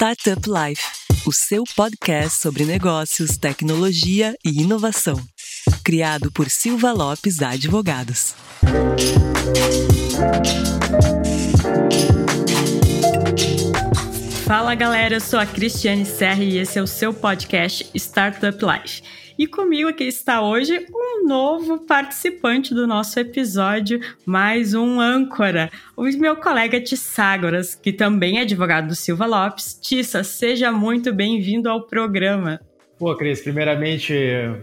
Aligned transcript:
Startup 0.00 0.40
Life, 0.48 0.82
o 1.26 1.30
seu 1.30 1.62
podcast 1.76 2.40
sobre 2.40 2.64
negócios, 2.64 3.36
tecnologia 3.36 4.34
e 4.42 4.62
inovação. 4.62 5.22
Criado 5.84 6.32
por 6.32 6.48
Silva 6.48 6.90
Lopes 6.90 7.42
Advogados. 7.42 8.34
Fala 14.50 14.74
galera, 14.74 15.14
eu 15.14 15.20
sou 15.20 15.38
a 15.38 15.46
Cristiane 15.46 16.04
Serra 16.04 16.42
e 16.42 16.58
esse 16.58 16.76
é 16.76 16.82
o 16.82 16.86
seu 16.86 17.14
podcast 17.14 17.88
Startup 17.94 18.58
Life. 18.60 19.00
E 19.38 19.46
comigo 19.46 19.88
aqui 19.88 20.02
está 20.02 20.42
hoje 20.42 20.86
um 20.92 21.28
novo 21.28 21.86
participante 21.86 22.74
do 22.74 22.84
nosso 22.84 23.20
episódio, 23.20 24.00
mais 24.26 24.74
um 24.74 24.98
âncora, 24.98 25.70
o 25.96 26.02
meu 26.02 26.34
colega 26.34 26.80
Tisságoras, 26.80 27.76
que 27.76 27.92
também 27.92 28.38
é 28.38 28.40
advogado 28.40 28.88
do 28.88 28.96
Silva 28.96 29.24
Lopes. 29.24 29.78
Tissa, 29.80 30.24
seja 30.24 30.72
muito 30.72 31.12
bem-vindo 31.12 31.70
ao 31.70 31.86
programa. 31.86 32.60
Pô, 32.98 33.14
Cris, 33.14 33.40
primeiramente, 33.40 34.12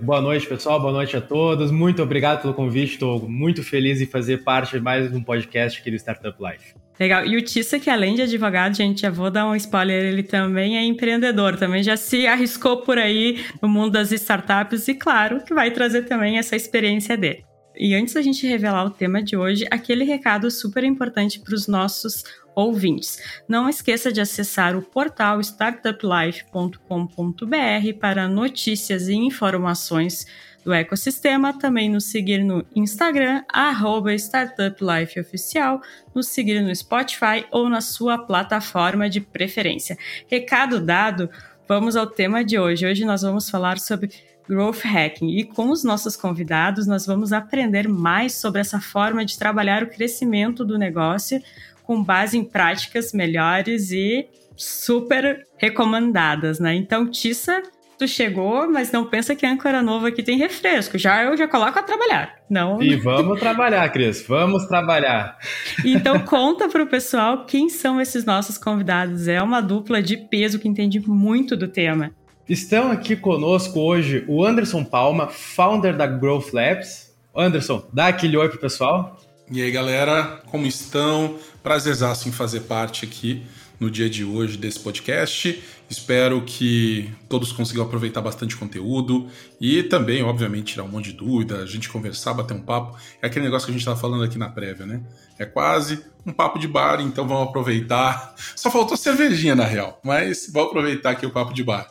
boa 0.02 0.20
noite, 0.20 0.45
pessoal, 0.48 0.81
boa 0.81 0.92
noite 0.92 1.16
a 1.16 1.22
todos. 1.22 1.72
Muito 1.72 2.04
obrigado 2.04 2.42
pelo 2.42 2.54
convite, 2.54 2.95
estou 2.95 3.26
muito 3.30 3.64
feliz 3.64 4.02
em 4.02 4.06
fazer 4.06 4.44
parte 4.44 4.78
de 4.78 4.84
mais 4.84 5.09
um 5.14 5.23
podcast 5.23 5.80
aqui 5.80 5.90
do 5.90 5.95
Startup 5.95 6.38
Life. 6.44 6.76
Legal. 7.00 7.26
E 7.26 7.38
o 7.38 7.42
Tissa, 7.42 7.80
que 7.80 7.90
além 7.90 8.16
de 8.16 8.24
advogado, 8.24 8.76
gente, 8.76 9.02
já 9.02 9.10
vou 9.10 9.30
dar 9.30 9.48
um 9.48 9.56
spoiler, 9.56 10.06
ele 10.06 10.24
também 10.24 10.78
é 10.78 10.84
empreendedor, 10.84 11.56
também 11.56 11.84
já 11.84 11.96
se 11.96 12.26
arriscou 12.26 12.78
por 12.78 12.98
aí 12.98 13.46
no 13.62 13.70
mundo 13.70 13.92
das 13.92 14.12
startups 14.12 14.88
e, 14.88 14.96
claro, 14.96 15.44
que 15.44 15.54
vai 15.54 15.70
trazer 15.70 16.04
também 16.04 16.38
essa 16.38 16.56
experiência 16.56 17.16
dele. 17.16 17.46
E 17.80 17.94
antes 17.94 18.16
da 18.16 18.23
gente 18.23 18.48
revelar 18.48 18.86
o 18.86 18.90
tema 18.90 19.22
de 19.22 19.38
hoje, 19.38 19.68
aquele 19.70 20.04
recado 20.04 20.50
super 20.50 20.84
importante 20.84 21.40
para 21.40 21.54
os 21.54 21.68
nossos 21.68 22.23
ouvintes. 22.56 23.22
Não 23.48 23.70
esqueça 23.70 24.12
de 24.12 24.20
acessar 24.20 24.76
o 24.76 24.82
portal 24.82 25.39
startuplife.com.br 25.39 28.00
para 28.00 28.28
notícias 28.28 29.08
e 29.08 29.14
informações 29.14 30.26
do 30.68 30.73
ecossistema, 30.73 31.58
também 31.58 31.90
nos 31.90 32.12
seguir 32.12 32.44
no 32.44 32.62
Instagram, 32.76 33.42
arroba 33.48 34.14
StartupLifeOficial, 34.14 35.82
nos 36.14 36.28
seguir 36.28 36.60
no 36.60 36.76
Spotify 36.76 37.46
ou 37.52 37.70
na 37.70 37.80
sua 37.80 38.18
plataforma 38.18 39.10
de 39.10 39.22
preferência. 39.22 39.98
Recado 40.30 40.82
dado, 40.82 41.30
vamos 41.70 41.95
ao 41.95 42.06
tema 42.06 42.44
de 42.44 42.60
hoje. 42.60 42.86
Hoje 42.86 43.06
nós 43.06 43.22
vamos 43.22 43.50
falar 43.50 43.80
sobre 43.80 44.10
Growth 44.45 44.84
Hacking 44.84 45.38
e 45.38 45.45
com 45.45 45.70
os 45.70 45.86
nossos 45.86 46.18
convidados 46.18 46.86
nós 46.86 47.06
vamos 47.06 47.32
aprender 47.32 47.88
mais 47.88 48.34
sobre 48.34 48.60
essa 48.60 48.82
forma 48.82 49.23
de 49.23 49.40
trabalhar 49.40 49.84
o 49.84 49.88
crescimento 49.88 50.66
do 50.66 50.78
negócio 50.78 51.42
com 51.84 52.04
base 52.04 52.38
em 52.38 52.44
práticas 52.44 53.14
melhores 53.14 53.92
e 53.92 54.28
super 54.58 55.48
recomendadas, 55.56 56.60
né? 56.60 56.76
Então, 56.76 57.10
Tissa, 57.10 57.64
tu 57.98 58.08
chegou, 58.08 58.70
mas 58.70 58.92
não 58.92 59.06
pensa 59.06 59.36
que 59.36 59.45
a 59.45 59.52
âncora 59.52 59.81
nova 59.81 60.09
aqui 60.09 60.22
tem 60.22 60.38
refresco. 60.38 60.98
Já 60.98 61.23
eu 61.23 61.36
já 61.36 61.48
coloco 61.48 61.78
a 61.78 61.84
trabalhar. 61.84 62.36
Não. 62.50 62.81
E 62.81 62.95
vamos 62.95 63.39
trabalhar, 63.39 63.89
Cris. 63.92 64.26
Vamos 64.28 64.66
trabalhar. 64.67 65.38
Então 65.84 66.20
conta 66.20 66.70
para 66.70 66.84
o 66.84 66.88
pessoal 66.88 67.45
quem 67.45 67.70
são 67.70 68.00
esses 68.00 68.23
nossos 68.26 68.58
convidados. 68.58 69.28
É 69.28 69.42
uma 69.42 69.62
dupla 69.62 70.02
de 70.02 70.17
peso 70.17 70.59
que 70.59 70.67
entende 70.67 71.00
muito 71.00 71.58
do 71.58 71.67
tema. 71.67 72.12
Estão 72.48 72.92
aqui 72.92 73.16
conosco 73.16 73.80
hoje 73.80 74.23
o 74.28 74.45
Anderson 74.45 74.84
Palma, 74.84 75.28
founder 75.28 75.95
da 75.95 76.08
Growth 76.08 76.54
Labs. 76.54 77.14
Anderson, 77.36 77.86
dá 77.92 78.08
aquele 78.08 78.38
oi 78.38 78.48
pro 78.48 78.59
pessoal. 78.59 79.17
E 79.52 79.61
aí, 79.61 79.72
galera, 79.72 80.42
como 80.48 80.66
estão? 80.66 81.38
Prazerzaço 81.68 82.30
em 82.30 82.32
fazer 82.32 82.62
parte 82.62 83.04
aqui 83.04 83.44
no 83.78 83.92
dia 83.92 84.10
de 84.10 84.23
hoje 84.23 84.58
desse 84.58 84.80
podcast. 84.80 85.62
Espero 85.90 86.42
que 86.42 87.14
todos 87.28 87.52
consigam 87.52 87.84
aproveitar 87.84 88.22
bastante 88.22 88.56
conteúdo 88.56 89.28
e 89.60 89.83
também, 89.83 90.23
obviamente, 90.23 90.67
tirar 90.72 90.86
um 90.86 90.88
monte 90.88 91.11
de 91.11 91.17
dúvida, 91.17 91.58
a 91.58 91.66
gente 91.66 91.89
conversar, 91.89 92.33
bater 92.33 92.54
um 92.54 92.61
papo. 92.61 92.98
É 93.22 93.27
aquele 93.27 93.44
negócio 93.44 93.66
que 93.66 93.72
a 93.72 93.73
gente 93.73 93.82
estava 93.82 94.00
falando 94.00 94.23
aqui 94.23 94.38
na 94.38 94.48
prévia, 94.48 94.86
né? 94.86 95.02
É 95.38 95.45
quase 95.45 96.06
um 96.26 96.32
papo 96.32 96.58
de 96.58 96.70
bar, 96.70 97.02
então 97.02 97.27
vamos 97.27 97.50
aproveitar. 97.50 98.33
Só 98.56 98.72
faltou 98.72 98.95
cervejinha, 98.95 99.54
na 99.54 99.66
real, 99.66 100.00
mas 100.06 100.50
vamos 100.50 100.70
aproveitar 100.70 101.10
aqui 101.10 101.26
o 101.26 101.32
papo 101.32 101.54
de 101.54 101.66
bar. 101.66 101.86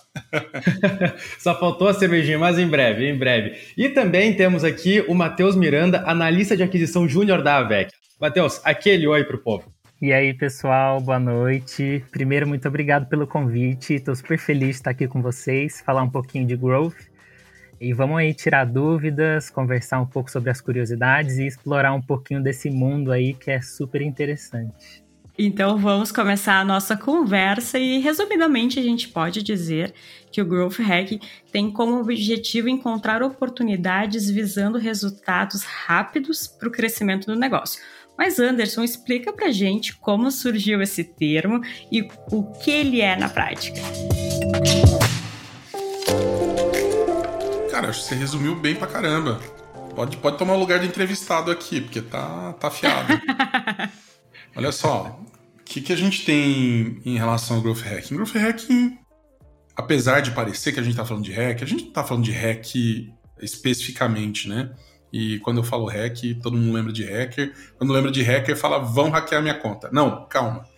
Só 1.39 1.55
faltou 1.61 1.87
a 1.87 1.93
cervejinha, 1.93 2.39
mas 2.39 2.59
em 2.59 2.67
breve, 2.67 3.11
em 3.11 3.19
breve. 3.19 3.59
E 3.77 3.91
também 3.91 4.33
temos 4.33 4.65
aqui 4.65 5.05
o 5.07 5.15
Matheus 5.15 5.55
Miranda, 5.55 6.03
analista 6.07 6.57
de 6.57 6.63
aquisição 6.63 7.07
júnior 7.07 7.43
da 7.43 7.59
AVEC. 7.59 7.93
Matheus, 8.19 8.63
aquele 8.65 9.07
oi 9.07 9.25
pro 9.25 9.37
povo. 9.37 9.71
E 10.01 10.11
aí, 10.11 10.33
pessoal, 10.33 11.01
boa 11.03 11.19
noite. 11.19 12.03
Primeiro, 12.11 12.49
muito 12.49 12.67
obrigado 12.67 13.07
pelo 13.07 13.27
convite. 13.27 13.93
Estou 13.93 14.17
super 14.17 14.39
feliz 14.39 14.69
de 14.69 14.75
estar 14.77 14.91
aqui 14.93 15.07
com 15.07 15.21
vocês, 15.21 15.83
falar 15.83 16.03
um 16.03 16.09
pouquinho 16.09 16.47
de 16.47 16.57
growth. 16.57 16.97
E 17.79 17.93
vamos 17.93 18.17
aí 18.17 18.33
tirar 18.33 18.65
dúvidas, 18.65 19.51
conversar 19.51 20.01
um 20.01 20.07
pouco 20.07 20.31
sobre 20.31 20.49
as 20.49 20.63
curiosidades 20.63 21.37
e 21.37 21.47
explorar 21.47 21.93
um 21.93 22.01
pouquinho 22.01 22.43
desse 22.43 22.71
mundo 22.71 23.13
aí 23.13 23.35
que 23.35 23.51
é 23.51 23.61
super 23.61 24.01
interessante. 24.01 25.05
Então 25.39 25.77
vamos 25.77 26.11
começar 26.11 26.59
a 26.59 26.65
nossa 26.65 26.97
conversa 26.97 27.79
e 27.79 27.99
resumidamente 27.99 28.79
a 28.81 28.83
gente 28.83 29.09
pode 29.09 29.43
dizer 29.43 29.93
que 30.33 30.41
o 30.41 30.47
Growth 30.47 30.79
Hack 30.79 31.21
tem 31.53 31.71
como 31.71 32.01
objetivo 32.01 32.71
encontrar 32.71 33.23
oportunidades 33.23 34.31
visando 34.31 34.79
resultados 34.79 35.63
rápidos 35.65 36.47
para 36.47 36.69
o 36.69 36.73
crescimento 36.73 37.27
do 37.27 37.37
negócio. 37.37 37.83
Mas 38.17 38.39
Anderson, 38.39 38.83
explica 38.83 39.33
pra 39.33 39.51
gente 39.51 39.95
como 39.97 40.31
surgiu 40.31 40.81
esse 40.81 41.05
termo 41.05 41.61
e 41.91 42.03
o 42.31 42.45
que 42.53 42.71
ele 42.71 43.01
é 43.01 43.17
na 43.17 43.29
prática. 43.29 43.81
Cara, 47.71 47.89
acho 47.89 48.01
que 48.01 48.07
você 48.07 48.15
resumiu 48.15 48.57
bem 48.57 48.75
pra 48.75 48.87
caramba. 48.87 49.41
Pode, 49.95 50.17
pode 50.17 50.39
tomar 50.39 50.55
o 50.55 50.59
lugar 50.59 50.79
de 50.79 50.87
entrevistado 50.87 51.51
aqui, 51.51 51.81
porque 51.81 52.01
tá, 52.01 52.53
tá 52.55 52.69
afiado. 52.69 53.13
Olha 54.57 54.73
só, 54.73 55.21
o 55.59 55.65
que, 55.65 55.81
que 55.81 55.93
a 55.93 55.97
gente 55.97 56.25
tem 56.25 57.01
em 57.05 57.17
relação 57.17 57.57
ao 57.57 57.63
Growth 57.63 57.83
Hacking? 57.83 58.15
Growth 58.15 58.35
Hacking, 58.35 58.99
apesar 59.75 60.21
de 60.21 60.31
parecer 60.31 60.73
que 60.73 60.81
a 60.81 60.83
gente 60.83 60.97
tá 60.97 61.05
falando 61.05 61.25
de 61.25 61.33
hack, 61.33 61.63
a 61.63 61.67
gente 61.67 61.85
não 61.85 61.93
tá 61.93 62.03
falando 62.03 62.25
de 62.25 62.33
hack 62.33 62.75
especificamente, 63.41 64.49
né? 64.49 64.71
E 65.17 65.39
quando 65.39 65.57
eu 65.57 65.65
falo 65.65 65.87
hack, 65.87 66.35
todo 66.43 66.59
mundo 66.59 66.75
lembra 66.75 66.93
de 66.93 67.03
hacker. 67.03 67.55
Quando 67.79 67.91
lembra 67.91 68.11
de 68.11 68.23
hacker, 68.23 68.55
fala, 68.55 68.79
vão 68.79 69.09
hackear 69.09 69.41
minha 69.41 69.55
conta. 69.55 69.89
Não, 69.91 70.27
calma. 70.27 70.69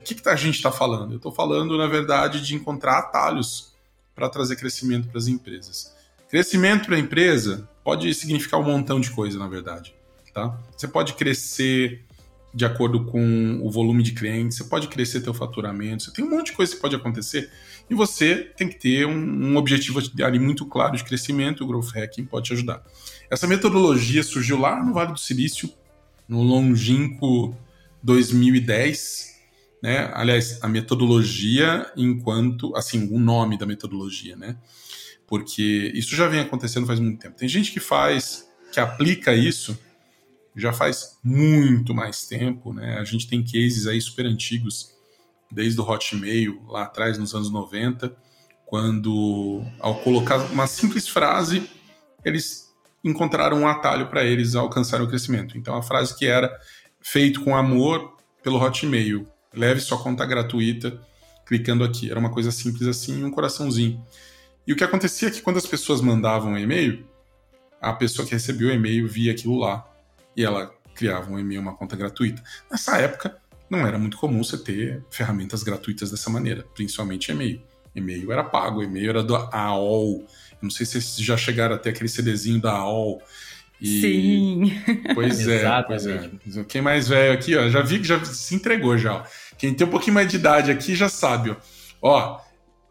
O 0.00 0.02
que, 0.02 0.16
que 0.16 0.28
a 0.28 0.34
gente 0.34 0.56
está 0.56 0.72
falando? 0.72 1.12
Eu 1.12 1.18
estou 1.18 1.30
falando, 1.30 1.78
na 1.78 1.86
verdade, 1.86 2.44
de 2.44 2.56
encontrar 2.56 2.98
atalhos 2.98 3.72
para 4.12 4.28
trazer 4.28 4.56
crescimento 4.56 5.06
para 5.06 5.18
as 5.18 5.28
empresas. 5.28 5.94
Crescimento 6.28 6.86
para 6.86 6.96
a 6.96 6.98
empresa 6.98 7.68
pode 7.84 8.12
significar 8.14 8.58
um 8.58 8.64
montão 8.64 8.98
de 8.98 9.12
coisa, 9.12 9.38
na 9.38 9.46
verdade. 9.46 9.94
Tá? 10.34 10.58
Você 10.76 10.88
pode 10.88 11.12
crescer 11.12 12.04
de 12.52 12.64
acordo 12.64 13.04
com 13.04 13.60
o 13.62 13.70
volume 13.70 14.02
de 14.02 14.10
clientes, 14.10 14.58
você 14.58 14.64
pode 14.64 14.88
crescer 14.88 15.20
teu 15.20 15.34
faturamento, 15.34 16.02
você 16.02 16.12
tem 16.12 16.24
um 16.24 16.30
monte 16.30 16.46
de 16.46 16.52
coisa 16.52 16.74
que 16.74 16.80
pode 16.80 16.96
acontecer 16.96 17.48
e 17.88 17.94
você 17.94 18.36
tem 18.56 18.68
que 18.68 18.76
ter 18.76 19.06
um, 19.06 19.12
um 19.12 19.56
objetivo 19.56 20.00
ali 20.24 20.38
muito 20.40 20.66
claro 20.66 20.96
de 20.96 21.04
crescimento, 21.04 21.62
o 21.62 21.66
Growth 21.66 21.94
Hacking 21.94 22.24
pode 22.24 22.46
te 22.46 22.52
ajudar. 22.52 22.82
Essa 23.30 23.46
metodologia 23.46 24.22
surgiu 24.22 24.58
lá 24.58 24.82
no 24.82 24.92
Vale 24.92 25.12
do 25.12 25.18
Silício, 25.18 25.72
no 26.28 26.42
longínquo 26.42 27.56
2010, 28.02 29.34
né? 29.82 30.10
Aliás, 30.14 30.58
a 30.62 30.68
metodologia 30.68 31.90
enquanto, 31.96 32.74
assim, 32.76 33.08
o 33.12 33.18
nome 33.18 33.58
da 33.58 33.66
metodologia, 33.66 34.36
né? 34.36 34.56
Porque 35.26 35.90
isso 35.94 36.14
já 36.14 36.28
vem 36.28 36.40
acontecendo 36.40 36.86
faz 36.86 37.00
muito 37.00 37.20
tempo. 37.20 37.36
Tem 37.36 37.48
gente 37.48 37.72
que 37.72 37.80
faz, 37.80 38.48
que 38.72 38.80
aplica 38.80 39.34
isso 39.34 39.78
já 40.56 40.72
faz 40.72 41.18
muito 41.22 41.94
mais 41.94 42.26
tempo, 42.26 42.72
né? 42.72 42.98
A 42.98 43.04
gente 43.04 43.26
tem 43.26 43.42
cases 43.42 43.86
aí 43.86 44.00
super 44.00 44.26
antigos, 44.26 44.94
desde 45.50 45.80
o 45.80 45.84
Hotmail, 45.84 46.62
lá 46.68 46.84
atrás, 46.84 47.18
nos 47.18 47.34
anos 47.34 47.50
90, 47.50 48.14
quando, 48.64 49.62
ao 49.80 49.96
colocar 50.00 50.36
uma 50.52 50.66
simples 50.66 51.08
frase, 51.08 51.68
eles 52.24 52.63
encontraram 53.04 53.58
um 53.58 53.68
atalho 53.68 54.08
para 54.08 54.24
eles 54.24 54.54
alcançar 54.54 55.02
o 55.02 55.06
crescimento. 55.06 55.58
Então 55.58 55.76
a 55.76 55.82
frase 55.82 56.16
que 56.16 56.26
era 56.26 56.50
feito 57.00 57.44
com 57.44 57.54
amor 57.54 58.16
pelo 58.42 58.58
Hotmail, 58.58 59.28
leve 59.52 59.80
sua 59.80 60.02
conta 60.02 60.24
gratuita 60.24 60.98
clicando 61.46 61.84
aqui. 61.84 62.10
Era 62.10 62.18
uma 62.18 62.30
coisa 62.30 62.50
simples 62.50 62.88
assim, 62.88 63.22
um 63.22 63.30
coraçãozinho. 63.30 64.04
E 64.66 64.72
o 64.72 64.76
que 64.76 64.84
acontecia 64.84 65.28
é 65.28 65.30
que 65.30 65.42
quando 65.42 65.58
as 65.58 65.66
pessoas 65.66 66.00
mandavam 66.00 66.52
um 66.52 66.58
e-mail, 66.58 67.06
a 67.80 67.92
pessoa 67.92 68.26
que 68.26 68.32
recebeu 68.32 68.68
o 68.68 68.72
e-mail 68.72 69.06
via 69.06 69.32
aquilo 69.32 69.58
lá 69.58 69.86
e 70.34 70.42
ela 70.42 70.74
criava 70.94 71.30
um 71.30 71.38
e-mail, 71.38 71.60
uma 71.60 71.74
conta 71.74 71.94
gratuita. 71.96 72.42
Nessa 72.70 72.96
época, 72.98 73.36
não 73.68 73.86
era 73.86 73.98
muito 73.98 74.16
comum 74.16 74.42
você 74.42 74.56
ter 74.56 75.04
ferramentas 75.10 75.62
gratuitas 75.62 76.10
dessa 76.10 76.30
maneira, 76.30 76.64
principalmente 76.74 77.30
e-mail. 77.30 77.62
E-mail 77.94 78.32
era 78.32 78.42
pago, 78.42 78.82
e-mail 78.82 79.10
era 79.10 79.22
do 79.22 79.36
AOL, 79.36 80.26
não 80.62 80.70
sei 80.70 80.86
se 80.86 81.00
vocês 81.00 81.16
já 81.16 81.36
chegaram 81.36 81.74
até 81.74 81.90
aquele 81.90 82.08
CDzinho 82.08 82.60
da 82.60 82.72
AOL. 82.72 83.22
E... 83.80 84.00
Sim. 84.00 84.72
Pois 85.14 85.46
é, 85.46 85.82
pois 85.82 86.06
é. 86.06 86.30
Quem 86.68 86.80
mais 86.80 87.08
velho 87.08 87.32
aqui, 87.32 87.56
ó, 87.56 87.68
já 87.68 87.82
vi 87.82 87.98
que 87.98 88.06
já 88.06 88.24
se 88.24 88.54
entregou 88.54 88.96
já. 88.96 89.14
Ó. 89.14 89.22
Quem 89.58 89.74
tem 89.74 89.86
um 89.86 89.90
pouquinho 89.90 90.14
mais 90.14 90.28
de 90.28 90.36
idade 90.36 90.70
aqui 90.70 90.94
já 90.94 91.08
sabe, 91.08 91.50
ó. 91.50 91.56
Ó, 92.00 92.40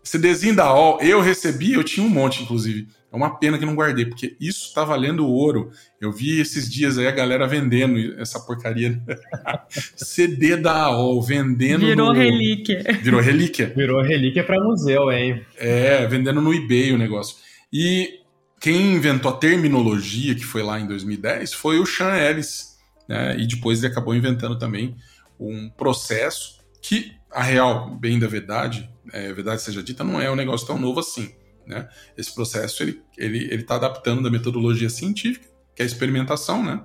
CDzinho 0.03 0.55
da 0.55 0.73
OL, 0.73 1.01
eu 1.01 1.21
recebi, 1.21 1.73
eu 1.73 1.83
tinha 1.83 2.05
um 2.05 2.09
monte, 2.09 2.43
inclusive. 2.43 2.87
É 3.11 3.15
uma 3.15 3.37
pena 3.37 3.59
que 3.59 3.65
não 3.65 3.75
guardei, 3.75 4.07
porque 4.07 4.35
isso 4.41 4.73
tá 4.73 4.83
valendo 4.83 5.27
ouro. 5.27 5.69
Eu 6.01 6.11
vi 6.11 6.41
esses 6.41 6.67
dias 6.67 6.97
aí 6.97 7.05
a 7.05 7.11
galera 7.11 7.47
vendendo 7.47 8.19
essa 8.19 8.39
porcaria. 8.39 8.99
CD 9.69 10.57
da 10.57 10.73
AOL, 10.85 11.21
vendendo. 11.21 11.85
Virou 11.85 12.07
no... 12.07 12.19
relíquia. 12.19 12.83
Virou 13.03 13.21
relíquia. 13.21 13.71
Virou 13.75 14.01
relíquia 14.01 14.43
para 14.43 14.59
museu, 14.59 15.11
hein? 15.11 15.45
É, 15.57 16.07
vendendo 16.07 16.41
no 16.41 16.51
eBay 16.51 16.91
o 16.91 16.97
negócio. 16.97 17.37
E 17.73 18.19
quem 18.61 18.93
inventou 18.93 19.31
a 19.31 19.35
terminologia, 19.35 20.35
que 20.35 20.45
foi 20.45 20.61
lá 20.61 20.79
em 20.79 20.85
2010, 20.85 21.53
foi 21.53 21.79
o 21.79 21.85
Sean 21.87 22.15
Ellis. 22.15 22.77
Né? 23.09 23.35
E 23.39 23.47
depois 23.47 23.83
ele 23.83 23.91
acabou 23.91 24.15
inventando 24.15 24.57
também 24.59 24.95
um 25.39 25.69
processo 25.71 26.59
que, 26.79 27.13
a 27.31 27.41
real, 27.41 27.89
bem 27.95 28.19
da 28.19 28.27
verdade, 28.27 28.89
é, 29.11 29.33
verdade 29.33 29.63
seja 29.63 29.81
dita, 29.81 30.03
não 30.03 30.21
é 30.21 30.29
um 30.29 30.35
negócio 30.35 30.67
tão 30.67 30.77
novo 30.77 30.99
assim. 30.99 31.33
Né? 31.65 31.89
Esse 32.15 32.33
processo 32.33 32.83
ele 32.83 32.91
está 32.91 33.03
ele, 33.17 33.37
ele 33.51 33.63
tá 33.63 33.75
adaptando 33.75 34.21
da 34.21 34.29
metodologia 34.29 34.89
científica, 34.89 35.47
que 35.75 35.81
é 35.81 35.83
a 35.83 35.87
experimentação. 35.87 36.63
Né? 36.63 36.79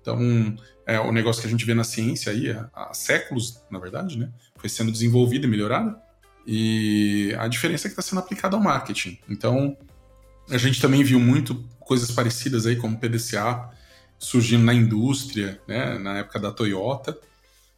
Então, 0.00 0.54
é 0.86 1.00
o 1.00 1.10
negócio 1.10 1.40
que 1.40 1.48
a 1.48 1.50
gente 1.50 1.64
vê 1.64 1.72
na 1.72 1.82
ciência 1.84 2.30
aí 2.30 2.50
há, 2.50 2.68
há 2.74 2.92
séculos, 2.92 3.62
na 3.70 3.78
verdade, 3.78 4.18
né? 4.18 4.30
foi 4.56 4.68
sendo 4.68 4.92
desenvolvido 4.92 5.46
e 5.46 5.50
melhorado. 5.50 5.96
E 6.46 7.34
a 7.38 7.48
diferença 7.48 7.86
é 7.86 7.88
que 7.88 7.94
está 7.94 8.02
sendo 8.02 8.20
aplicada 8.20 8.54
ao 8.54 8.62
marketing. 8.62 9.18
Então, 9.28 9.76
a 10.50 10.58
gente 10.58 10.80
também 10.80 11.02
viu 11.02 11.18
muito 11.18 11.54
coisas 11.80 12.10
parecidas 12.10 12.66
aí, 12.66 12.76
como 12.76 12.98
PDCA 12.98 13.70
surgindo 14.18 14.64
na 14.64 14.74
indústria, 14.74 15.60
né? 15.66 15.98
na 15.98 16.18
época 16.18 16.38
da 16.38 16.50
Toyota, 16.50 17.18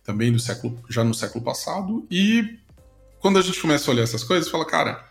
também 0.04 0.32
do 0.32 0.38
século, 0.38 0.82
já 0.88 1.02
no 1.02 1.14
século 1.14 1.44
passado. 1.44 2.06
E 2.10 2.58
quando 3.20 3.38
a 3.38 3.42
gente 3.42 3.60
começa 3.60 3.90
a 3.90 3.94
olhar 3.94 4.04
essas 4.04 4.24
coisas, 4.24 4.50
fala, 4.50 4.64
cara, 4.64 5.04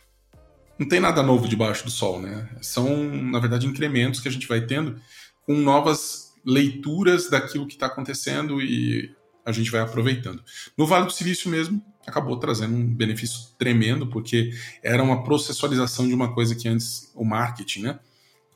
não 0.79 0.87
tem 0.87 0.99
nada 0.99 1.21
novo 1.21 1.47
debaixo 1.47 1.83
do 1.83 1.91
sol, 1.91 2.21
né? 2.21 2.49
São, 2.61 3.03
na 3.03 3.39
verdade, 3.39 3.67
incrementos 3.67 4.19
que 4.19 4.27
a 4.27 4.31
gente 4.31 4.47
vai 4.47 4.61
tendo 4.61 4.99
com 5.45 5.55
novas 5.55 6.33
leituras 6.45 7.29
daquilo 7.29 7.67
que 7.67 7.73
está 7.73 7.87
acontecendo 7.87 8.61
e 8.61 9.13
a 9.47 9.51
gente 9.53 9.71
vai 9.71 9.79
aproveitando. 9.79 10.43
No 10.77 10.85
Vale 10.85 11.05
do 11.05 11.13
Silício 11.13 11.49
mesmo, 11.49 11.81
acabou 12.05 12.37
trazendo 12.37 12.75
um 12.75 12.85
benefício 12.85 13.55
tremendo, 13.57 14.05
porque 14.05 14.51
era 14.83 15.01
uma 15.01 15.23
processualização 15.23 16.05
de 16.05 16.13
uma 16.13 16.33
coisa 16.33 16.53
que 16.53 16.67
antes 16.67 17.13
o 17.15 17.23
marketing, 17.23 17.83
né? 17.83 17.99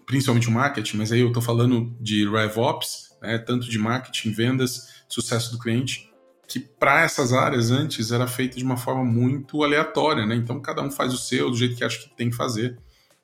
Principalmente 0.06 0.50
o 0.50 0.52
marketing, 0.52 0.98
mas 0.98 1.14
aí 1.14 1.22
eu 1.22 1.30
estou 1.30 1.42
falando 1.42 1.96
de 1.98 2.30
RevOps, 2.30 3.16
né? 3.22 3.38
tanto 3.38 3.70
de 3.70 3.80
marketing, 3.80 4.34
vendas, 4.34 5.04
sucesso 5.08 5.54
do 5.54 5.60
cliente, 5.60 6.12
que 6.46 6.60
para 6.60 7.04
essas 7.04 7.32
áreas 7.32 7.72
antes 7.72 8.12
era 8.12 8.28
feito 8.28 8.58
de 8.58 8.64
uma 8.66 8.76
forma 8.76 9.06
muito 9.06 9.64
aleatória, 9.64 10.26
né? 10.26 10.36
Então 10.36 10.60
cada 10.60 10.82
um 10.82 10.92
faz 10.92 11.14
o 11.14 11.18
seu 11.18 11.50
do 11.50 11.56
jeito 11.56 11.78
que 11.78 11.86
acha 11.86 12.00
que 12.00 12.14
tem 12.18 12.30
que 12.30 12.36
fazer. 12.36 12.78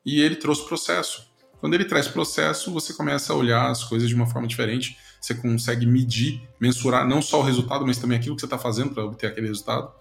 E 0.06 0.22
ele 0.22 0.38
trouxe 0.38 0.66
processo. 0.66 1.30
Quando 1.60 1.74
ele 1.74 1.84
traz 1.84 2.08
processo, 2.08 2.72
você 2.72 2.94
começa 2.94 3.34
a 3.34 3.36
olhar 3.36 3.70
as 3.70 3.84
coisas 3.84 4.08
de 4.08 4.16
uma 4.16 4.26
forma 4.26 4.48
diferente. 4.48 4.98
Você 5.28 5.36
consegue 5.36 5.86
medir, 5.86 6.42
mensurar 6.58 7.06
não 7.06 7.22
só 7.22 7.42
o 7.42 7.44
resultado, 7.44 7.86
mas 7.86 7.98
também 7.98 8.18
aquilo 8.18 8.34
que 8.34 8.40
você 8.40 8.46
está 8.46 8.58
fazendo 8.58 8.94
para 8.94 9.04
obter 9.04 9.28
aquele 9.28 9.48
resultado. 9.48 9.92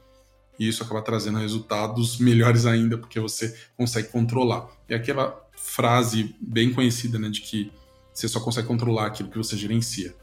E 0.57 0.69
isso 0.69 0.85
acaba 0.85 1.03
trazendo 1.03 1.37
resultados 1.37 2.21
melhores 2.21 2.65
ainda, 2.65 2.97
porque 2.97 3.19
você 3.19 3.53
consegue 3.77 4.07
controlar. 4.07 4.69
E 4.89 4.95
aquela 4.95 5.37
frase 5.57 6.37
bem 6.41 6.73
conhecida, 6.73 7.19
né, 7.19 7.29
de 7.29 7.41
que 7.41 7.73
você 8.15 8.29
só 8.29 8.39
consegue 8.39 8.69
controlar 8.69 9.07
aquilo 9.07 9.29
que 9.29 9.37
você 9.37 9.57
gerencia. 9.57 10.15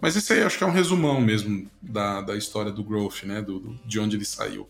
Mas 0.00 0.16
esse 0.16 0.32
aí 0.32 0.42
acho 0.42 0.56
que 0.56 0.64
é 0.64 0.66
um 0.66 0.72
resumão 0.72 1.20
mesmo 1.20 1.70
da, 1.82 2.22
da 2.22 2.34
história 2.34 2.72
do 2.72 2.82
Growth, 2.82 3.24
né? 3.24 3.42
Do, 3.42 3.60
do 3.60 3.78
de 3.84 4.00
onde 4.00 4.16
ele 4.16 4.24
saiu. 4.24 4.66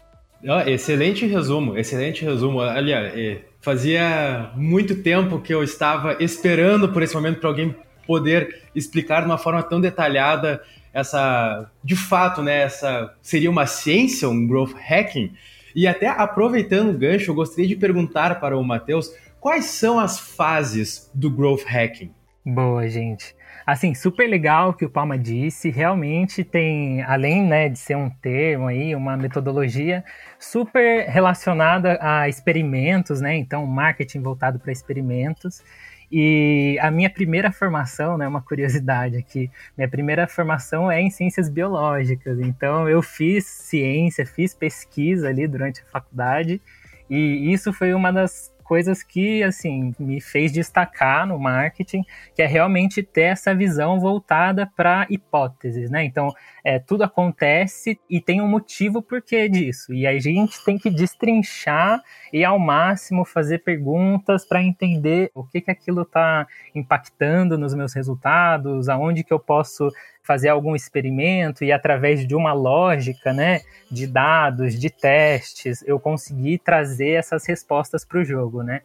Excelente 0.66 1.26
resumo, 1.26 1.78
excelente 1.78 2.24
resumo. 2.24 2.60
Aliás, 2.60 3.16
é, 3.16 3.44
fazia 3.60 4.50
muito 4.56 5.00
tempo 5.00 5.40
que 5.40 5.54
eu 5.54 5.62
estava 5.62 6.20
esperando 6.20 6.88
por 6.88 7.04
esse 7.04 7.14
momento 7.14 7.38
para 7.38 7.50
alguém 7.50 7.76
poder 8.10 8.62
explicar 8.74 9.20
de 9.20 9.26
uma 9.26 9.38
forma 9.38 9.62
tão 9.62 9.80
detalhada 9.80 10.60
essa, 10.92 11.70
de 11.84 11.94
fato, 11.94 12.42
né? 12.42 12.62
Essa 12.62 13.14
seria 13.22 13.48
uma 13.48 13.68
ciência, 13.68 14.28
um 14.28 14.48
growth 14.48 14.74
hacking. 14.74 15.32
E 15.76 15.86
até 15.86 16.08
aproveitando 16.08 16.90
o 16.90 16.98
gancho, 16.98 17.30
eu 17.30 17.36
gostaria 17.36 17.68
de 17.68 17.76
perguntar 17.76 18.40
para 18.40 18.58
o 18.58 18.64
Matheus 18.64 19.14
quais 19.38 19.66
são 19.66 20.00
as 20.00 20.18
fases 20.18 21.08
do 21.14 21.30
growth 21.30 21.62
hacking. 21.64 22.12
Boa, 22.44 22.88
gente. 22.88 23.32
Assim, 23.64 23.94
super 23.94 24.28
legal 24.28 24.74
que 24.74 24.84
o 24.84 24.90
Palma 24.90 25.16
disse. 25.16 25.70
Realmente 25.70 26.42
tem, 26.42 27.02
além 27.02 27.46
né, 27.46 27.68
de 27.68 27.78
ser 27.78 27.96
um 27.96 28.10
termo 28.10 28.66
aí, 28.66 28.92
uma 28.92 29.16
metodologia 29.16 30.02
super 30.36 31.08
relacionada 31.08 31.96
a 32.02 32.28
experimentos, 32.28 33.20
né? 33.20 33.36
Então, 33.36 33.64
marketing 33.66 34.20
voltado 34.20 34.58
para 34.58 34.72
experimentos. 34.72 35.62
E 36.10 36.76
a 36.80 36.90
minha 36.90 37.08
primeira 37.08 37.52
formação, 37.52 38.18
né, 38.18 38.26
uma 38.26 38.42
curiosidade 38.42 39.16
aqui, 39.16 39.50
minha 39.76 39.88
primeira 39.88 40.26
formação 40.26 40.90
é 40.90 41.00
em 41.00 41.08
ciências 41.10 41.48
biológicas. 41.48 42.40
Então, 42.40 42.88
eu 42.88 43.00
fiz 43.00 43.46
ciência, 43.46 44.26
fiz 44.26 44.52
pesquisa 44.52 45.28
ali 45.28 45.46
durante 45.46 45.82
a 45.82 45.84
faculdade. 45.86 46.60
E 47.08 47.52
isso 47.52 47.72
foi 47.72 47.94
uma 47.94 48.12
das 48.12 48.52
coisas 48.70 49.02
que, 49.02 49.42
assim, 49.42 49.92
me 49.98 50.20
fez 50.20 50.52
destacar 50.52 51.26
no 51.26 51.36
marketing, 51.40 52.04
que 52.36 52.40
é 52.40 52.46
realmente 52.46 53.02
ter 53.02 53.22
essa 53.22 53.52
visão 53.52 53.98
voltada 53.98 54.64
para 54.76 55.08
hipóteses, 55.10 55.90
né? 55.90 56.04
Então, 56.04 56.32
é, 56.64 56.78
tudo 56.78 57.04
acontece 57.04 57.98
e 58.08 58.20
tem 58.20 58.40
um 58.40 58.48
motivo 58.48 59.02
por 59.02 59.22
que 59.22 59.48
disso. 59.48 59.92
E 59.94 60.06
a 60.06 60.18
gente 60.18 60.62
tem 60.64 60.78
que 60.78 60.90
destrinchar 60.90 62.02
e, 62.32 62.44
ao 62.44 62.58
máximo, 62.58 63.24
fazer 63.24 63.58
perguntas 63.58 64.44
para 64.44 64.62
entender 64.62 65.30
o 65.34 65.44
que, 65.44 65.60
que 65.60 65.70
aquilo 65.70 66.02
está 66.02 66.46
impactando 66.74 67.56
nos 67.56 67.74
meus 67.74 67.92
resultados, 67.92 68.88
aonde 68.88 69.24
que 69.24 69.32
eu 69.32 69.40
posso 69.40 69.90
fazer 70.22 70.48
algum 70.48 70.76
experimento 70.76 71.64
e 71.64 71.72
através 71.72 72.26
de 72.26 72.34
uma 72.34 72.52
lógica, 72.52 73.32
né, 73.32 73.60
de 73.90 74.06
dados, 74.06 74.78
de 74.78 74.90
testes, 74.90 75.82
eu 75.86 75.98
conseguir 75.98 76.58
trazer 76.58 77.12
essas 77.12 77.46
respostas 77.46 78.04
para 78.04 78.20
o 78.20 78.24
jogo, 78.24 78.62
né? 78.62 78.82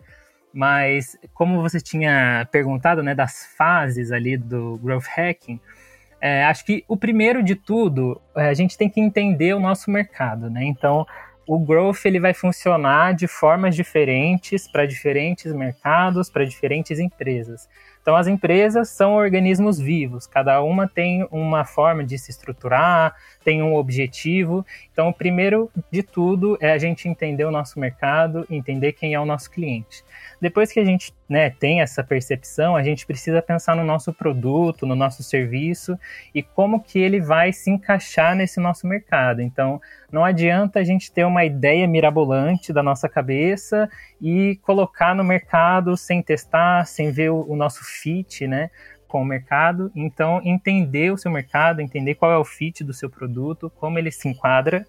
Mas 0.54 1.18
como 1.34 1.62
você 1.62 1.82
tinha 1.82 2.48
perguntado, 2.50 3.04
né, 3.04 3.14
das 3.14 3.46
fases 3.58 4.12
ali 4.12 4.38
do 4.38 4.80
growth 4.82 5.06
hacking, 5.06 5.60
é, 6.26 6.44
acho 6.46 6.66
que 6.66 6.84
o 6.88 6.98
primeiro 6.98 7.44
de 7.44 7.54
tudo, 7.54 8.20
é, 8.36 8.48
a 8.48 8.54
gente 8.56 8.76
tem 8.76 8.90
que 8.90 9.00
entender 9.00 9.54
o 9.54 9.60
nosso 9.60 9.92
mercado, 9.92 10.50
né? 10.50 10.64
Então, 10.64 11.06
o 11.48 11.60
growth 11.60 12.04
ele 12.04 12.20
vai 12.20 12.34
funcionar 12.34 13.14
de 13.14 13.28
formas 13.28 13.76
diferentes 13.76 14.68
para 14.68 14.88
diferentes 14.88 15.54
mercados, 15.54 16.28
para 16.28 16.44
diferentes 16.44 16.98
empresas. 16.98 17.70
Então, 18.06 18.16
as 18.16 18.28
empresas 18.28 18.90
são 18.90 19.16
organismos 19.16 19.80
vivos, 19.80 20.28
cada 20.28 20.62
uma 20.62 20.88
tem 20.88 21.28
uma 21.32 21.66
forma 21.66 22.04
de 22.04 22.20
se 22.20 22.30
estruturar, 22.30 23.16
tem 23.44 23.64
um 23.64 23.74
objetivo. 23.74 24.64
Então, 24.94 25.10
o 25.10 25.14
primeiro 25.14 25.72
de 25.90 26.04
tudo 26.04 26.56
é 26.62 26.72
a 26.72 26.78
gente 26.78 27.10
entender 27.10 27.46
o 27.46 27.52
nosso 27.52 27.80
mercado, 27.80 28.46
entender 28.48 28.92
quem 28.92 29.16
é 29.16 29.20
o 29.20 29.26
nosso 29.26 29.50
cliente. 29.50 30.04
Depois 30.40 30.72
que 30.72 30.80
a 30.80 30.86
gente 30.86 31.12
né, 31.28 31.50
tem 31.50 31.82
essa 31.82 32.04
percepção, 32.04 32.76
a 32.76 32.84
gente 32.84 33.08
precisa 33.08 33.42
pensar 33.42 33.76
no 33.76 33.84
nosso 33.84 34.14
produto, 34.14 34.86
no 34.86 34.96
nosso 34.96 35.24
serviço 35.24 35.98
e 36.34 36.44
como 36.44 36.80
que 36.80 37.00
ele 37.00 37.20
vai 37.20 37.52
se 37.52 37.72
encaixar 37.72 38.36
nesse 38.36 38.60
nosso 38.60 38.86
mercado. 38.86 39.42
Então, 39.42 39.82
não 40.12 40.24
adianta 40.24 40.80
a 40.80 40.84
gente 40.84 41.12
ter 41.12 41.26
uma 41.26 41.44
ideia 41.44 41.88
mirabolante 41.88 42.72
da 42.72 42.84
nossa 42.84 43.10
cabeça 43.10 43.90
e 44.22 44.58
colocar 44.62 45.16
no 45.16 45.24
mercado 45.24 45.98
sem 45.98 46.22
testar, 46.22 46.86
sem 46.86 47.12
ver 47.12 47.32
o, 47.32 47.46
o 47.50 47.56
nosso 47.56 47.84
fit, 47.96 48.48
né? 48.48 48.70
com 49.08 49.22
o 49.22 49.26
mercado, 49.26 49.92
então 49.96 50.42
entender 50.44 51.12
o 51.12 51.18
seu 51.18 51.32
mercado, 51.32 51.80
entender 51.80 52.16
qual 52.16 52.32
é 52.32 52.38
o 52.38 52.44
fit 52.44 52.84
do 52.84 52.94
seu 52.94 53.10
produto, 53.10 53.72
como 53.78 53.98
ele 53.98 54.12
se 54.12 54.28
enquadra 54.28 54.86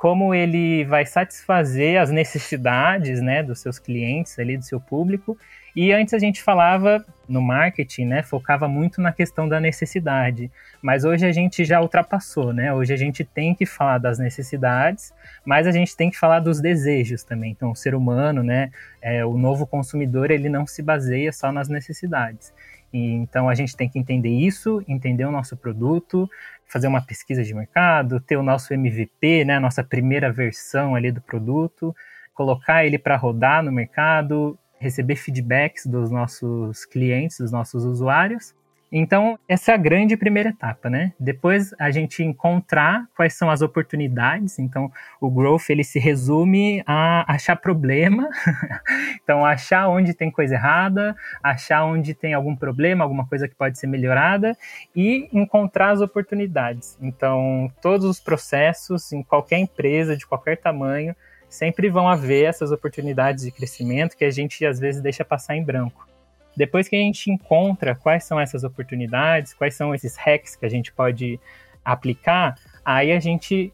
como 0.00 0.34
ele 0.34 0.82
vai 0.86 1.04
satisfazer 1.04 2.00
as 2.00 2.10
necessidades 2.10 3.20
né, 3.20 3.42
dos 3.42 3.60
seus 3.60 3.78
clientes 3.78 4.38
ali, 4.38 4.56
do 4.56 4.64
seu 4.64 4.80
público. 4.80 5.36
E 5.74 5.92
antes 5.92 6.14
a 6.14 6.18
gente 6.18 6.42
falava 6.42 7.04
no 7.28 7.40
marketing, 7.40 8.06
né, 8.06 8.22
focava 8.24 8.66
muito 8.66 9.00
na 9.00 9.12
questão 9.12 9.48
da 9.48 9.60
necessidade, 9.60 10.50
mas 10.82 11.04
hoje 11.04 11.24
a 11.24 11.30
gente 11.30 11.64
já 11.64 11.80
ultrapassou, 11.80 12.52
né? 12.52 12.74
Hoje 12.74 12.92
a 12.92 12.96
gente 12.96 13.24
tem 13.24 13.54
que 13.54 13.64
falar 13.64 13.98
das 13.98 14.18
necessidades, 14.18 15.12
mas 15.44 15.66
a 15.66 15.70
gente 15.70 15.96
tem 15.96 16.10
que 16.10 16.18
falar 16.18 16.40
dos 16.40 16.60
desejos 16.60 17.22
também. 17.22 17.52
Então, 17.52 17.70
o 17.70 17.76
ser 17.76 17.94
humano, 17.94 18.42
né, 18.42 18.72
é, 19.00 19.24
o 19.24 19.38
novo 19.38 19.64
consumidor, 19.64 20.30
ele 20.32 20.48
não 20.48 20.66
se 20.66 20.82
baseia 20.82 21.32
só 21.32 21.52
nas 21.52 21.68
necessidades. 21.68 22.52
E, 22.92 23.12
então 23.12 23.48
a 23.48 23.54
gente 23.54 23.76
tem 23.76 23.88
que 23.88 23.98
entender 23.98 24.30
isso, 24.30 24.82
entender 24.88 25.24
o 25.24 25.30
nosso 25.30 25.56
produto, 25.56 26.28
fazer 26.66 26.88
uma 26.88 27.00
pesquisa 27.00 27.44
de 27.44 27.54
mercado, 27.54 28.20
ter 28.20 28.36
o 28.36 28.42
nosso 28.42 28.74
MVP, 28.74 29.44
né, 29.44 29.58
nossa 29.60 29.84
primeira 29.84 30.32
versão 30.32 30.94
ali 30.94 31.12
do 31.12 31.20
produto, 31.20 31.94
colocar 32.34 32.84
ele 32.84 32.98
para 32.98 33.16
rodar 33.16 33.62
no 33.62 33.70
mercado, 33.70 34.58
receber 34.80 35.16
feedbacks 35.16 35.86
dos 35.86 36.10
nossos 36.10 36.84
clientes, 36.86 37.38
dos 37.38 37.52
nossos 37.52 37.84
usuários 37.84 38.54
Então, 38.92 39.38
essa 39.48 39.70
é 39.70 39.74
a 39.74 39.78
grande 39.78 40.16
primeira 40.16 40.48
etapa, 40.48 40.90
né? 40.90 41.12
Depois 41.20 41.72
a 41.78 41.92
gente 41.92 42.24
encontrar 42.24 43.06
quais 43.14 43.34
são 43.34 43.48
as 43.48 43.62
oportunidades. 43.62 44.58
Então, 44.58 44.90
o 45.20 45.30
growth 45.30 45.70
ele 45.70 45.84
se 45.84 46.00
resume 46.00 46.82
a 46.84 47.32
achar 47.32 47.54
problema. 47.54 48.28
então, 49.22 49.44
achar 49.44 49.86
onde 49.88 50.12
tem 50.12 50.28
coisa 50.28 50.54
errada, 50.56 51.14
achar 51.40 51.84
onde 51.84 52.14
tem 52.14 52.34
algum 52.34 52.56
problema, 52.56 53.04
alguma 53.04 53.24
coisa 53.26 53.46
que 53.46 53.54
pode 53.54 53.78
ser 53.78 53.86
melhorada 53.86 54.56
e 54.96 55.28
encontrar 55.32 55.90
as 55.90 56.00
oportunidades. 56.00 56.98
Então, 57.00 57.70
todos 57.80 58.04
os 58.04 58.18
processos 58.18 59.12
em 59.12 59.22
qualquer 59.22 59.58
empresa 59.58 60.16
de 60.16 60.26
qualquer 60.26 60.56
tamanho 60.56 61.14
sempre 61.50 61.90
vão 61.90 62.08
haver 62.08 62.44
essas 62.44 62.70
oportunidades 62.70 63.44
de 63.44 63.50
crescimento 63.50 64.16
que 64.16 64.24
a 64.24 64.30
gente 64.30 64.64
às 64.64 64.78
vezes 64.78 65.02
deixa 65.02 65.24
passar 65.24 65.56
em 65.56 65.64
branco. 65.64 66.08
Depois 66.56 66.88
que 66.88 66.96
a 66.96 66.98
gente 66.98 67.30
encontra 67.30 67.94
quais 67.94 68.24
são 68.24 68.40
essas 68.40 68.64
oportunidades, 68.64 69.52
quais 69.52 69.74
são 69.74 69.94
esses 69.94 70.16
hacks 70.16 70.56
que 70.56 70.64
a 70.64 70.68
gente 70.68 70.92
pode 70.92 71.38
aplicar, 71.84 72.56
aí 72.84 73.12
a 73.12 73.20
gente 73.20 73.72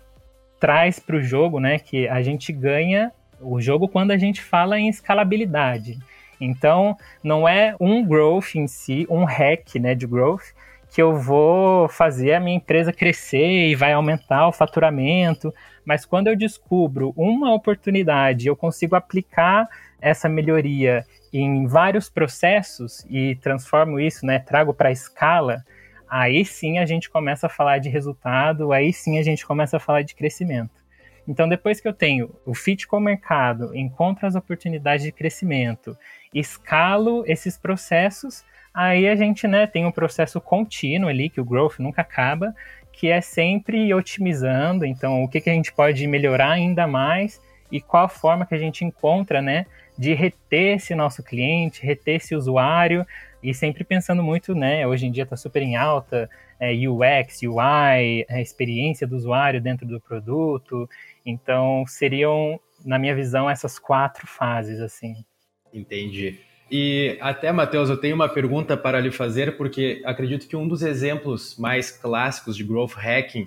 traz 0.59 0.99
para 0.99 1.17
o 1.17 1.23
jogo, 1.23 1.61
né, 1.61 1.79
que 1.79 2.09
a 2.09 2.23
gente 2.23 2.53
ganha 2.53 3.13
o 3.41 3.61
jogo 3.61 3.89
quando 3.89 4.11
a 4.11 4.17
gente 4.17 4.43
fala 4.43 4.79
em 4.79 4.89
escalabilidade. 4.89 5.99
Então, 6.41 6.97
não 7.23 7.49
é 7.49 7.75
um 7.81 8.05
growth 8.05 8.55
em 8.55 8.67
si, 8.67 9.07
um 9.11 9.25
hack, 9.25 9.77
né, 9.77 9.95
de 9.95 10.07
growth, 10.07 10.55
que 10.91 11.03
eu 11.03 11.17
vou 11.17 11.89
fazer 11.89 12.35
a 12.35 12.41
minha 12.41 12.57
empresa 12.57 12.93
crescer 12.93 13.69
e 13.69 13.75
vai 13.75 13.93
aumentar 13.93 14.49
o 14.49 14.53
faturamento, 14.53 15.53
mas 15.85 16.05
quando 16.05 16.29
eu 16.29 16.37
descubro 16.37 17.13
uma 17.17 17.53
oportunidade, 17.55 18.47
eu 18.47 18.57
consigo 18.57 18.97
aplicar 18.97 19.69
essa 20.01 20.29
melhoria 20.29 21.05
em 21.33 21.67
vários 21.67 22.09
processos 22.09 23.05
e 23.11 23.37
transformo 23.37 24.01
isso, 24.01 24.25
né, 24.25 24.39
trago 24.39 24.73
para 24.73 24.89
a 24.89 24.93
escala, 24.93 25.65
aí 26.09 26.45
sim 26.45 26.79
a 26.79 26.87
gente 26.87 27.11
começa 27.11 27.47
a 27.47 27.51
falar 27.51 27.79
de 27.79 27.89
resultado, 27.89 28.73
aí 28.73 28.93
sim 28.93 29.19
a 29.19 29.23
gente 29.23 29.47
começa 29.47 29.77
a 29.77 29.81
falar 29.81 30.03
de 30.03 30.15
crescimento. 30.15 30.87
Então, 31.29 31.49
depois 31.49 31.81
que 31.81 31.89
eu 31.89 31.93
tenho 31.93 32.31
o 32.45 32.55
fit 32.55 32.87
com 32.87 32.99
o 32.99 33.01
mercado, 33.01 33.75
encontro 33.75 34.27
as 34.27 34.37
oportunidades 34.37 35.05
de 35.05 35.11
crescimento, 35.11 35.97
escalo 36.33 37.25
esses 37.27 37.59
processos, 37.59 38.45
aí 38.77 39.09
a 39.09 39.17
gente 39.17 39.49
né, 39.49 39.67
tem 39.67 39.87
um 39.87 39.91
processo 39.91 40.39
contínuo 40.39 41.09
ali, 41.09 41.31
que 41.31 41.41
o 41.41 41.45
growth 41.45 41.79
nunca 41.79 42.03
acaba, 42.03 42.55
que 42.93 43.09
é 43.09 43.23
sempre 43.23 43.93
otimizando. 43.95 44.85
Então, 44.85 45.25
o 45.25 45.29
que, 45.29 45.41
que 45.41 45.49
a 45.49 45.55
gente 45.55 45.73
pode 45.73 46.07
melhorar 46.07 46.51
ainda 46.51 46.87
mais 46.87 47.41
e 47.73 47.81
qual 47.81 48.05
a 48.05 48.09
forma 48.09 48.45
que 48.45 48.55
a 48.55 48.59
gente 48.59 48.85
encontra, 48.85 49.41
né, 49.41 49.65
de 49.99 50.13
reter 50.13 50.77
esse 50.77 50.95
nosso 50.95 51.23
cliente, 51.23 51.85
reter 51.85 52.17
esse 52.17 52.35
usuário 52.35 53.07
e 53.43 53.55
sempre 53.55 53.83
pensando 53.83 54.23
muito, 54.23 54.55
né? 54.55 54.87
Hoje 54.87 55.07
em 55.07 55.11
dia 55.11 55.23
está 55.23 55.37
super 55.37 55.63
em 55.63 55.75
alta 55.75 56.29
é, 56.61 56.73
UX, 56.73 57.43
UI, 57.43 58.27
a 58.29 58.41
experiência 58.41 59.07
do 59.07 59.17
usuário 59.17 59.61
dentro 59.61 59.87
do 59.87 60.01
produto. 60.01 60.89
Então 61.25 61.85
seriam, 61.87 62.61
na 62.85 62.99
minha 62.99 63.15
visão, 63.15 63.49
essas 63.49 63.79
quatro 63.79 64.27
fases 64.27 64.81
assim. 64.81 65.25
Entendi. 65.73 66.41
E 66.71 67.17
até, 67.21 67.53
Matheus, 67.53 67.89
eu 67.89 67.97
tenho 67.97 68.15
uma 68.15 68.29
pergunta 68.29 68.77
para 68.77 68.99
lhe 68.99 69.11
fazer, 69.11 69.57
porque 69.57 70.03
acredito 70.05 70.49
que 70.49 70.57
um 70.57 70.67
dos 70.67 70.83
exemplos 70.83 71.57
mais 71.57 71.91
clássicos 71.91 72.57
de 72.57 72.65
growth 72.65 72.95
hacking, 72.95 73.47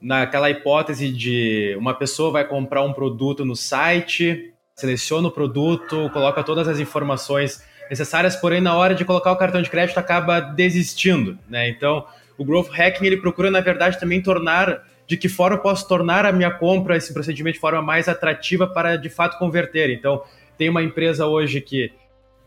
naquela 0.00 0.50
hipótese 0.50 1.10
de 1.10 1.74
uma 1.78 1.94
pessoa 1.94 2.30
vai 2.30 2.46
comprar 2.46 2.82
um 2.82 2.92
produto 2.92 3.44
no 3.44 3.54
site, 3.54 4.52
seleciona 4.74 5.28
o 5.28 5.30
produto, 5.30 6.10
coloca 6.12 6.42
todas 6.42 6.68
as 6.68 6.78
informações 6.78 7.62
necessárias, 7.90 8.36
porém 8.36 8.60
na 8.60 8.74
hora 8.74 8.94
de 8.94 9.04
colocar 9.04 9.32
o 9.32 9.36
cartão 9.36 9.62
de 9.62 9.70
crédito 9.70 9.98
acaba 9.98 10.40
desistindo, 10.40 11.38
né? 11.48 11.68
Então, 11.68 12.06
o 12.36 12.44
growth 12.44 12.68
hacking 12.68 13.06
ele 13.06 13.16
procura 13.16 13.50
na 13.50 13.60
verdade 13.60 13.98
também 13.98 14.20
tornar 14.22 14.82
de 15.06 15.16
que 15.16 15.28
forma 15.28 15.56
eu 15.56 15.60
posso 15.60 15.86
tornar 15.86 16.26
a 16.26 16.32
minha 16.32 16.50
compra 16.50 16.96
esse 16.96 17.12
procedimento 17.14 17.54
de 17.54 17.60
forma 17.60 17.80
mais 17.80 18.08
atrativa 18.08 18.66
para 18.66 18.96
de 18.96 19.08
fato 19.08 19.38
converter. 19.38 19.90
Então, 19.90 20.22
tem 20.58 20.68
uma 20.68 20.82
empresa 20.82 21.26
hoje 21.26 21.60
que, 21.60 21.92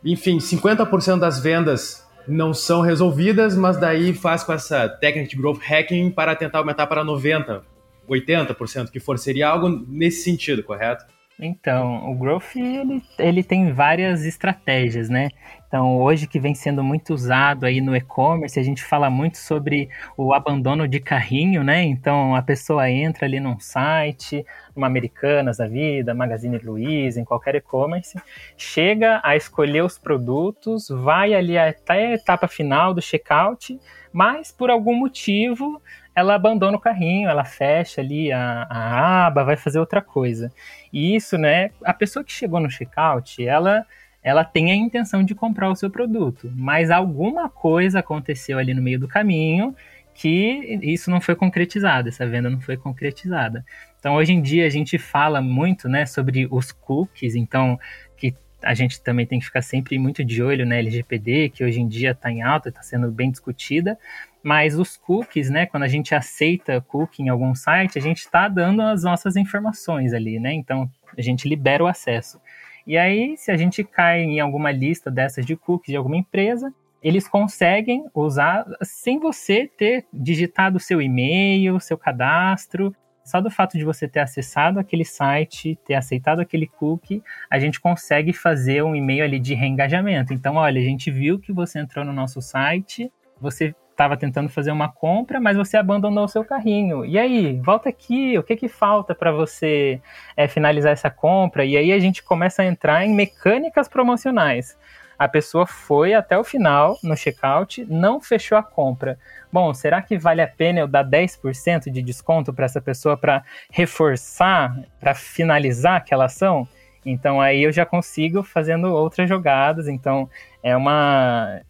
enfim, 0.04 0.38
50% 0.38 1.20
das 1.20 1.40
vendas 1.40 2.08
não 2.28 2.54
são 2.54 2.82
resolvidas, 2.82 3.56
mas 3.56 3.78
daí 3.78 4.14
faz 4.14 4.44
com 4.44 4.54
essa 4.54 4.88
técnica 4.88 5.30
de 5.30 5.36
growth 5.36 5.62
hacking 5.62 6.12
para 6.12 6.36
tentar 6.36 6.60
aumentar 6.60 6.88
para 6.88 7.04
90, 7.04 7.64
80%, 8.08 8.92
que 8.92 9.00
for 9.00 9.18
seria 9.18 9.50
algo 9.50 9.70
nesse 9.88 10.24
sentido, 10.24 10.64
correto? 10.64 11.06
Então, 11.42 12.12
o 12.12 12.16
Growth 12.16 12.58
ele, 12.58 13.02
ele 13.18 13.44
tem 13.44 13.72
várias 13.72 14.26
estratégias, 14.26 15.08
né? 15.08 15.30
Então, 15.66 16.02
hoje 16.02 16.28
que 16.28 16.38
vem 16.38 16.54
sendo 16.54 16.84
muito 16.84 17.14
usado 17.14 17.66
aí 17.66 17.80
no 17.80 17.96
e-commerce, 17.96 18.60
a 18.60 18.64
gente 18.64 18.84
fala 18.84 19.10
muito 19.10 19.38
sobre 19.38 19.88
o 20.18 20.34
abandono 20.34 20.86
de 20.86 21.00
carrinho, 21.00 21.64
né? 21.64 21.82
Então, 21.84 22.36
a 22.36 22.42
pessoa 22.42 22.90
entra 22.90 23.26
ali 23.26 23.40
num 23.40 23.58
site, 23.58 24.46
uma 24.76 24.88
Americanas 24.88 25.58
da 25.58 25.68
vida, 25.68 26.14
Magazine 26.14 26.58
Luiza, 26.58 27.22
em 27.22 27.26
qualquer 27.26 27.56
e-commerce, 27.56 28.20
chega 28.58 29.22
a 29.24 29.38
escolher 29.38 29.84
os 29.86 29.98
produtos, 29.98 30.90
vai 30.90 31.34
ali 31.34 31.58
até 31.58 32.08
a 32.08 32.14
etapa 32.16 32.50
final 32.50 32.94
do 32.94 33.02
checkout, 33.02 33.80
mas 34.12 34.52
por 34.52 34.70
algum 34.70 34.96
motivo 34.96 35.82
ela 36.16 36.36
abandona 36.36 36.78
o 36.78 36.80
carrinho, 36.80 37.30
ela 37.30 37.46
fecha 37.46 38.02
ali 38.02 38.32
a, 38.32 38.68
a 38.70 39.28
aba, 39.28 39.44
vai 39.44 39.56
fazer 39.56 39.80
outra 39.80 40.02
coisa. 40.02 40.52
E 40.92 41.16
isso, 41.16 41.38
né, 41.38 41.72
a 41.84 41.94
pessoa 41.94 42.24
que 42.24 42.32
chegou 42.32 42.60
no 42.60 42.70
checkout, 42.70 43.46
ela 43.46 43.86
ela 44.22 44.44
tem 44.44 44.70
a 44.70 44.76
intenção 44.76 45.24
de 45.24 45.34
comprar 45.34 45.70
o 45.70 45.76
seu 45.76 45.90
produto, 45.90 46.52
mas 46.54 46.92
alguma 46.92 47.50
coisa 47.50 48.00
aconteceu 48.00 48.58
ali 48.58 48.74
no 48.74 48.82
meio 48.82 49.00
do 49.00 49.08
caminho 49.08 49.74
que 50.14 50.78
isso 50.84 51.10
não 51.10 51.22
foi 51.22 51.34
concretizado, 51.34 52.10
essa 52.10 52.28
venda 52.28 52.50
não 52.50 52.60
foi 52.60 52.76
concretizada. 52.76 53.64
Então, 53.98 54.16
hoje 54.16 54.34
em 54.34 54.42
dia 54.42 54.66
a 54.66 54.70
gente 54.70 54.98
fala 54.98 55.42
muito, 55.42 55.88
né, 55.88 56.06
sobre 56.06 56.46
os 56.52 56.74
cookies, 56.74 57.36
então 57.36 57.80
que 58.18 58.36
a 58.62 58.74
gente 58.74 59.02
também 59.02 59.26
tem 59.26 59.40
que 59.40 59.46
ficar 59.46 59.62
sempre 59.62 59.98
muito 59.98 60.24
de 60.26 60.44
olho 60.44 60.66
na 60.66 60.76
LGPD, 60.76 61.50
que 61.50 61.64
hoje 61.64 61.80
em 61.80 61.88
dia 61.88 62.12
está 62.12 62.30
em 62.30 62.42
alta, 62.42 62.68
está 62.68 62.82
sendo 62.82 63.10
bem 63.10 63.32
discutida, 63.32 63.98
mas 64.44 64.78
os 64.78 64.96
cookies, 64.96 65.50
né, 65.50 65.66
quando 65.66 65.84
a 65.84 65.88
gente 65.88 66.16
aceita 66.16 66.82
cookie 66.82 67.24
em 67.24 67.30
algum 67.30 67.54
site, 67.54 67.98
a 67.98 68.02
gente 68.02 68.20
está 68.20 68.48
dando 68.48 68.82
as 68.82 69.04
nossas 69.04 69.36
informações 69.36 70.14
ali, 70.14 70.40
né? 70.40 70.54
Então 70.54 70.90
a 71.18 71.22
gente 71.22 71.48
libera 71.48 71.84
o 71.84 71.88
acesso. 71.88 72.40
E 72.88 72.98
aí, 72.98 73.38
se 73.38 73.52
a 73.52 73.58
gente 73.58 73.84
cai 73.84 74.22
em 74.22 74.40
alguma 74.40 74.72
lista 74.72 75.12
dessas 75.12 75.46
de 75.46 75.56
cookies 75.56 75.92
de 75.92 75.98
alguma 75.98 76.18
empresa, 76.18 76.74
eles 77.02 77.28
conseguem 77.28 78.06
usar 78.14 78.66
sem 78.82 79.20
você 79.20 79.70
ter 79.78 80.06
digitado 80.14 80.80
seu 80.80 81.02
e-mail, 81.02 81.80
seu 81.80 81.98
cadastro. 81.98 82.94
Só 83.24 83.40
do 83.40 83.52
fato 83.52 83.78
de 83.78 83.86
você 83.86 84.08
ter 84.08 84.22
acessado 84.22 84.80
aquele 84.80 85.06
site, 85.06 85.78
ter 85.86 85.94
aceitado 85.94 86.40
aquele 86.40 86.66
cookie, 86.66 87.22
a 87.50 87.60
gente 87.60 87.80
consegue 87.80 88.34
fazer 88.34 88.84
um 88.84 88.96
e-mail 88.96 89.24
ali 89.24 89.40
de 89.40 89.54
reengajamento. 89.54 90.34
Então, 90.34 90.56
olha, 90.56 90.82
a 90.82 90.84
gente 90.84 91.12
viu 91.12 91.38
que 91.38 91.54
você 91.54 91.80
entrou 91.80 92.04
no 92.04 92.12
nosso 92.12 92.42
site, 92.42 93.12
você 93.40 93.76
estava 94.00 94.16
tentando 94.16 94.48
fazer 94.48 94.72
uma 94.72 94.88
compra, 94.88 95.42
mas 95.42 95.58
você 95.58 95.76
abandonou 95.76 96.24
o 96.24 96.28
seu 96.30 96.46
carrinho. 96.46 97.06
E 97.06 97.20
aí, 97.20 97.60
volta 97.60 97.90
aqui, 97.90 98.38
o 98.38 98.44
que 98.44 98.56
que 98.56 98.70
falta 98.70 99.14
para 99.14 99.30
você 99.30 100.00
é, 100.38 100.48
finalizar 100.48 100.94
essa 100.94 101.10
compra? 101.10 101.66
E 101.66 101.76
aí 101.76 101.92
a 101.92 102.00
gente 102.00 102.24
começa 102.24 102.62
a 102.62 102.66
entrar 102.66 103.06
em 103.06 103.14
mecânicas 103.14 103.90
promocionais. 103.90 104.78
A 105.18 105.28
pessoa 105.28 105.68
foi 105.68 106.14
até 106.14 106.38
o 106.38 106.46
final 106.46 106.98
no 107.04 107.18
checkout, 107.18 107.86
não 107.90 108.22
fechou 108.22 108.58
a 108.58 108.64
compra. 108.64 109.20
Bom, 109.52 109.74
será 109.74 110.02
que 110.02 110.18
vale 110.18 110.42
a 110.42 110.48
pena 110.48 110.80
eu 110.80 110.88
dar 110.88 111.04
10% 111.04 111.92
de 111.92 112.02
desconto 112.02 112.54
para 112.54 112.64
essa 112.64 112.80
pessoa 112.80 113.18
para 113.18 113.44
reforçar, 113.70 114.80
para 114.98 115.14
finalizar 115.14 115.98
aquela 115.98 116.26
ação? 116.26 116.66
Então 117.06 117.40
aí 117.40 117.64
eu 117.64 117.72
já 117.72 117.86
consigo 117.86 118.44
fazendo 118.44 118.88
outras 118.88 119.28
jogadas. 119.28 119.88
Então 119.88 120.30
é 120.62 120.76
uma 120.76 121.62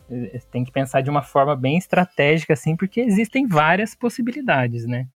tem 0.51 0.63
que 0.63 0.71
pensar 0.71 1.01
de 1.01 1.09
uma 1.09 1.21
forma 1.21 1.55
bem 1.55 1.77
estratégica 1.77 2.53
assim, 2.53 2.75
porque 2.75 3.01
existem 3.01 3.47
várias 3.47 3.95
possibilidades, 3.95 4.85
né? 4.85 5.07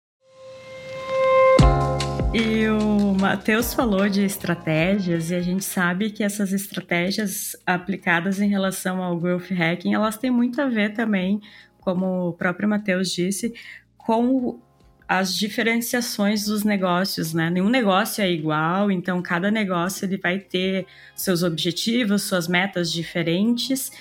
E 2.34 2.66
o 2.66 3.14
Matheus 3.14 3.74
falou 3.74 4.08
de 4.08 4.24
estratégias 4.24 5.30
e 5.30 5.34
a 5.34 5.42
gente 5.42 5.62
sabe 5.62 6.10
que 6.10 6.24
essas 6.24 6.50
estratégias 6.50 7.54
aplicadas 7.66 8.40
em 8.40 8.48
relação 8.48 9.02
ao 9.02 9.18
growth 9.18 9.50
hacking, 9.50 9.92
elas 9.92 10.16
têm 10.16 10.30
muito 10.30 10.58
a 10.62 10.66
ver 10.66 10.94
também, 10.94 11.42
como 11.78 12.28
o 12.28 12.32
próprio 12.32 12.66
Matheus 12.66 13.10
disse, 13.10 13.52
com 13.98 14.58
as 15.14 15.36
diferenciações 15.36 16.46
dos 16.46 16.64
negócios, 16.64 17.34
né? 17.34 17.50
Nenhum 17.50 17.68
negócio 17.68 18.24
é 18.24 18.30
igual, 18.30 18.90
então 18.90 19.20
cada 19.20 19.50
negócio 19.50 20.06
ele 20.06 20.16
vai 20.16 20.38
ter 20.38 20.86
seus 21.14 21.42
objetivos, 21.42 22.22
suas 22.22 22.48
metas 22.48 22.90
diferentes 22.90 23.92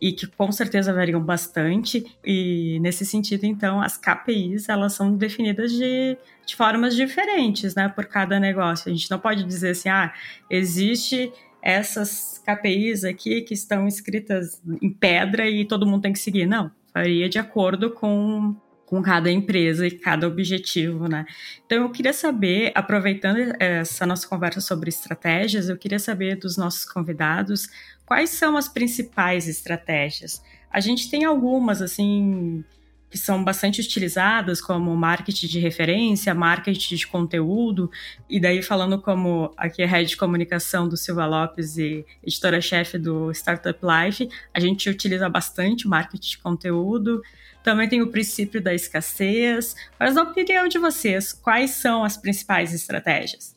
e 0.00 0.10
que 0.10 0.26
com 0.26 0.50
certeza 0.50 0.92
variam 0.92 1.20
bastante. 1.20 2.04
E 2.24 2.80
nesse 2.80 3.06
sentido, 3.06 3.44
então, 3.44 3.80
as 3.80 3.96
KPIs 3.96 4.68
elas 4.68 4.92
são 4.94 5.16
definidas 5.16 5.70
de, 5.70 6.18
de 6.44 6.56
formas 6.56 6.96
diferentes, 6.96 7.76
né? 7.76 7.88
Por 7.88 8.06
cada 8.06 8.40
negócio. 8.40 8.90
A 8.90 8.92
gente 8.92 9.08
não 9.08 9.20
pode 9.20 9.44
dizer 9.44 9.70
assim, 9.70 9.88
ah, 9.88 10.12
existe 10.50 11.32
essas 11.62 12.42
KPIs 12.44 13.04
aqui 13.04 13.42
que 13.42 13.54
estão 13.54 13.86
escritas 13.86 14.60
em 14.82 14.90
pedra 14.90 15.48
e 15.48 15.64
todo 15.64 15.86
mundo 15.86 16.02
tem 16.02 16.12
que 16.12 16.18
seguir. 16.18 16.44
Não, 16.44 16.72
varia 16.92 17.28
de 17.28 17.38
acordo 17.38 17.92
com 17.92 18.56
com 18.86 19.02
cada 19.02 19.30
empresa 19.30 19.86
e 19.86 19.90
cada 19.90 20.26
objetivo, 20.26 21.08
né? 21.08 21.26
Então 21.66 21.82
eu 21.82 21.90
queria 21.90 22.12
saber, 22.12 22.72
aproveitando 22.74 23.54
essa 23.58 24.06
nossa 24.06 24.26
conversa 24.26 24.60
sobre 24.60 24.88
estratégias, 24.88 25.68
eu 25.68 25.76
queria 25.76 25.98
saber 25.98 26.36
dos 26.36 26.56
nossos 26.56 26.84
convidados 26.84 27.68
quais 28.06 28.30
são 28.30 28.56
as 28.56 28.68
principais 28.68 29.48
estratégias. 29.48 30.40
A 30.70 30.78
gente 30.80 31.10
tem 31.10 31.24
algumas 31.24 31.82
assim 31.82 32.64
que 33.10 33.16
são 33.16 33.42
bastante 33.42 33.80
utilizadas, 33.80 34.60
como 34.60 34.94
marketing 34.96 35.46
de 35.46 35.58
referência, 35.58 36.34
marketing 36.34 36.96
de 36.96 37.06
conteúdo, 37.06 37.90
e 38.28 38.40
daí 38.40 38.62
falando 38.62 39.00
como 39.00 39.52
aqui 39.56 39.82
é 39.82 39.86
head 39.86 40.08
de 40.08 40.16
comunicação 40.16 40.88
do 40.88 40.96
Silva 40.96 41.26
Lopes 41.26 41.78
e 41.78 42.04
editora-chefe 42.22 42.98
do 42.98 43.30
Startup 43.32 43.78
Life, 43.82 44.28
a 44.52 44.60
gente 44.60 44.90
utiliza 44.90 45.28
bastante 45.28 45.88
marketing 45.88 46.30
de 46.30 46.38
conteúdo, 46.38 47.22
também 47.62 47.88
tem 47.88 48.02
o 48.02 48.10
princípio 48.12 48.60
da 48.60 48.74
escassez, 48.74 49.74
mas 49.98 50.14
na 50.14 50.22
opinião 50.22 50.68
de 50.68 50.78
vocês, 50.78 51.32
quais 51.32 51.72
são 51.72 52.04
as 52.04 52.16
principais 52.16 52.72
estratégias? 52.72 53.55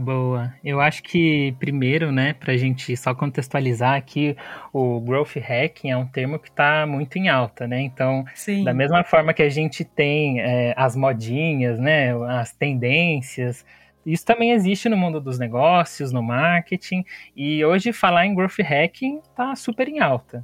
Boa. 0.00 0.54
Eu 0.64 0.80
acho 0.80 1.02
que, 1.02 1.54
primeiro, 1.60 2.10
né, 2.10 2.32
para 2.32 2.54
a 2.54 2.56
gente 2.56 2.96
só 2.96 3.14
contextualizar 3.14 3.96
aqui, 3.96 4.34
o 4.72 4.98
growth 4.98 5.36
hacking 5.36 5.90
é 5.90 5.96
um 5.96 6.06
termo 6.06 6.38
que 6.38 6.48
está 6.48 6.86
muito 6.86 7.18
em 7.18 7.28
alta, 7.28 7.68
né? 7.68 7.82
Então, 7.82 8.24
Sim. 8.34 8.64
da 8.64 8.72
mesma 8.72 9.04
forma 9.04 9.34
que 9.34 9.42
a 9.42 9.50
gente 9.50 9.84
tem 9.84 10.40
é, 10.40 10.72
as 10.74 10.96
modinhas, 10.96 11.78
né, 11.78 12.14
as 12.30 12.50
tendências, 12.50 13.62
isso 14.06 14.24
também 14.24 14.52
existe 14.52 14.88
no 14.88 14.96
mundo 14.96 15.20
dos 15.20 15.38
negócios, 15.38 16.12
no 16.12 16.22
marketing, 16.22 17.04
e 17.36 17.62
hoje 17.62 17.92
falar 17.92 18.24
em 18.24 18.34
growth 18.34 18.58
hacking 18.58 19.18
está 19.18 19.54
super 19.54 19.86
em 19.86 20.00
alta. 20.00 20.42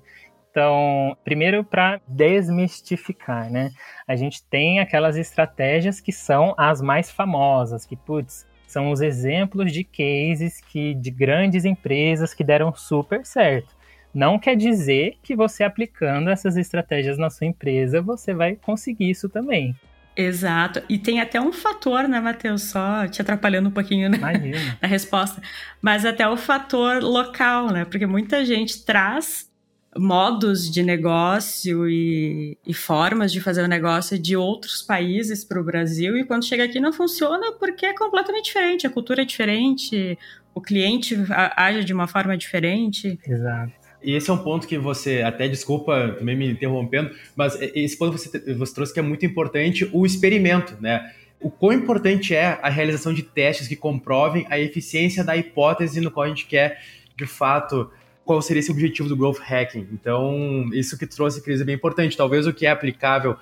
Então, 0.50 1.16
primeiro 1.25 1.64
para 1.64 1.98
desmistificar, 2.06 3.50
né? 3.50 3.70
A 4.06 4.16
gente 4.16 4.42
tem 4.44 4.80
aquelas 4.80 5.16
estratégias 5.16 5.98
que 5.98 6.12
são 6.12 6.54
as 6.58 6.82
mais 6.82 7.10
famosas, 7.10 7.86
que 7.86 7.96
putz, 7.96 8.46
são 8.66 8.90
os 8.90 9.00
exemplos 9.00 9.73
de 9.73 9.85
cases 9.85 10.61
que 10.61 10.94
de 10.94 11.11
grandes 11.11 11.64
empresas 11.64 12.35
que 12.35 12.44
deram 12.44 12.75
super 12.75 13.25
certo. 13.25 13.75
Não 14.12 14.38
quer 14.38 14.56
dizer 14.56 15.18
que 15.23 15.37
você 15.37 15.62
aplicando 15.62 16.30
essas 16.30 16.56
estratégias 16.56 17.18
na 17.18 17.28
sua 17.28 17.46
empresa, 17.46 18.00
você 18.00 18.32
vai 18.32 18.56
conseguir 18.56 19.11
isso 19.11 19.28
também. 19.28 19.76
Exato. 20.16 20.82
E 20.88 20.99
tem 20.99 21.20
até 21.20 21.38
um 21.38 21.52
fator, 21.52 22.08
né, 22.08 22.18
Matheus? 22.18 22.62
Só 22.62 23.06
te 23.06 23.20
atrapalhando 23.20 23.68
um 23.68 23.73
pouquinho 23.73 24.08
né? 24.08 24.18
na 24.80 24.88
resposta. 24.88 25.42
Mas 25.82 26.06
até 26.06 26.26
o 26.26 26.37
fator 26.37 27.02
local, 27.02 27.70
né? 27.70 27.85
Porque 27.85 28.06
muita 28.06 28.42
gente 28.42 28.82
traz 28.85 29.50
modos 29.99 30.71
de 30.71 30.83
negócio 30.83 31.88
e, 31.88 32.59
e, 32.67 32.75
formas 32.75 33.33
de 33.33 33.41
fazer 33.41 33.62
o 33.62 33.69
negócio 33.69 34.19
de 34.19 34.37
outros 34.37 34.83
países 34.83 35.45
para 35.45 35.61
o 35.61 35.65
Brasil 35.65 36.17
e 36.17 36.25
quando 36.25 36.45
chega 36.45 36.65
aqui 36.65 36.81
não 36.81 36.93
funciona 36.93 37.53
porque 37.53 37.87
é 37.87 37.95
completamente 37.95 38.47
diferente, 38.47 38.87
a 38.87 38.91
cultura 38.91 39.23
é 39.23 39.25
diferente, 39.25 40.19
o 40.55 40.61
cliente 40.61 41.17
age 41.57 41.85
de 41.85 41.93
uma 41.93 42.07
forma 42.07 42.37
diferente. 42.37 43.19
Exato. 43.26 43.73
E 44.03 44.15
esse 44.15 44.31
é 44.31 44.33
um 44.33 44.38
ponto 44.38 44.69
que 44.69 44.79
você, 44.79 45.23
até 45.23 45.49
desculpa 45.49 46.15
também 46.19 46.37
me 46.37 46.50
interrompendo, 46.50 47.11
mas 47.35 47.59
esse 47.61 47.99
ponto 47.99 48.17
você, 48.17 48.55
você 48.55 48.75
trouxe 48.75 48.95
que 48.95 49.00
é 49.00 49.03
muito 49.03 49.26
importante, 49.26 49.88
o 49.93 50.07
experimento, 50.07 50.76
né? 50.81 51.12
O 51.41 51.50
quão 51.50 51.73
importante 51.73 52.35
é 52.35 52.59
a 52.62 52.69
realização 52.69 53.12
de 53.12 53.23
testes 53.23 53.69
que 53.69 53.76
comprovem 53.76 54.47
a 54.49 54.59
eficiência 54.59 55.23
da 55.23 55.37
hipótese 55.37 56.00
no 56.00 56.11
qual 56.11 56.25
a 56.25 56.29
gente 56.29 56.47
quer, 56.47 56.81
de 57.17 57.26
fato, 57.26 57.91
qual 58.26 58.42
seria 58.42 58.59
esse 58.61 58.73
objetivo 58.73 59.09
do 59.09 59.16
growth 59.16 59.38
hacking. 59.38 59.88
Então, 59.92 60.68
isso 60.73 60.99
que 60.99 61.06
trouxe 61.06 61.40
crise 61.40 61.62
é 61.62 61.64
bem 61.64 61.76
importante. 61.76 62.16
Talvez 62.16 62.47
o 62.47 62.52
que 62.52 62.66
é 62.66 62.71
aplicável 62.71 63.37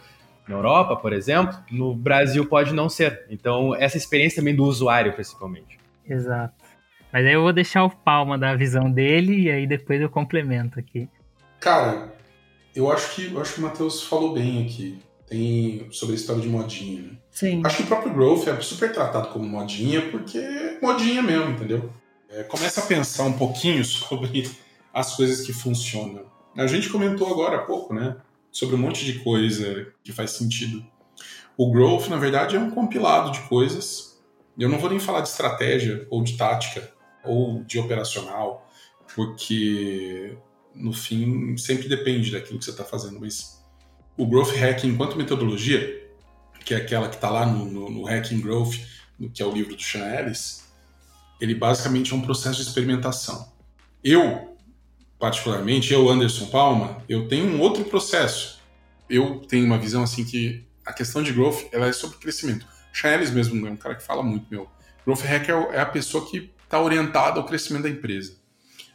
na 0.47 0.55
Europa, 0.55 0.95
por 0.95 1.13
exemplo, 1.13 1.57
no 1.71 1.95
Brasil 1.95 2.45
pode 2.47 2.75
não 2.75 2.89
ser. 2.89 3.25
Então, 3.31 3.75
essa 3.75 3.97
experiência 3.97 4.41
também 4.41 4.55
do 4.55 4.63
usuário, 4.63 5.15
principalmente. 5.15 5.79
Exato. 6.07 6.55
Mas 7.11 7.25
aí 7.25 7.33
eu 7.33 7.43
vou 7.43 7.53
deixar 7.53 7.85
o 7.85 7.91
Palma 7.91 8.37
da 8.37 8.55
visão 8.55 8.91
dele 8.91 9.45
e 9.45 9.51
aí 9.51 9.67
depois 9.67 10.01
eu 10.01 10.11
complemento 10.11 10.79
aqui. 10.79 11.09
Cara, 11.59 12.13
eu 12.77 12.93
acho 12.93 13.15
que 13.15 13.33
eu 13.33 13.41
acho 13.41 13.55
que 13.55 13.61
o 13.61 13.63
Matheus 13.63 14.03
falou 14.03 14.35
bem 14.35 14.65
aqui. 14.65 14.99
Tem 15.27 15.87
sobre 15.91 16.15
a 16.15 16.19
história 16.19 16.43
de 16.43 16.49
modinha. 16.49 17.03
Né? 17.03 17.11
Sim. 17.31 17.63
Acho 17.65 17.79
que 17.79 17.83
o 17.85 17.87
próprio 17.87 18.13
growth 18.13 18.47
é 18.47 18.61
super 18.61 18.93
tratado 18.93 19.29
como 19.29 19.47
modinha 19.47 20.03
porque 20.11 20.37
é 20.37 20.79
modinha 20.83 21.23
mesmo, 21.23 21.53
entendeu? 21.53 21.91
É, 22.29 22.43
começa 22.43 22.83
a 22.83 22.87
pensar 22.87 23.23
um 23.25 23.33
pouquinho 23.33 23.85
sobre 23.85 24.51
as 24.95 25.17
coisas 25.17 25.45
que 25.45 25.53
funcionam. 25.53 26.25
A 26.57 26.69
gente 26.69 26.89
comentou 26.89 27.29
agora 27.29 27.57
há 27.57 27.63
pouco, 27.63 27.93
né? 27.93 28.17
Sobre 28.53 28.77
um 28.77 28.79
monte 28.79 29.05
de 29.05 29.19
coisa 29.25 29.93
que 30.05 30.13
faz 30.13 30.31
sentido. 30.31 30.87
O 31.57 31.73
growth, 31.73 32.07
na 32.09 32.17
verdade, 32.17 32.55
é 32.55 32.61
um 32.61 32.71
compilado 32.71 33.33
de 33.33 33.41
coisas. 33.49 34.23
Eu 34.57 34.69
não 34.69 34.79
vou 34.79 34.89
nem 34.89 35.01
falar 35.01 35.21
de 35.21 35.29
estratégia 35.29 36.07
ou 36.09 36.23
de 36.23 36.37
tática 36.37 36.93
ou 37.25 37.65
de 37.65 37.79
operacional, 37.79 38.71
porque 39.15 40.37
no 40.75 40.93
fim 40.93 41.57
sempre 41.57 41.89
depende 41.89 42.31
daquilo 42.31 42.59
que 42.61 42.65
você 42.65 42.71
está 42.71 42.85
fazendo. 42.85 43.19
Mas 43.19 43.61
o 44.17 44.27
growth 44.27 44.55
hacking, 44.55 44.89
enquanto 44.89 45.17
metodologia, 45.17 46.09
que 46.65 46.73
é 46.73 46.77
aquela 46.77 47.09
que 47.09 47.17
está 47.17 47.31
lá 47.31 47.45
no, 47.45 47.65
no, 47.65 47.91
no 47.91 48.05
Hacking 48.05 48.41
Growth, 48.41 48.75
que 49.33 49.43
é 49.43 49.47
o 49.47 49.53
livro 49.53 49.77
do 49.77 49.83
Sean 49.83 50.07
Ellis, 50.07 50.65
ele 51.41 51.55
basicamente 51.55 52.13
é 52.13 52.17
um 52.17 52.23
processo 52.23 52.63
de 52.63 52.69
experimentação. 52.69 53.53
Eu 54.03 54.54
particularmente, 55.25 55.91
eu, 55.91 56.07
Anderson 56.11 56.45
Palma, 56.49 56.99
eu 57.09 57.27
tenho 57.27 57.47
um 57.47 57.59
outro 57.59 57.83
processo. 57.87 58.61
Eu 59.09 59.37
tenho 59.49 59.65
uma 59.65 59.79
visão 59.79 60.03
assim 60.03 60.23
que 60.23 60.63
a 60.85 60.93
questão 60.93 61.23
de 61.23 61.33
growth 61.33 61.63
ela 61.73 61.87
é 61.87 61.93
sobre 61.95 62.19
crescimento. 62.19 62.67
Chaelis 62.93 63.31
mesmo 63.31 63.67
é 63.67 63.71
um 63.71 63.77
cara 63.77 63.95
que 63.95 64.03
fala 64.03 64.23
muito, 64.23 64.47
meu. 64.51 64.69
Growth 65.03 65.23
hacker 65.23 65.55
é 65.73 65.81
a 65.81 65.87
pessoa 65.87 66.29
que 66.29 66.53
está 66.63 66.79
orientada 66.79 67.41
ao 67.41 67.47
crescimento 67.47 67.85
da 67.85 67.89
empresa. 67.89 68.37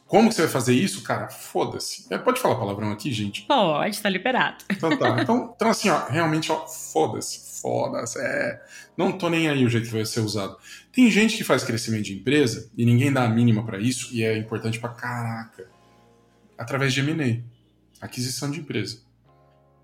Como 0.05 0.29
que 0.29 0.35
você 0.35 0.43
vai 0.43 0.51
fazer 0.51 0.75
isso, 0.75 1.01
cara? 1.01 1.29
Foda-se. 1.29 2.05
É, 2.13 2.17
pode 2.19 2.39
falar 2.39 2.57
palavrão 2.57 2.91
aqui, 2.91 3.11
gente? 3.11 3.47
Pode, 3.47 3.99
tá 3.99 4.07
liberado. 4.07 4.63
Então 4.69 4.95
tá. 4.99 5.21
Então, 5.23 5.53
então 5.55 5.67
assim, 5.67 5.89
ó, 5.89 6.09
realmente, 6.09 6.51
ó, 6.51 6.67
foda-se. 6.67 7.59
Foda-se. 7.59 8.19
É... 8.19 8.61
Não 8.95 9.11
tô 9.13 9.31
nem 9.31 9.49
aí 9.49 9.65
o 9.65 9.69
jeito 9.69 9.87
que 9.87 9.93
vai 9.93 10.05
ser 10.05 10.19
usado. 10.19 10.55
Tem 10.91 11.09
gente 11.09 11.35
que 11.35 11.43
faz 11.43 11.63
crescimento 11.63 12.03
de 12.03 12.13
empresa 12.13 12.69
e 12.77 12.85
ninguém 12.85 13.11
dá 13.11 13.23
a 13.23 13.29
mínima 13.29 13.65
para 13.65 13.79
isso 13.79 14.13
e 14.13 14.23
é 14.23 14.37
importante 14.37 14.79
pra 14.79 14.89
caraca 14.89 15.78
através 16.59 16.93
de 16.93 16.99
M&A, 16.99 18.05
aquisição 18.05 18.51
de 18.51 18.59
empresa. 18.59 18.99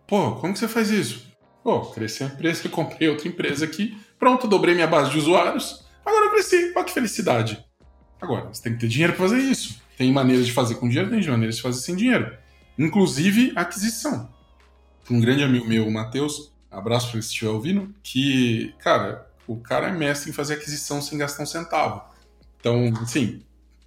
Pô, 0.06 0.34
como 0.36 0.54
que 0.54 0.60
você 0.60 0.68
faz 0.68 0.92
isso? 0.92 1.26
Pô, 1.64 1.82
cresci 1.88 2.24
a 2.24 2.28
empresa, 2.28 2.68
comprei 2.70 3.08
outra 3.10 3.28
empresa 3.28 3.64
aqui, 3.66 3.98
pronto, 4.20 4.48
dobrei 4.48 4.76
minha 4.76 4.86
base 4.86 5.10
de 5.10 5.18
usuários, 5.18 5.86
agora 6.06 6.26
eu 6.26 6.32
cresci, 6.32 6.74
olha 6.76 6.86
que 6.86 6.94
felicidade. 6.94 7.66
Agora, 8.22 8.54
você 8.54 8.64
tem 8.64 8.74
que 8.74 8.80
ter 8.80 8.88
dinheiro 8.88 9.14
para 9.14 9.28
fazer 9.28 9.40
isso. 9.40 9.82
Tem 9.98 10.12
maneiras 10.12 10.46
de 10.46 10.52
fazer 10.52 10.76
com 10.76 10.88
dinheiro, 10.88 11.10
tem 11.10 11.26
maneiras 11.28 11.56
de 11.56 11.62
fazer 11.62 11.80
sem 11.80 11.96
dinheiro. 11.96 12.38
Inclusive 12.78 13.54
aquisição. 13.56 14.34
Um 15.10 15.20
grande 15.20 15.44
amigo 15.44 15.68
meu, 15.68 15.88
o 15.88 15.92
Matheus, 15.92 16.52
abraço 16.70 17.08
para 17.08 17.18
ele 17.18 17.24
se 17.24 17.30
estiver 17.30 17.52
ouvindo, 17.52 17.94
que, 18.04 18.74
cara, 18.80 19.30
o 19.48 19.58
cara 19.58 19.90
é 19.90 19.92
mestre 19.92 20.30
em 20.30 20.34
fazer 20.34 20.56
aquisição 20.56 21.02
sem 21.02 21.18
gastar 21.18 21.44
um 21.44 21.46
centavo. 21.46 22.04
Então, 22.60 22.92
assim, 23.02 23.44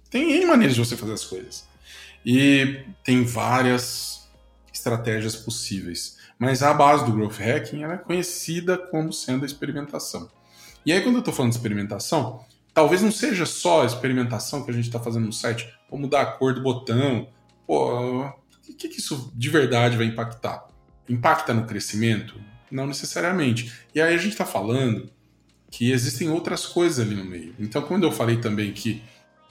tem 0.09 0.45
maneiras 0.45 0.75
de 0.75 0.83
você 0.83 0.95
fazer 0.95 1.13
as 1.13 1.25
coisas. 1.25 1.68
E 2.25 2.85
tem 3.03 3.23
várias 3.23 4.29
estratégias 4.73 5.35
possíveis. 5.35 6.17
Mas 6.37 6.63
a 6.63 6.73
base 6.73 7.05
do 7.05 7.11
growth 7.11 7.37
hacking 7.37 7.83
é 7.83 7.97
conhecida 7.97 8.77
como 8.77 9.11
sendo 9.11 9.43
a 9.43 9.45
experimentação. 9.45 10.29
E 10.85 10.93
aí, 10.93 11.01
quando 11.01 11.15
eu 11.15 11.19
estou 11.19 11.33
falando 11.33 11.51
de 11.51 11.57
experimentação, 11.57 12.45
talvez 12.73 13.01
não 13.01 13.11
seja 13.11 13.45
só 13.45 13.83
a 13.83 13.85
experimentação 13.85 14.63
que 14.63 14.71
a 14.71 14.73
gente 14.73 14.85
está 14.85 14.99
fazendo 14.99 15.25
no 15.25 15.33
site, 15.33 15.69
ou 15.91 15.99
mudar 15.99 16.21
a 16.21 16.25
cor 16.25 16.53
do 16.53 16.63
botão. 16.63 17.27
Pô, 17.67 18.25
o 18.25 18.33
que, 18.77 18.87
que 18.87 18.99
isso 18.99 19.31
de 19.35 19.49
verdade 19.49 19.97
vai 19.97 20.05
impactar? 20.05 20.67
Impacta 21.09 21.53
no 21.53 21.65
crescimento? 21.65 22.39
Não 22.71 22.87
necessariamente. 22.87 23.73
E 23.93 23.99
aí 23.99 24.15
a 24.15 24.17
gente 24.17 24.31
está 24.31 24.45
falando 24.45 25.09
que 25.69 25.91
existem 25.91 26.29
outras 26.29 26.65
coisas 26.65 27.05
ali 27.05 27.15
no 27.15 27.25
meio. 27.25 27.53
Então, 27.59 27.81
quando 27.81 28.03
eu 28.03 28.11
falei 28.11 28.37
também 28.37 28.71
que 28.71 29.03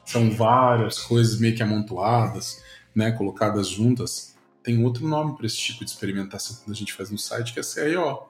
são 0.09 0.31
várias 0.31 1.01
coisas 1.01 1.38
meio 1.38 1.55
que 1.55 1.62
amontoadas, 1.62 2.62
né, 2.94 3.12
colocadas 3.12 3.68
juntas. 3.68 4.35
Tem 4.62 4.83
outro 4.83 5.07
nome 5.07 5.37
para 5.37 5.44
esse 5.44 5.59
tipo 5.59 5.85
de 5.85 5.90
experimentação 5.90 6.57
que 6.64 6.71
a 6.71 6.75
gente 6.75 6.94
faz 6.94 7.11
no 7.11 7.18
site, 7.18 7.53
que 7.53 7.61
é 7.61 7.62
CIO, 7.62 8.23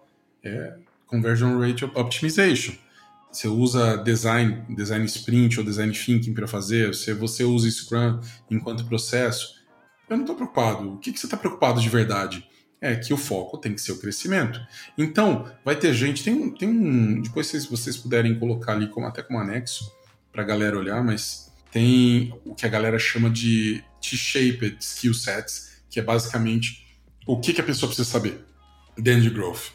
é 0.43 0.77
Conversion 1.07 1.57
Rate 1.57 1.85
Optimization. 1.85 2.75
Você 3.31 3.47
usa 3.47 3.97
design, 3.97 4.65
design 4.75 5.05
sprint 5.05 5.61
ou 5.61 5.65
design 5.65 5.93
thinking 5.93 6.35
para 6.35 6.49
fazer, 6.49 6.97
se 6.97 7.13
você 7.13 7.45
usa 7.45 7.71
Scrum 7.71 8.21
enquanto 8.51 8.85
processo. 8.85 9.55
Eu 10.11 10.17
não 10.17 10.25
estou 10.25 10.35
preocupado. 10.35 10.95
O 10.95 10.99
que, 10.99 11.13
que 11.13 11.21
você 11.21 11.27
está 11.27 11.37
preocupado 11.37 11.81
de 11.81 11.89
verdade? 11.89 12.45
É 12.81 12.97
que 12.97 13.15
o 13.15 13.17
foco 13.17 13.57
tem 13.57 13.73
que 13.73 13.81
ser 13.81 13.93
o 13.93 14.01
crescimento. 14.01 14.61
Então, 14.97 15.49
vai 15.65 15.77
ter 15.77 15.95
gente, 15.95 16.25
tem 16.25 16.35
um. 16.35 16.51
Tem 16.53 16.69
um 16.69 17.21
depois, 17.21 17.47
se 17.47 17.69
vocês 17.69 17.97
puderem 17.97 18.37
colocar 18.37 18.73
ali 18.73 18.89
como, 18.89 19.07
até 19.07 19.23
como 19.23 19.39
anexo 19.39 19.93
para 20.33 20.43
a 20.43 20.47
galera 20.47 20.79
olhar, 20.79 21.05
mas 21.05 21.48
tem 21.71 22.33
o 22.45 22.55
que 22.55 22.67
a 22.67 22.69
galera 22.69 22.99
chama 22.99 23.31
de 23.31 23.83
T-shaped 24.01 24.77
skill 24.81 25.15
sets, 25.15 25.83
que 25.91 26.01
é 26.01 26.03
basicamente 26.03 26.87
o 27.27 27.39
que, 27.39 27.53
que 27.53 27.61
a 27.61 27.65
pessoa 27.65 27.89
precisa 27.89 28.09
saber. 28.09 28.45
dentro 28.97 29.23
de 29.23 29.31
growth. 29.31 29.73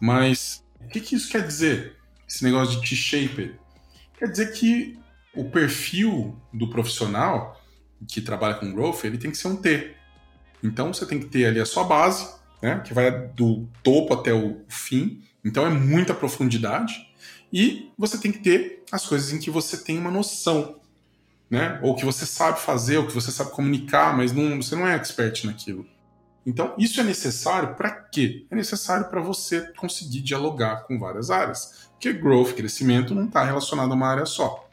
Mas 0.00 0.64
o 0.80 0.88
que, 0.88 1.00
que 1.00 1.14
isso 1.14 1.30
quer 1.30 1.46
dizer? 1.46 1.96
Esse 2.28 2.42
negócio 2.42 2.80
de 2.80 2.88
T-shaped? 2.88 3.54
Quer 4.18 4.28
dizer 4.30 4.52
que 4.52 4.98
o 5.34 5.44
perfil 5.44 6.36
do 6.52 6.68
profissional 6.68 7.60
que 8.08 8.20
trabalha 8.20 8.54
com 8.54 8.72
growth, 8.72 9.04
ele 9.04 9.18
tem 9.18 9.30
que 9.30 9.36
ser 9.36 9.48
um 9.48 9.56
T. 9.56 9.94
Então 10.62 10.92
você 10.92 11.06
tem 11.06 11.20
que 11.20 11.26
ter 11.26 11.46
ali 11.46 11.60
a 11.60 11.66
sua 11.66 11.84
base, 11.84 12.28
né, 12.62 12.80
que 12.80 12.92
vai 12.92 13.10
do 13.28 13.68
topo 13.82 14.14
até 14.14 14.32
o 14.32 14.64
fim. 14.68 15.22
Então 15.44 15.66
é 15.66 15.70
muita 15.70 16.14
profundidade. 16.14 17.06
E 17.52 17.90
você 17.96 18.18
tem 18.18 18.32
que 18.32 18.40
ter 18.40 18.82
as 18.90 19.06
coisas 19.06 19.32
em 19.32 19.38
que 19.38 19.50
você 19.50 19.76
tem 19.76 19.98
uma 19.98 20.10
noção, 20.10 20.80
né? 21.50 21.78
Ou 21.82 21.94
que 21.94 22.04
você 22.04 22.26
sabe 22.26 22.60
fazer, 22.60 22.98
ou 22.98 23.06
que 23.06 23.14
você 23.14 23.30
sabe 23.30 23.50
comunicar, 23.50 24.16
mas 24.16 24.32
não, 24.32 24.60
você 24.60 24.74
não 24.74 24.86
é 24.86 24.94
expert 24.94 25.44
naquilo. 25.44 25.86
Então, 26.44 26.74
isso 26.78 27.00
é 27.00 27.04
necessário 27.04 27.74
para 27.74 27.90
quê? 27.90 28.46
É 28.50 28.54
necessário 28.54 29.08
para 29.10 29.20
você 29.20 29.72
conseguir 29.76 30.20
dialogar 30.20 30.84
com 30.86 30.98
várias 30.98 31.30
áreas. 31.30 31.88
Porque 31.92 32.12
growth, 32.12 32.52
crescimento, 32.52 33.14
não 33.14 33.24
está 33.24 33.42
relacionado 33.42 33.90
a 33.90 33.94
uma 33.94 34.08
área 34.08 34.26
só. 34.26 34.68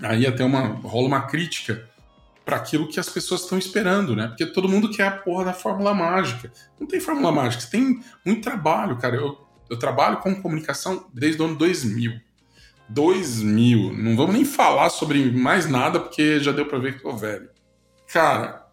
Aí 0.00 0.26
até 0.26 0.44
uma, 0.44 0.66
rola 0.66 1.06
uma 1.06 1.22
crítica 1.22 1.88
para 2.44 2.56
aquilo 2.56 2.88
que 2.88 3.00
as 3.00 3.08
pessoas 3.08 3.42
estão 3.42 3.58
esperando, 3.58 4.14
né? 4.14 4.28
Porque 4.28 4.46
todo 4.46 4.68
mundo 4.68 4.90
quer 4.90 5.06
a 5.06 5.10
porra 5.10 5.46
da 5.46 5.52
fórmula 5.52 5.94
mágica. 5.94 6.52
Não 6.78 6.86
tem 6.86 7.00
fórmula 7.00 7.32
mágica, 7.32 7.62
você 7.62 7.70
tem 7.70 8.00
muito 8.24 8.42
trabalho, 8.42 8.96
cara. 8.98 9.16
Eu, 9.16 9.38
eu 9.70 9.78
trabalho 9.78 10.18
com 10.18 10.40
comunicação 10.42 11.06
desde 11.12 11.40
o 11.40 11.44
ano 11.44 11.56
2000. 11.56 12.20
2000. 12.88 13.92
Não 13.92 14.16
vamos 14.16 14.34
nem 14.34 14.44
falar 14.44 14.90
sobre 14.90 15.30
mais 15.30 15.68
nada, 15.68 16.00
porque 16.00 16.40
já 16.40 16.52
deu 16.52 16.66
para 16.66 16.78
ver 16.78 16.96
que 16.96 17.02
tô 17.02 17.16
velho. 17.16 17.48
Cara, 18.12 18.66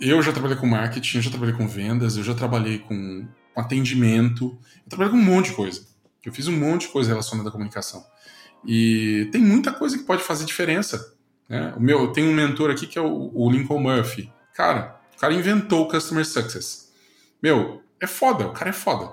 eu 0.00 0.20
já 0.22 0.32
trabalhei 0.32 0.56
com 0.56 0.66
marketing, 0.66 1.18
eu 1.18 1.22
já 1.22 1.30
trabalhei 1.30 1.54
com 1.54 1.68
vendas, 1.68 2.16
eu 2.16 2.24
já 2.24 2.34
trabalhei 2.34 2.78
com, 2.78 3.26
atendimento, 3.56 4.58
eu 4.84 4.88
trabalhei 4.88 5.12
com 5.12 5.18
um 5.18 5.24
monte 5.24 5.50
de 5.50 5.56
coisa. 5.56 5.86
Eu 6.24 6.32
fiz 6.32 6.48
um 6.48 6.58
monte 6.58 6.82
de 6.82 6.88
coisa 6.88 7.10
relacionada 7.10 7.48
à 7.48 7.52
comunicação. 7.52 8.04
E 8.66 9.28
tem 9.30 9.40
muita 9.40 9.72
coisa 9.72 9.96
que 9.96 10.04
pode 10.04 10.22
fazer 10.22 10.44
diferença. 10.44 11.14
Né? 11.48 11.74
O 11.76 11.80
meu, 11.80 12.00
eu 12.00 12.12
tenho 12.12 12.30
um 12.30 12.34
mentor 12.34 12.70
aqui 12.70 12.86
que 12.86 12.98
é 12.98 13.02
o, 13.02 13.30
o 13.34 13.50
Lincoln 13.50 13.80
Murphy. 13.80 14.32
Cara, 14.54 15.00
o 15.14 15.20
cara 15.20 15.34
inventou 15.34 15.82
o 15.82 15.88
Customer 15.88 16.24
Success. 16.24 16.90
Meu, 17.42 17.82
é 18.00 18.06
foda, 18.06 18.46
o 18.46 18.52
cara 18.52 18.70
é 18.70 18.72
foda. 18.72 19.12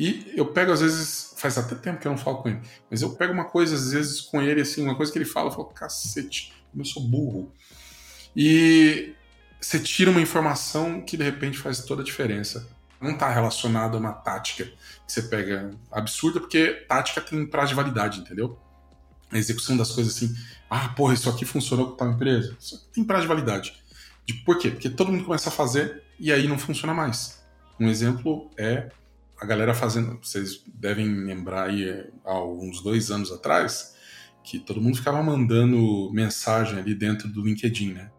E 0.00 0.32
eu 0.34 0.46
pego, 0.46 0.72
às 0.72 0.80
vezes, 0.80 1.34
faz 1.36 1.58
até 1.58 1.74
tempo 1.74 2.00
que 2.00 2.06
eu 2.08 2.12
não 2.12 2.16
falo 2.16 2.38
com 2.38 2.48
ele, 2.48 2.62
mas 2.90 3.02
eu 3.02 3.10
pego 3.10 3.34
uma 3.34 3.44
coisa, 3.44 3.74
às 3.74 3.92
vezes, 3.92 4.22
com 4.22 4.40
ele, 4.40 4.62
assim, 4.62 4.82
uma 4.82 4.94
coisa 4.94 5.12
que 5.12 5.18
ele 5.18 5.26
fala, 5.26 5.48
eu 5.48 5.52
falo, 5.52 5.66
cacete, 5.66 6.54
eu 6.74 6.84
sou 6.86 7.06
burro. 7.06 7.52
E 8.34 9.12
você 9.60 9.78
tira 9.78 10.10
uma 10.10 10.22
informação 10.22 11.02
que 11.02 11.18
de 11.18 11.24
repente 11.24 11.58
faz 11.58 11.80
toda 11.84 12.00
a 12.00 12.04
diferença. 12.04 12.66
Não 12.98 13.10
está 13.10 13.28
relacionado 13.28 13.94
a 13.94 14.00
uma 14.00 14.14
tática 14.14 14.64
que 14.64 14.72
você 15.06 15.20
pega 15.20 15.70
absurda, 15.92 16.40
porque 16.40 16.86
tática 16.88 17.20
tem 17.20 17.46
prazo 17.46 17.68
de 17.68 17.74
validade, 17.74 18.20
entendeu? 18.20 18.58
A 19.30 19.36
execução 19.36 19.76
das 19.76 19.92
coisas 19.92 20.16
assim, 20.16 20.34
ah, 20.70 20.88
porra, 20.88 21.12
isso 21.12 21.28
aqui 21.28 21.44
funcionou 21.44 21.90
com 21.90 21.96
tal 21.96 22.10
empresa. 22.10 22.56
Isso 22.58 22.88
tem 22.90 23.04
prazo 23.04 23.22
de 23.22 23.28
validade. 23.28 23.74
De, 24.24 24.32
por 24.32 24.56
quê? 24.56 24.70
Porque 24.70 24.88
todo 24.88 25.12
mundo 25.12 25.24
começa 25.24 25.50
a 25.50 25.52
fazer 25.52 26.02
e 26.18 26.32
aí 26.32 26.48
não 26.48 26.58
funciona 26.58 26.94
mais. 26.94 27.44
Um 27.78 27.86
exemplo 27.86 28.50
é 28.56 28.88
a 29.40 29.46
galera 29.46 29.74
fazendo. 29.74 30.18
Vocês 30.22 30.62
devem 30.74 31.06
lembrar 31.24 31.68
aí 31.68 32.06
há 32.24 32.42
uns 32.42 32.82
dois 32.82 33.10
anos 33.10 33.32
atrás 33.32 33.96
que 34.42 34.58
todo 34.58 34.80
mundo 34.80 34.96
ficava 34.96 35.22
mandando 35.22 36.10
mensagem 36.12 36.78
ali 36.78 36.94
dentro 36.94 37.28
do 37.28 37.42
LinkedIn, 37.42 37.92
né? 37.92 38.10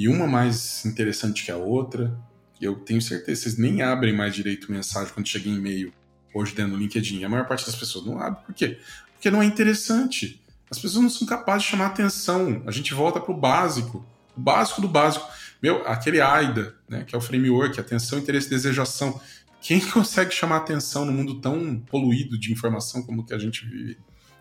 e 0.00 0.08
uma 0.08 0.26
mais 0.26 0.82
interessante 0.86 1.44
que 1.44 1.50
a 1.50 1.58
outra. 1.58 2.18
Eu 2.58 2.76
tenho 2.76 3.02
certeza, 3.02 3.42
vocês 3.42 3.58
nem 3.58 3.82
abrem 3.82 4.16
mais 4.16 4.34
direito 4.34 4.72
mensagem 4.72 5.12
quando 5.12 5.28
chega 5.28 5.46
em 5.46 5.56
e-mail 5.56 5.92
hoje 6.34 6.54
dentro 6.54 6.72
do 6.72 6.78
LinkedIn. 6.78 7.22
A 7.22 7.28
maior 7.28 7.46
parte 7.46 7.66
das 7.66 7.74
pessoas 7.74 8.06
não 8.06 8.18
abre. 8.18 8.42
Por 8.46 8.54
quê? 8.54 8.78
Porque 9.12 9.30
não 9.30 9.42
é 9.42 9.44
interessante. 9.44 10.42
As 10.70 10.78
pessoas 10.78 11.02
não 11.02 11.10
são 11.10 11.26
capazes 11.26 11.64
de 11.64 11.68
chamar 11.68 11.86
atenção. 11.88 12.62
A 12.66 12.70
gente 12.70 12.94
volta 12.94 13.20
para 13.20 13.30
o 13.30 13.36
básico. 13.36 14.02
O 14.34 14.40
básico 14.40 14.80
do 14.80 14.88
básico. 14.88 15.26
Meu, 15.62 15.86
aquele 15.86 16.18
AIDA, 16.18 16.74
né, 16.88 17.04
que 17.04 17.14
é 17.14 17.18
o 17.18 17.20
framework, 17.20 17.78
atenção, 17.78 18.18
interesse 18.18 18.48
desejação. 18.48 19.20
Quem 19.60 19.80
consegue 19.90 20.30
chamar 20.30 20.58
atenção 20.58 21.04
no 21.04 21.12
mundo 21.12 21.40
tão 21.40 21.78
poluído 21.80 22.38
de 22.38 22.52
informação 22.52 23.02
como 23.02 23.24
que 23.24 23.34
a 23.34 23.38
gente 23.38 23.64
vive? 23.66 23.98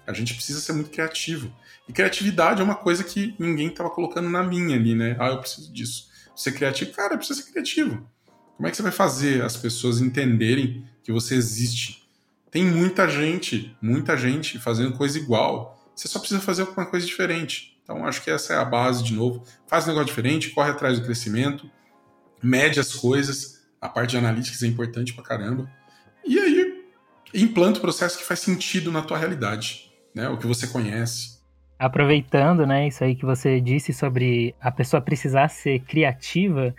A 0.08 0.14
gente 0.14 0.34
precisa 0.34 0.60
ser 0.60 0.74
muito 0.74 0.90
criativo. 0.90 1.54
E 1.88 1.94
criatividade 1.94 2.62
é 2.62 2.64
uma 2.64 2.76
coisa 2.76 3.04
que 3.04 3.36
ninguém 3.38 3.68
estava 3.68 3.90
colocando 3.90 4.30
na 4.30 4.42
minha 4.42 4.76
ali, 4.76 4.96
né? 4.96 5.16
Ah, 5.20 5.28
eu 5.28 5.40
preciso 5.40 5.72
disso. 5.72 6.10
Ser 6.36 6.54
criativo, 6.54 6.92
cara, 6.92 7.18
precisa 7.18 7.42
ser 7.42 7.52
criativo. 7.52 8.10
Como 8.58 8.68
é 8.68 8.72
que 8.72 8.78
você 8.78 8.84
vai 8.84 8.92
fazer 8.92 9.44
as 9.44 9.56
pessoas 9.56 10.02
entenderem 10.02 10.84
que 11.04 11.12
você 11.12 11.36
existe? 11.36 12.10
Tem 12.50 12.66
muita 12.66 13.08
gente, 13.08 13.76
muita 13.82 14.18
gente 14.18 14.58
fazendo 14.58 14.98
coisa 14.98 15.18
igual. 15.20 15.80
Você 15.96 16.08
só 16.08 16.18
precisa 16.18 16.42
fazer 16.42 16.64
alguma 16.64 16.86
coisa 16.86 17.06
diferente. 17.06 17.78
Então, 17.84 18.06
acho 18.06 18.24
que 18.24 18.32
essa 18.32 18.54
é 18.54 18.58
a 18.58 18.66
base, 18.66 19.04
de 19.04 19.14
novo. 19.14 19.44
Faz 19.68 19.86
um 19.86 19.90
negócio 19.90 20.08
diferente, 20.08 20.50
corre 20.50 20.72
atrás 20.72 21.00
do 21.00 21.06
crescimento, 21.06 21.70
mede 22.42 22.80
as 22.80 22.94
coisas. 22.94 23.59
A 23.82 23.90
parte 23.90 24.12
de 24.12 24.18
analytics 24.18 24.62
é 24.64 24.68
importante 24.68 25.14
pra 25.14 25.24
caramba. 25.24 25.70
E 26.26 26.38
aí, 26.38 26.84
implanta 27.34 27.80
o 27.80 27.82
processo 27.82 28.18
que 28.18 28.26
faz 28.26 28.40
sentido 28.40 28.92
na 28.92 29.02
tua 29.02 29.18
realidade 29.18 29.90
né? 30.14 30.28
O 30.30 30.38
que 30.38 30.48
você 30.48 30.68
conhece. 30.68 31.40
Aproveitando, 31.78 32.68
né, 32.68 32.88
isso 32.88 33.04
aí 33.04 33.16
que 33.16 33.26
você 33.26 33.62
disse 33.62 33.94
sobre 33.94 34.54
a 34.60 34.70
pessoa 34.70 35.02
precisar 35.02 35.48
ser 35.48 35.80
criativa, 35.80 36.76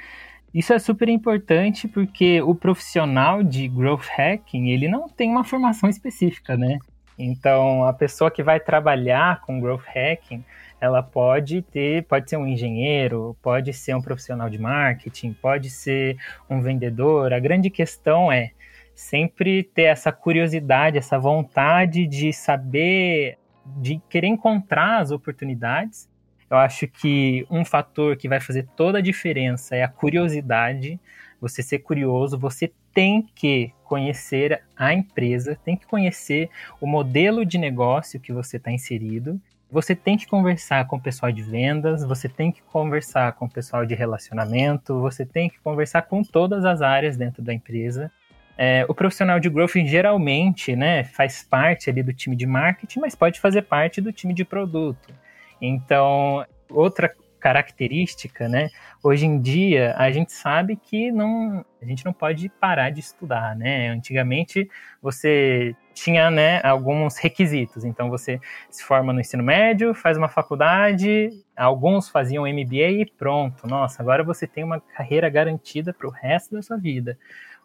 isso 0.53 0.75
é 0.75 0.79
super 0.79 1.09
importante 1.09 1.89
porque 1.89 2.43
o 2.43 2.55
profissional 2.55 3.43
de 3.43 3.67
growth 3.67 4.05
hacking, 4.15 4.69
ele 4.69 4.89
não 4.89 5.09
tem 5.09 5.31
uma 5.31 5.43
formação 5.43 5.89
específica, 5.89 6.55
né? 6.55 6.79
Então, 7.19 7.85
a 7.85 7.95
pessoa 7.95 8.31
que 8.31 8.43
vai 8.43 8.61
trabalhar 8.61 9.41
com 9.41 9.61
growth 9.61 9.85
hacking, 9.87 10.45
ela 10.81 11.03
pode 11.03 11.63
ter, 11.63 12.05
pode 12.05 12.31
ser 12.31 12.37
um 12.37 12.47
engenheiro, 12.47 13.37
pode 13.43 13.73
ser 13.73 13.95
um 13.95 14.01
profissional 14.01 14.49
de 14.49 14.59
marketing, 14.59 15.33
pode 15.35 15.69
ser 15.69 16.17
um 16.49 16.63
vendedor. 16.63 17.33
A 17.33 17.39
grande 17.39 17.69
questão 17.69 18.33
é 18.33 18.53
sempre 18.95 19.63
ter 19.63 19.83
essa 19.83 20.11
curiosidade, 20.11 20.99
essa 20.99 21.19
vontade 21.19 22.07
de 22.07 22.33
saber, 22.33 23.37
de 23.65 24.01
querer 24.09 24.29
encontrar 24.29 25.01
as 25.01 25.11
oportunidades. 25.11 26.09
Eu 26.51 26.57
acho 26.57 26.89
que 26.89 27.47
um 27.51 27.65
fator 27.65 28.17
que 28.17 28.29
vai 28.29 28.41
fazer 28.41 28.67
toda 28.75 28.99
a 28.99 29.03
diferença 29.03 29.77
é 29.77 29.83
a 29.83 29.89
curiosidade. 29.89 30.99
Você 31.41 31.63
ser 31.63 31.79
curioso, 31.81 32.39
você 32.39 32.73
tem 32.93 33.23
que 33.35 33.73
conhecer 33.85 34.63
a 34.77 34.93
empresa, 34.93 35.59
tem 35.65 35.77
que 35.77 35.87
conhecer 35.87 36.51
o 36.81 36.87
modelo 36.87 37.45
de 37.45 37.57
negócio 37.57 38.21
que 38.21 38.33
você 38.33 38.57
está 38.57 38.71
inserido. 38.71 39.41
Você 39.71 39.95
tem 39.95 40.17
que 40.17 40.27
conversar 40.27 40.87
com 40.89 40.97
o 40.97 41.01
pessoal 41.01 41.31
de 41.31 41.43
vendas, 41.43 42.05
você 42.05 42.29
tem 42.29 42.51
que 42.51 42.61
conversar 42.63 43.33
com 43.35 43.45
o 43.45 43.51
pessoal 43.51 43.87
de 43.87 43.95
relacionamento, 43.95 45.01
você 45.01 45.25
tem 45.25 45.49
que 45.49 45.61
conversar 45.61 46.03
com 46.03 46.25
todas 46.25 46.65
as 46.65 46.83
áreas 46.83 47.17
dentro 47.17 47.41
da 47.41 47.55
empresa. 47.55 48.11
É, 48.59 48.85
o 48.89 48.95
profissional 48.95 49.39
de 49.39 49.49
growth 49.49 49.77
geralmente 49.87 50.75
né, 50.75 51.05
faz 51.05 51.43
parte 51.43 51.89
ali 51.89 52.03
do 52.03 52.13
time 52.13 52.35
de 52.35 52.47
marketing, 52.47 53.01
mas 53.01 53.15
pode 53.15 53.39
fazer 53.39 53.63
parte 53.63 54.01
do 54.01 54.13
time 54.13 54.35
de 54.35 54.45
produto. 54.45 55.15
Então, 55.63 56.45
outra 56.69 57.15
característica, 57.41 58.49
né? 58.49 58.69
Hoje 59.03 59.27
em 59.27 59.41
dia 59.41 59.95
a 59.97 60.11
gente 60.11 60.33
sabe 60.33 60.77
que 60.77 61.11
não, 61.11 61.65
a 61.81 61.85
gente 61.85 62.05
não 62.05 62.13
pode 62.13 62.49
parar 62.49 62.91
de 62.91 63.01
estudar, 63.01 63.57
né? 63.57 63.89
Antigamente 63.89 64.71
você 65.03 65.75
tinha, 65.95 66.31
né, 66.31 66.61
alguns 66.63 67.17
requisitos. 67.19 67.85
Então 67.85 68.09
você 68.09 68.41
se 68.71 68.85
forma 68.85 69.13
no 69.13 69.21
ensino 69.21 69.43
médio, 69.43 69.95
faz 69.95 70.17
uma 70.17 70.29
faculdade, 70.29 71.31
alguns 71.57 72.09
faziam 72.09 72.45
MBA 72.45 72.91
e 73.01 73.07
pronto. 73.07 73.67
Nossa, 73.67 74.03
agora 74.03 74.23
você 74.23 74.47
tem 74.47 74.63
uma 74.63 74.81
carreira 74.81 75.29
garantida 75.29 75.93
para 75.93 76.07
o 76.07 76.11
resto 76.11 76.55
da 76.55 76.63
sua 76.63 76.77
vida. 76.77 77.19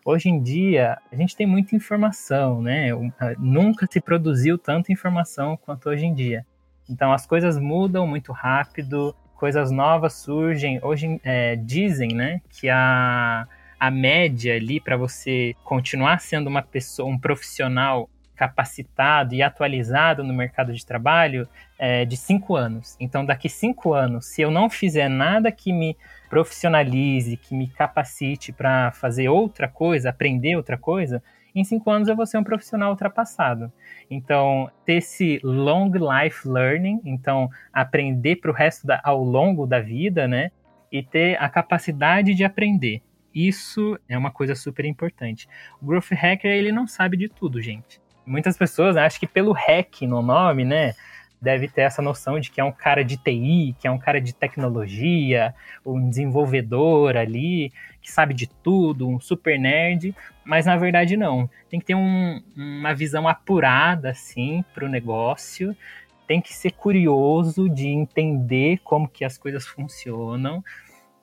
Hoje 0.07 0.29
em 0.29 0.39
dia, 0.39 0.99
a 1.11 1.15
gente 1.15 1.35
tem 1.35 1.47
muita 1.47 1.75
informação, 1.75 2.61
né? 2.61 2.89
Nunca 3.39 3.87
se 3.89 3.99
produziu 3.99 4.55
tanta 4.55 4.91
informação 4.91 5.57
quanto 5.57 5.89
hoje 5.89 6.05
em 6.05 6.13
dia. 6.13 6.45
Então, 6.87 7.11
as 7.11 7.25
coisas 7.25 7.57
mudam 7.57 8.05
muito 8.05 8.31
rápido, 8.31 9.15
coisas 9.35 9.71
novas 9.71 10.13
surgem. 10.13 10.79
Hoje, 10.81 11.19
é, 11.23 11.55
dizem, 11.55 12.09
né, 12.13 12.41
que 12.49 12.69
a, 12.69 13.47
a 13.79 13.91
média 13.91 14.55
ali 14.55 14.79
para 14.79 14.97
você 14.97 15.55
continuar 15.63 16.19
sendo 16.19 16.47
uma 16.47 16.61
pessoa, 16.61 17.09
um 17.09 17.17
profissional 17.17 18.09
capacitado 18.35 19.33
e 19.33 19.41
atualizado 19.41 20.23
no 20.23 20.33
mercado 20.33 20.73
de 20.73 20.85
trabalho 20.85 21.47
é 21.79 22.03
de 22.03 22.17
cinco 22.17 22.55
anos. 22.55 22.95
Então, 22.99 23.25
daqui 23.25 23.47
cinco 23.47 23.93
anos, 23.93 24.25
se 24.25 24.41
eu 24.41 24.51
não 24.51 24.69
fizer 24.69 25.07
nada 25.07 25.51
que 25.51 25.71
me 25.71 25.95
profissionalize, 26.29 27.37
que 27.37 27.55
me 27.55 27.67
capacite 27.67 28.51
para 28.51 28.91
fazer 28.91 29.29
outra 29.29 29.67
coisa, 29.67 30.09
aprender 30.09 30.55
outra 30.55 30.77
coisa, 30.77 31.23
em 31.55 31.63
cinco 31.63 31.89
anos 31.89 32.09
eu 32.09 32.15
vou 32.15 32.25
ser 32.25 32.37
um 32.37 32.43
profissional 32.43 32.91
ultrapassado. 32.91 33.71
Então, 34.11 34.69
ter 34.85 34.95
esse 34.95 35.39
long 35.41 35.89
life 35.89 36.47
learning, 36.47 37.01
então 37.05 37.49
aprender 37.71 38.35
para 38.35 38.51
o 38.51 38.53
resto 38.53 38.85
da, 38.85 38.99
ao 39.03 39.23
longo 39.23 39.65
da 39.65 39.79
vida, 39.79 40.27
né? 40.27 40.51
E 40.91 41.01
ter 41.01 41.41
a 41.41 41.47
capacidade 41.49 42.33
de 42.33 42.43
aprender. 42.43 43.01
isso 43.33 43.99
é 44.07 44.17
uma 44.17 44.31
coisa 44.31 44.55
super 44.55 44.85
importante. 44.85 45.47
O 45.81 45.85
Growth 45.85 46.11
Hacker, 46.11 46.51
ele 46.51 46.71
não 46.71 46.87
sabe 46.87 47.17
de 47.17 47.27
tudo, 47.27 47.61
gente. 47.61 47.99
Muitas 48.25 48.57
pessoas 48.57 48.95
acham 48.95 49.19
que 49.19 49.27
pelo 49.27 49.51
hack 49.51 50.01
no 50.03 50.21
nome, 50.21 50.63
né, 50.63 50.93
deve 51.45 51.67
ter 51.67 51.81
essa 51.81 52.01
noção 52.01 52.39
de 52.39 52.49
que 52.49 52.59
é 52.59 52.63
um 52.63 52.71
cara 52.71 53.05
de 53.05 53.17
TI, 53.17 53.75
que 53.79 53.87
é 53.87 53.91
um 53.91 53.99
cara 53.99 54.19
de 54.19 54.33
tecnologia, 54.33 55.53
um 55.85 56.09
desenvolvedor 56.09 57.15
ali, 57.15 57.71
que 58.01 58.11
sabe 58.11 58.33
de 58.33 58.47
tudo, 58.47 59.07
um 59.07 59.19
super 59.19 59.59
nerd, 59.59 60.15
mas 60.43 60.65
na 60.65 60.75
verdade 60.75 61.15
não. 61.15 61.47
Tem 61.69 61.79
que 61.79 61.85
ter 61.85 61.93
um, 61.93 62.41
uma 62.57 62.95
visão 62.95 63.27
apurada, 63.27 64.09
assim, 64.09 64.65
para 64.73 64.85
o 64.85 64.89
negócio, 64.89 65.77
tem 66.27 66.41
que 66.41 66.51
ser 66.51 66.71
curioso 66.71 67.69
de 67.69 67.87
entender 67.87 68.79
como 68.83 69.07
que 69.07 69.23
as 69.23 69.37
coisas 69.37 69.67
funcionam, 69.67 70.63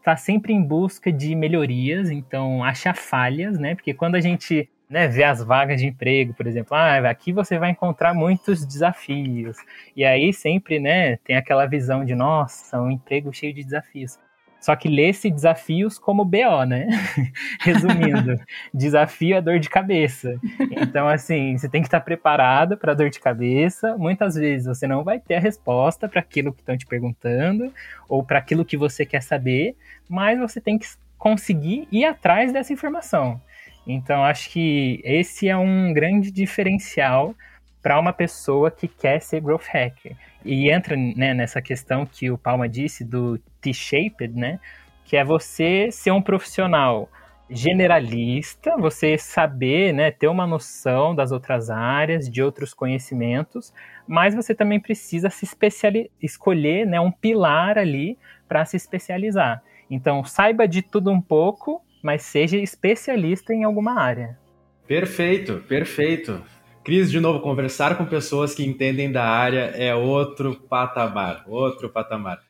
tá 0.05 0.17
sempre 0.17 0.53
em 0.53 0.63
busca 0.63 1.11
de 1.11 1.35
melhorias, 1.35 2.11
então 2.11 2.63
achar 2.63 2.95
falhas, 2.95 3.59
né? 3.59 3.75
Porque 3.75 3.93
quando 3.93 4.15
a 4.15 4.21
gente 4.21 4.71
né, 4.93 5.09
vê 5.09 5.25
as 5.25 5.43
vagas 5.43 5.81
de 5.81 5.87
emprego, 5.87 6.35
por 6.35 6.47
exemplo, 6.47 6.77
ah, 6.77 6.99
aqui 7.09 7.33
você 7.33 7.59
vai 7.59 7.71
encontrar 7.71 8.13
muitos 8.13 8.65
desafios. 8.65 9.57
E 9.97 10.05
aí 10.05 10.33
sempre, 10.35 10.79
né, 10.79 11.17
tem 11.25 11.35
aquela 11.35 11.65
visão 11.67 12.05
de, 12.05 12.15
nossa, 12.15 12.81
um 12.81 12.91
emprego 12.91 13.33
cheio 13.33 13.55
de 13.55 13.65
desafios. 13.65 14.19
Só 14.61 14.77
que 14.77 14.89
lê-se 14.89 15.29
desafios 15.29 15.99
como 15.99 16.25
BO, 16.25 16.65
né? 16.65 16.87
Resumindo, 17.61 18.39
desafio 18.73 19.37
é 19.37 19.41
dor 19.41 19.59
de 19.59 19.69
cabeça. 19.69 20.39
Então, 20.81 21.09
assim, 21.09 21.57
você 21.57 21.69
tem 21.69 21.81
que 21.83 21.89
estar 21.89 22.01
preparado 22.01 22.77
para 22.77 22.95
dor 22.95 23.11
de 23.11 23.19
cabeça. 23.19 23.97
Muitas 23.97 24.37
vezes 24.37 24.69
você 24.69 24.87
não 24.87 25.03
vai 25.03 25.19
ter 25.19 25.35
a 25.35 25.41
resposta 25.41 26.09
para 26.09 26.21
aquilo 26.21 26.53
que 26.53 26.61
estão 26.61 26.77
te 26.77 26.87
perguntando 26.87 27.73
ou 28.09 28.23
para 28.23 28.39
aquilo 28.39 28.65
que 28.65 28.77
você 28.77 29.05
quer 29.05 29.23
saber, 29.23 29.75
mas 30.09 30.39
você 30.39 30.61
tem 30.61 30.79
que 30.79 30.87
conseguir 31.19 31.89
ir 31.91 32.05
atrás 32.05 32.53
dessa 32.53 32.73
informação. 32.73 33.41
Então, 33.87 34.25
acho 34.25 34.51
que 34.51 35.01
esse 35.05 35.49
é 35.49 35.57
um 35.57 35.93
grande 35.93 36.31
diferencial 36.31 37.35
para 37.83 37.99
uma 37.99 38.13
pessoa 38.13 38.71
que 38.71 38.87
quer 38.87 39.21
ser 39.21 39.41
growth 39.41 39.67
hacker. 39.67 40.17
E 40.45 40.71
entra 40.71 40.97
né, 40.97 41.35
nessa 41.35 41.61
questão 41.61 42.07
que 42.07 42.31
o 42.31 42.39
Palma 42.39 42.69
disse 42.69 43.05
do 43.05 43.39
T-shaped, 43.61 44.35
né? 44.35 44.61
Que 45.05 45.17
é 45.17 45.25
você 45.25 45.91
ser 45.91 46.13
um 46.13 46.23
profissional 46.23 47.11
generalista, 47.51 48.77
você 48.79 49.19
saber, 49.19 49.93
né, 49.93 50.11
ter 50.11 50.27
uma 50.27 50.47
noção 50.47 51.15
das 51.15 51.33
outras 51.33 51.69
áreas, 51.69 52.31
de 52.31 52.43
outros 52.43 52.73
conhecimentos, 52.73 53.75
mas 54.07 54.35
você 54.35 54.55
também 54.55 54.81
precisa 54.81 55.29
se 55.29 55.45
especializar, 55.45 56.11
escolher, 56.21 56.87
né, 56.87 56.99
um 56.99 57.11
pilar 57.11 57.77
ali 57.77 58.17
para 58.49 58.65
se 58.65 58.77
especializar. 58.77 59.63
Então, 59.91 60.25
saiba 60.25 60.67
de 60.67 60.81
tudo 60.81 61.11
um 61.11 61.21
pouco, 61.21 61.83
mas 62.03 62.23
seja 62.23 62.57
especialista 62.57 63.55
em 63.55 63.65
alguma 63.65 64.01
área. 64.01 64.39
Perfeito, 64.87 65.63
perfeito. 65.69 66.43
Cris, 66.85 67.11
de 67.11 67.21
novo, 67.21 67.41
conversar 67.41 67.97
com 67.97 68.05
pessoas 68.05 68.55
que 68.55 68.65
entendem 68.65 69.13
da 69.13 69.25
área 69.25 69.73
é 69.77 69.95
outro 69.95 70.57
patamar, 70.69 71.45
outro 71.47 71.89
patamar. 71.89 72.41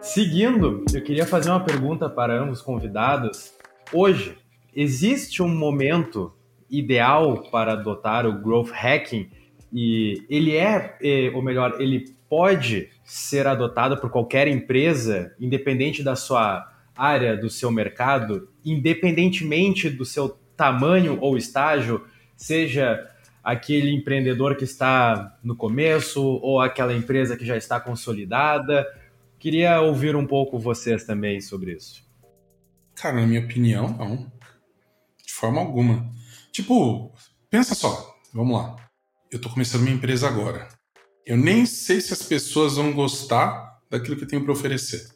Seguindo, 0.00 0.84
eu 0.92 1.02
queria 1.02 1.26
fazer 1.26 1.50
uma 1.50 1.64
pergunta 1.64 2.08
para 2.08 2.38
ambos 2.38 2.60
convidados. 2.60 3.54
Hoje, 3.92 4.36
existe 4.74 5.42
um 5.42 5.48
momento 5.48 6.34
ideal 6.70 7.42
para 7.50 7.72
adotar 7.72 8.26
o 8.26 8.42
growth 8.42 8.70
hacking 8.70 9.30
e 9.72 10.24
ele 10.28 10.56
é, 10.56 10.96
é, 11.02 11.30
ou 11.34 11.42
melhor, 11.42 11.80
ele 11.80 12.04
pode 12.28 12.90
ser 13.04 13.46
adotado 13.46 13.96
por 13.98 14.10
qualquer 14.10 14.48
empresa, 14.48 15.34
independente 15.40 16.02
da 16.02 16.14
sua 16.14 16.66
área, 16.98 17.36
do 17.36 17.48
seu 17.48 17.70
mercado, 17.70 18.50
independentemente 18.64 19.88
do 19.88 20.04
seu 20.04 20.28
tamanho 20.56 21.18
ou 21.20 21.36
estágio, 21.36 22.04
seja 22.36 23.08
aquele 23.42 23.94
empreendedor 23.94 24.56
que 24.56 24.64
está 24.64 25.38
no 25.42 25.56
começo 25.56 26.22
ou 26.22 26.60
aquela 26.60 26.92
empresa 26.92 27.36
que 27.36 27.46
já 27.46 27.56
está 27.56 27.80
consolidada. 27.80 28.86
Queria 29.38 29.80
ouvir 29.80 30.16
um 30.16 30.26
pouco 30.26 30.58
vocês 30.58 31.04
também 31.04 31.40
sobre 31.40 31.72
isso. 31.72 32.04
Cara, 32.94 33.20
na 33.20 33.26
minha 33.26 33.40
opinião, 33.40 33.88
não. 33.96 34.30
De 35.24 35.32
forma 35.32 35.60
alguma. 35.60 36.10
Tipo, 36.50 37.14
pensa 37.48 37.74
só, 37.74 38.14
vamos 38.34 38.58
lá. 38.58 38.76
Eu 39.30 39.40
tô 39.40 39.48
começando 39.48 39.82
minha 39.82 39.94
empresa 39.94 40.26
agora. 40.26 40.66
Eu 41.24 41.36
nem 41.36 41.64
sei 41.64 42.00
se 42.00 42.12
as 42.12 42.22
pessoas 42.22 42.76
vão 42.76 42.92
gostar 42.92 43.78
daquilo 43.88 44.16
que 44.16 44.24
eu 44.24 44.28
tenho 44.28 44.42
para 44.42 44.52
oferecer. 44.52 45.06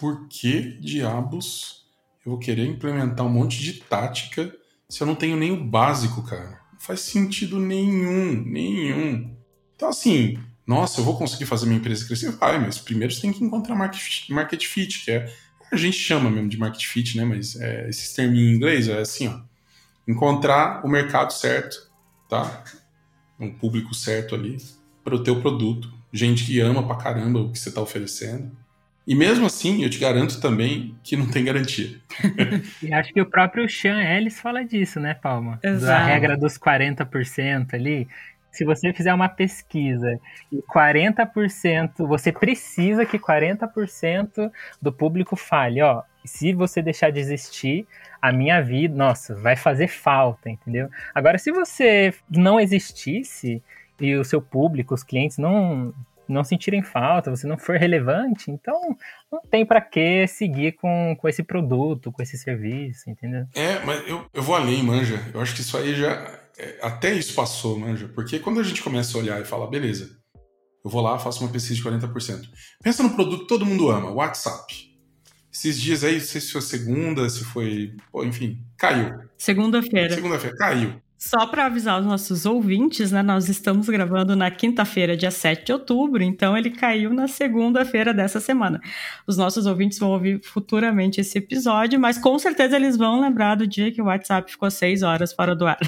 Por 0.00 0.26
que 0.28 0.78
diabos 0.80 1.84
eu 2.24 2.32
vou 2.32 2.38
querer 2.38 2.64
implementar 2.64 3.26
um 3.26 3.28
monte 3.28 3.60
de 3.60 3.74
tática 3.74 4.50
se 4.88 5.02
eu 5.02 5.06
não 5.06 5.14
tenho 5.14 5.36
nem 5.36 5.52
o 5.52 5.62
básico, 5.62 6.22
cara? 6.22 6.58
Não 6.72 6.80
faz 6.80 7.00
sentido 7.00 7.60
nenhum, 7.60 8.42
nenhum. 8.42 9.36
Então, 9.76 9.90
assim, 9.90 10.38
nossa, 10.66 11.00
eu 11.00 11.04
vou 11.04 11.18
conseguir 11.18 11.44
fazer 11.44 11.66
minha 11.66 11.78
empresa 11.78 12.06
crescer? 12.06 12.30
Vai, 12.30 12.58
mas 12.58 12.78
primeiro 12.78 13.12
você 13.12 13.20
tem 13.20 13.32
que 13.32 13.44
encontrar 13.44 13.74
market, 13.74 14.30
market 14.30 14.64
fit, 14.64 15.04
que 15.04 15.10
é. 15.10 15.30
A 15.70 15.76
gente 15.76 15.98
chama 15.98 16.30
mesmo 16.30 16.48
de 16.48 16.58
market 16.58 16.86
fit, 16.86 17.18
né? 17.18 17.24
Mas 17.24 17.56
é, 17.56 17.88
esses 17.90 18.14
termos 18.14 18.38
em 18.38 18.54
inglês 18.54 18.88
é 18.88 19.00
assim, 19.00 19.28
ó. 19.28 19.38
Encontrar 20.08 20.84
o 20.84 20.88
mercado 20.88 21.32
certo, 21.32 21.90
tá? 22.28 22.64
Um 23.38 23.52
público 23.52 23.94
certo 23.94 24.34
ali 24.34 24.56
para 25.04 25.14
o 25.14 25.22
teu 25.22 25.40
produto. 25.42 25.92
Gente 26.10 26.46
que 26.46 26.58
ama 26.58 26.86
pra 26.86 26.96
caramba 26.96 27.40
o 27.40 27.52
que 27.52 27.58
você 27.58 27.68
está 27.68 27.82
oferecendo. 27.82 28.50
E 29.06 29.14
mesmo 29.14 29.46
assim, 29.46 29.82
eu 29.82 29.90
te 29.90 29.98
garanto 29.98 30.40
também 30.40 30.94
que 31.02 31.16
não 31.16 31.26
tem 31.26 31.44
garantia. 31.44 31.98
e 32.82 32.92
acho 32.92 33.12
que 33.12 33.20
o 33.20 33.26
próprio 33.26 33.68
Sean 33.68 34.00
Ellis 34.00 34.38
fala 34.38 34.64
disso, 34.64 35.00
né, 35.00 35.14
Palma? 35.14 35.58
Exato. 35.62 36.02
A 36.02 36.04
regra 36.04 36.36
dos 36.36 36.58
40% 36.58 37.74
ali. 37.74 38.06
Se 38.52 38.64
você 38.64 38.92
fizer 38.92 39.14
uma 39.14 39.28
pesquisa 39.28 40.18
e 40.52 40.58
40%, 40.62 42.06
você 42.06 42.32
precisa 42.32 43.06
que 43.06 43.18
40% 43.18 44.50
do 44.82 44.92
público 44.92 45.36
fale, 45.36 45.80
ó, 45.80 46.02
se 46.24 46.52
você 46.52 46.82
deixar 46.82 47.10
de 47.10 47.20
existir, 47.20 47.86
a 48.20 48.32
minha 48.32 48.60
vida, 48.60 48.94
nossa, 48.94 49.34
vai 49.34 49.56
fazer 49.56 49.88
falta, 49.88 50.50
entendeu? 50.50 50.90
Agora, 51.14 51.38
se 51.38 51.50
você 51.50 52.12
não 52.28 52.60
existisse 52.60 53.62
e 54.00 54.14
o 54.14 54.24
seu 54.24 54.42
público, 54.42 54.94
os 54.94 55.02
clientes 55.02 55.38
não 55.38 55.94
não 56.32 56.44
sentirem 56.44 56.82
falta, 56.82 57.30
você 57.30 57.46
não 57.46 57.58
for 57.58 57.76
relevante, 57.76 58.50
então 58.50 58.96
não 59.30 59.40
tem 59.42 59.64
para 59.64 59.80
que 59.80 60.26
seguir 60.26 60.72
com, 60.72 61.16
com 61.18 61.28
esse 61.28 61.42
produto, 61.42 62.12
com 62.12 62.22
esse 62.22 62.38
serviço, 62.38 63.08
entendeu? 63.10 63.46
É, 63.54 63.78
mas 63.84 64.06
eu, 64.08 64.26
eu 64.32 64.42
vou 64.42 64.54
além, 64.54 64.82
manja. 64.82 65.20
Eu 65.32 65.40
acho 65.40 65.54
que 65.54 65.60
isso 65.60 65.76
aí 65.76 65.94
já. 65.94 66.10
É, 66.58 66.78
até 66.82 67.12
isso 67.12 67.34
passou, 67.34 67.78
manja. 67.78 68.08
Porque 68.08 68.38
quando 68.38 68.60
a 68.60 68.62
gente 68.62 68.82
começa 68.82 69.16
a 69.16 69.20
olhar 69.20 69.40
e 69.40 69.44
fala, 69.44 69.68
beleza, 69.68 70.10
eu 70.84 70.90
vou 70.90 71.02
lá, 71.02 71.18
faço 71.18 71.42
uma 71.44 71.52
pesquisa 71.52 71.74
de 71.74 71.84
40%. 71.84 72.48
Pensa 72.82 73.02
no 73.02 73.14
produto 73.14 73.42
que 73.42 73.48
todo 73.48 73.66
mundo 73.66 73.90
ama, 73.90 74.10
WhatsApp. 74.10 74.90
Esses 75.52 75.80
dias 75.80 76.04
aí, 76.04 76.14
não 76.14 76.20
sei 76.20 76.40
se 76.40 76.52
foi 76.52 76.62
segunda, 76.62 77.28
se 77.28 77.44
foi. 77.44 77.96
Pô, 78.12 78.24
enfim, 78.24 78.64
caiu. 78.78 79.18
Segunda-feira. 79.36 80.14
Segunda-feira, 80.14 80.56
caiu. 80.56 81.02
Só 81.20 81.46
para 81.46 81.66
avisar 81.66 82.00
os 82.00 82.06
nossos 82.06 82.46
ouvintes, 82.46 83.12
né? 83.12 83.22
Nós 83.22 83.46
estamos 83.50 83.86
gravando 83.90 84.34
na 84.34 84.50
quinta-feira, 84.50 85.14
dia 85.14 85.30
7 85.30 85.66
de 85.66 85.72
outubro, 85.74 86.22
então 86.22 86.56
ele 86.56 86.70
caiu 86.70 87.12
na 87.12 87.28
segunda-feira 87.28 88.14
dessa 88.14 88.40
semana. 88.40 88.80
Os 89.26 89.36
nossos 89.36 89.66
ouvintes 89.66 89.98
vão 89.98 90.12
ouvir 90.12 90.40
futuramente 90.42 91.20
esse 91.20 91.36
episódio, 91.36 92.00
mas 92.00 92.16
com 92.16 92.38
certeza 92.38 92.74
eles 92.74 92.96
vão 92.96 93.20
lembrar 93.20 93.56
do 93.56 93.66
dia 93.66 93.92
que 93.92 94.00
o 94.00 94.06
WhatsApp 94.06 94.50
ficou 94.50 94.70
seis 94.70 95.02
horas 95.02 95.30
fora 95.34 95.54
do 95.54 95.66
ar. 95.66 95.78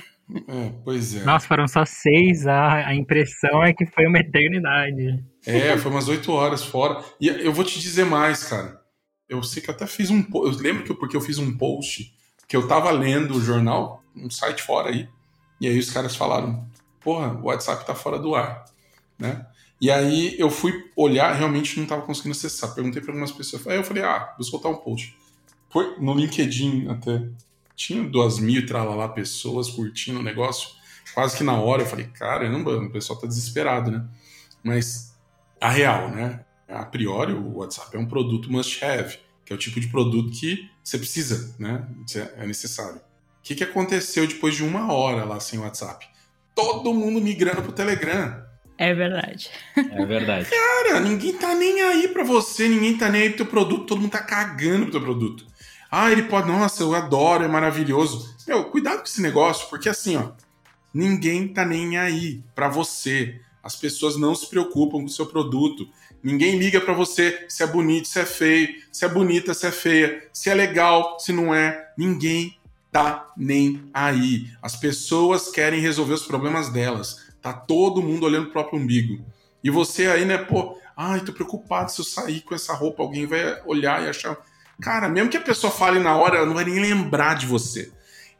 É, 0.49 0.73
pois 0.85 1.17
é. 1.17 1.25
Nossa, 1.25 1.49
foram 1.49 1.67
só 1.67 1.83
seis, 1.87 2.47
a, 2.47 2.89
a 2.89 2.95
impressão 2.95 3.65
é 3.65 3.73
que 3.73 3.87
foi 3.87 4.07
uma 4.07 4.19
eternidade. 4.19 5.25
É, 5.47 5.79
foi 5.79 5.91
umas 5.91 6.09
oito 6.09 6.31
horas 6.31 6.63
fora. 6.63 7.03
E 7.19 7.29
eu 7.29 7.55
vou 7.55 7.65
te 7.65 7.81
dizer 7.81 8.05
mais, 8.05 8.45
cara. 8.45 8.79
Eu 9.27 9.43
sei 9.43 9.63
que 9.63 9.71
até 9.71 9.87
fiz 9.87 10.11
um. 10.11 10.23
Eu 10.35 10.51
lembro 10.51 10.85
que 10.85 10.93
porque 10.93 11.17
eu 11.17 11.23
fiz 11.23 11.39
um 11.39 11.57
post 11.57 12.15
que 12.47 12.55
eu 12.55 12.69
tava 12.69 12.91
lendo 12.91 13.35
o 13.35 13.41
jornal, 13.41 14.03
um 14.15 14.29
site 14.29 14.63
fora 14.63 14.91
aí 14.91 15.09
e 15.63 15.69
aí 15.69 15.79
os 15.79 15.91
caras 15.91 16.17
falaram, 16.17 16.69
porra, 17.01 17.35
o 17.35 17.45
WhatsApp 17.45 17.87
tá 17.87 17.95
fora 17.95 18.19
do 18.19 18.35
ar, 18.35 18.65
né? 19.17 19.47
E 19.81 19.93
aí 19.93 20.35
eu 20.37 20.51
fui 20.51 20.91
olhar, 20.97 21.33
realmente 21.35 21.77
não 21.77 21.85
estava 21.85 22.03
conseguindo 22.03 22.37
acessar. 22.37 22.75
Perguntei 22.75 23.01
para 23.01 23.13
algumas 23.13 23.31
pessoas. 23.31 23.65
Aí 23.69 23.77
eu 23.77 23.85
falei, 23.85 24.03
ah, 24.03 24.35
vou 24.37 24.45
soltar 24.45 24.73
um 24.73 24.77
post. 24.77 25.17
Foi 25.71 25.97
no 26.01 26.15
LinkedIn 26.15 26.89
até. 26.89 27.29
Tinha 27.77 28.03
duas 28.03 28.41
mil 28.41 28.65
lá 28.73 29.09
pessoas 29.09 29.71
curtindo 29.71 30.19
o 30.19 30.23
negócio. 30.23 30.71
Quase 31.15 31.37
que 31.37 31.45
na 31.45 31.55
hora 31.55 31.83
eu 31.83 31.87
falei, 31.87 32.07
caramba, 32.07 32.79
o 32.79 32.91
pessoal 32.91 33.21
tá 33.21 33.29
desesperado, 33.29 33.93
né? 33.93 34.05
Mas 34.65 35.15
a 35.61 35.71
real, 35.71 36.11
né? 36.11 36.45
A 36.69 36.85
priori, 36.85 37.35
o 37.35 37.59
WhatsApp 37.59 37.97
é 37.97 38.01
um 38.01 38.07
produto 38.07 38.51
must 38.51 38.85
have, 38.85 39.17
que 39.45 39.53
é 39.53 39.57
o 39.57 39.59
tipo 39.59 39.79
de 39.79 39.87
produto 39.87 40.33
que 40.33 40.69
você 40.83 40.99
precisa, 40.99 41.55
né? 41.57 41.87
É 42.37 42.47
necessário. 42.49 43.01
O 43.43 43.45
que, 43.45 43.57
que 43.57 43.65
aconteceu 43.65 44.25
depois 44.25 44.55
de 44.55 44.63
uma 44.63 44.93
hora 44.93 45.25
lá 45.25 45.41
sem 45.41 45.59
WhatsApp? 45.59 46.07
Todo 46.55 46.95
mundo 46.95 47.21
migrando 47.21 47.61
pro 47.61 47.73
Telegram. 47.73 48.41
É 48.79 48.95
verdade. 48.95 49.51
É 49.77 50.07
verdade. 50.07 50.47
Cara, 50.49 51.01
ninguém 51.01 51.33
tá 51.33 51.53
nem 51.53 51.83
aí 51.83 52.07
pra 52.07 52.23
você, 52.23 52.69
ninguém 52.69 52.97
tá 52.97 53.09
nem 53.09 53.23
aí 53.23 53.29
pro 53.31 53.39
teu 53.39 53.47
produto, 53.47 53.87
todo 53.87 54.01
mundo 54.01 54.13
tá 54.13 54.23
cagando 54.23 54.85
pro 54.85 54.93
teu 54.93 55.01
produto. 55.01 55.45
Ah, 55.91 56.13
ele 56.13 56.23
pode, 56.23 56.47
nossa, 56.47 56.85
eu 56.85 56.95
adoro, 56.95 57.43
é 57.43 57.49
maravilhoso. 57.49 58.33
Meu, 58.47 58.65
cuidado 58.67 58.99
com 58.99 59.07
esse 59.07 59.21
negócio, 59.21 59.69
porque 59.69 59.89
assim, 59.89 60.17
ó, 60.17 60.31
ninguém 60.95 61.49
tá 61.49 61.65
nem 61.65 61.99
aí 61.99 62.45
para 62.55 62.69
você. 62.69 63.41
As 63.61 63.75
pessoas 63.75 64.17
não 64.17 64.37
se 64.37 64.49
preocupam 64.49 64.99
com 64.99 65.07
o 65.07 65.11
seu 65.11 65.27
produto. 65.27 65.89
Ninguém 66.23 66.61
liga 66.61 66.81
para 66.81 66.95
você 66.95 67.45
se 67.49 67.65
é 67.65 67.67
bonito, 67.67 68.07
se 68.07 68.21
é 68.21 68.25
feio, 68.25 68.69
se 68.93 69.05
é 69.05 69.09
bonita, 69.09 69.53
se 69.53 69.67
é 69.67 69.73
feia, 69.73 70.29
se 70.33 70.49
é 70.49 70.55
legal, 70.55 71.19
se 71.19 71.33
não 71.33 71.53
é. 71.53 71.91
Ninguém 71.99 72.57
tá 72.93 73.33
nem 73.37 73.89
aí. 73.93 74.51
As 74.61 74.77
pessoas 74.77 75.51
querem 75.51 75.81
resolver 75.81 76.13
os 76.13 76.27
problemas 76.27 76.69
delas. 76.69 77.33
Tá 77.41 77.53
todo 77.53 78.03
mundo 78.03 78.27
olhando 78.27 78.45
pro 78.45 78.53
próprio 78.53 78.79
umbigo. 78.79 79.25
E 79.65 79.71
você 79.71 80.07
aí, 80.07 80.25
né, 80.25 80.37
pô, 80.37 80.79
ai, 80.97 81.21
tô 81.21 81.33
preocupado 81.33 81.91
se 81.91 82.01
eu 82.01 82.05
sair 82.05 82.43
com 82.43 82.55
essa 82.55 82.75
roupa, 82.75 83.03
alguém 83.03 83.27
vai 83.27 83.61
olhar 83.65 84.05
e 84.05 84.09
achar. 84.09 84.37
Cara, 84.81 85.09
mesmo 85.09 85.31
que 85.31 85.37
a 85.37 85.43
pessoa 85.43 85.73
fale 85.73 85.99
na 85.99 86.17
hora, 86.17 86.37
ela 86.37 86.47
não 86.47 86.55
vai 86.55 86.65
nem 86.65 86.79
lembrar 86.79 87.35
de 87.35 87.47
você. 87.47 87.91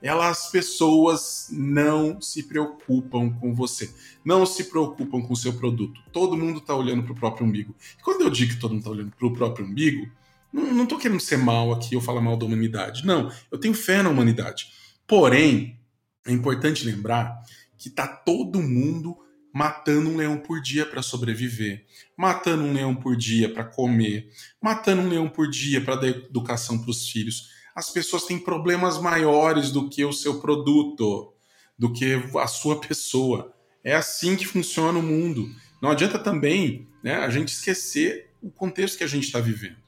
Elas, 0.03 0.51
pessoas 0.51 1.49
não 1.53 2.21
se 2.21 2.43
preocupam 2.43 3.31
com 3.31 3.55
você. 3.55 3.89
Não 4.25 4.45
se 4.45 4.65
preocupam 4.65 5.23
com 5.23 5.33
o 5.33 5.37
seu 5.37 5.53
produto. 5.53 6.01
Todo 6.13 6.37
mundo 6.37 6.61
tá 6.61 6.75
olhando 6.75 7.05
pro 7.05 7.15
próprio 7.15 7.47
umbigo. 7.47 7.75
E 7.99 8.03
quando 8.03 8.23
eu 8.23 8.31
digo 8.31 8.53
que 8.53 8.61
todo 8.61 8.75
mundo 8.75 8.83
tá 8.83 8.91
olhando 8.91 9.13
pro 9.17 9.33
próprio 9.33 9.65
umbigo, 9.65 10.11
não, 10.53 10.75
não 10.75 10.87
tô 10.87 10.99
querendo 10.99 11.21
ser 11.21 11.39
mal 11.39 11.73
aqui 11.73 11.97
ou 11.97 12.03
falar 12.03 12.21
mal 12.21 12.37
da 12.37 12.45
humanidade. 12.45 13.07
Não, 13.07 13.33
eu 13.51 13.59
tenho 13.59 13.75
fé 13.75 14.03
na 14.03 14.11
humanidade. 14.11 14.67
Porém, 15.07 15.81
é 16.27 16.33
importante 16.33 16.85
lembrar 16.85 17.43
que 17.79 17.91
tá 17.91 18.07
todo 18.07 18.63
mundo 18.63 19.17
matando 19.53 20.09
um 20.09 20.17
leão 20.17 20.39
por 20.39 20.61
dia 20.63 20.87
para 20.87 21.03
sobreviver, 21.03 21.85
matando 22.17 22.63
um 22.63 22.73
leão 22.73 22.95
por 22.95 23.17
dia 23.17 23.53
para 23.53 23.65
comer, 23.65 24.31
matando 24.63 25.03
um 25.03 25.09
leão 25.09 25.29
por 25.29 25.49
dia 25.49 25.81
para 25.81 25.97
dar 25.97 26.09
educação 26.09 26.79
para 26.79 26.91
os 26.91 27.09
filhos. 27.09 27.51
As 27.75 27.91
pessoas 27.91 28.25
têm 28.25 28.39
problemas 28.39 28.99
maiores 28.99 29.71
do 29.71 29.89
que 29.89 30.05
o 30.05 30.13
seu 30.13 30.41
produto, 30.41 31.35
do 31.79 31.93
que 31.93 32.15
a 32.39 32.47
sua 32.47 32.81
pessoa. 32.81 33.55
É 33.85 33.95
assim 33.95 34.37
que 34.37 34.47
funciona 34.47 34.99
o 34.99 35.03
mundo. 35.03 35.49
Não 35.83 35.91
adianta 35.91 36.19
também 36.19 36.89
né, 37.03 37.17
a 37.17 37.29
gente 37.29 37.49
esquecer 37.49 38.31
o 38.41 38.51
contexto 38.51 38.99
que 38.99 39.05
a 39.05 39.09
gente 39.09 39.25
está 39.25 39.41
vivendo. 39.41 39.82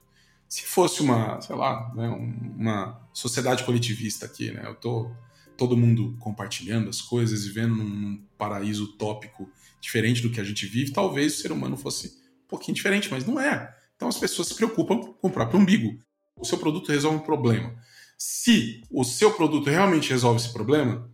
Se 0.55 0.63
fosse 0.63 1.03
uma, 1.03 1.41
sei 1.41 1.57
lá, 1.57 1.93
né, 1.97 2.07
uma 2.07 3.01
sociedade 3.13 3.65
coletivista 3.65 4.25
aqui, 4.25 4.53
né, 4.53 4.63
eu 4.65 4.77
tô 4.77 5.11
todo 5.57 5.77
mundo 5.77 6.17
compartilhando 6.21 6.89
as 6.89 7.03
coisas, 7.03 7.45
vivendo 7.45 7.75
num, 7.75 7.89
num 7.89 8.25
paraíso 8.39 8.85
utópico 8.85 9.51
diferente 9.81 10.23
do 10.23 10.31
que 10.31 10.41
a 10.41 10.45
gente 10.45 10.65
vive, 10.65 10.93
talvez 10.93 11.35
o 11.35 11.43
ser 11.43 11.51
humano 11.51 11.77
fosse 11.77 12.07
um 12.45 12.47
pouquinho 12.47 12.77
diferente, 12.77 13.11
mas 13.11 13.27
não 13.27 13.41
é. 13.41 13.75
Então 13.97 14.07
as 14.07 14.17
pessoas 14.17 14.47
se 14.47 14.55
preocupam 14.55 15.01
com 15.01 15.27
o 15.27 15.31
próprio 15.31 15.59
umbigo. 15.59 15.99
O 16.37 16.45
seu 16.45 16.57
produto 16.57 16.93
resolve 16.93 17.17
um 17.17 17.27
problema. 17.27 17.75
Se 18.17 18.81
o 18.93 19.03
seu 19.03 19.35
produto 19.35 19.69
realmente 19.69 20.11
resolve 20.11 20.41
esse 20.41 20.53
problema, 20.53 21.11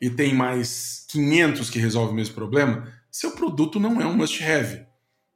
e 0.00 0.08
tem 0.08 0.32
mais 0.32 1.04
500 1.08 1.68
que 1.68 1.80
resolvem 1.80 2.12
o 2.12 2.16
mesmo 2.16 2.36
problema, 2.36 2.94
seu 3.10 3.32
produto 3.32 3.80
não 3.80 4.00
é 4.00 4.06
um 4.06 4.16
must-have, 4.16 4.86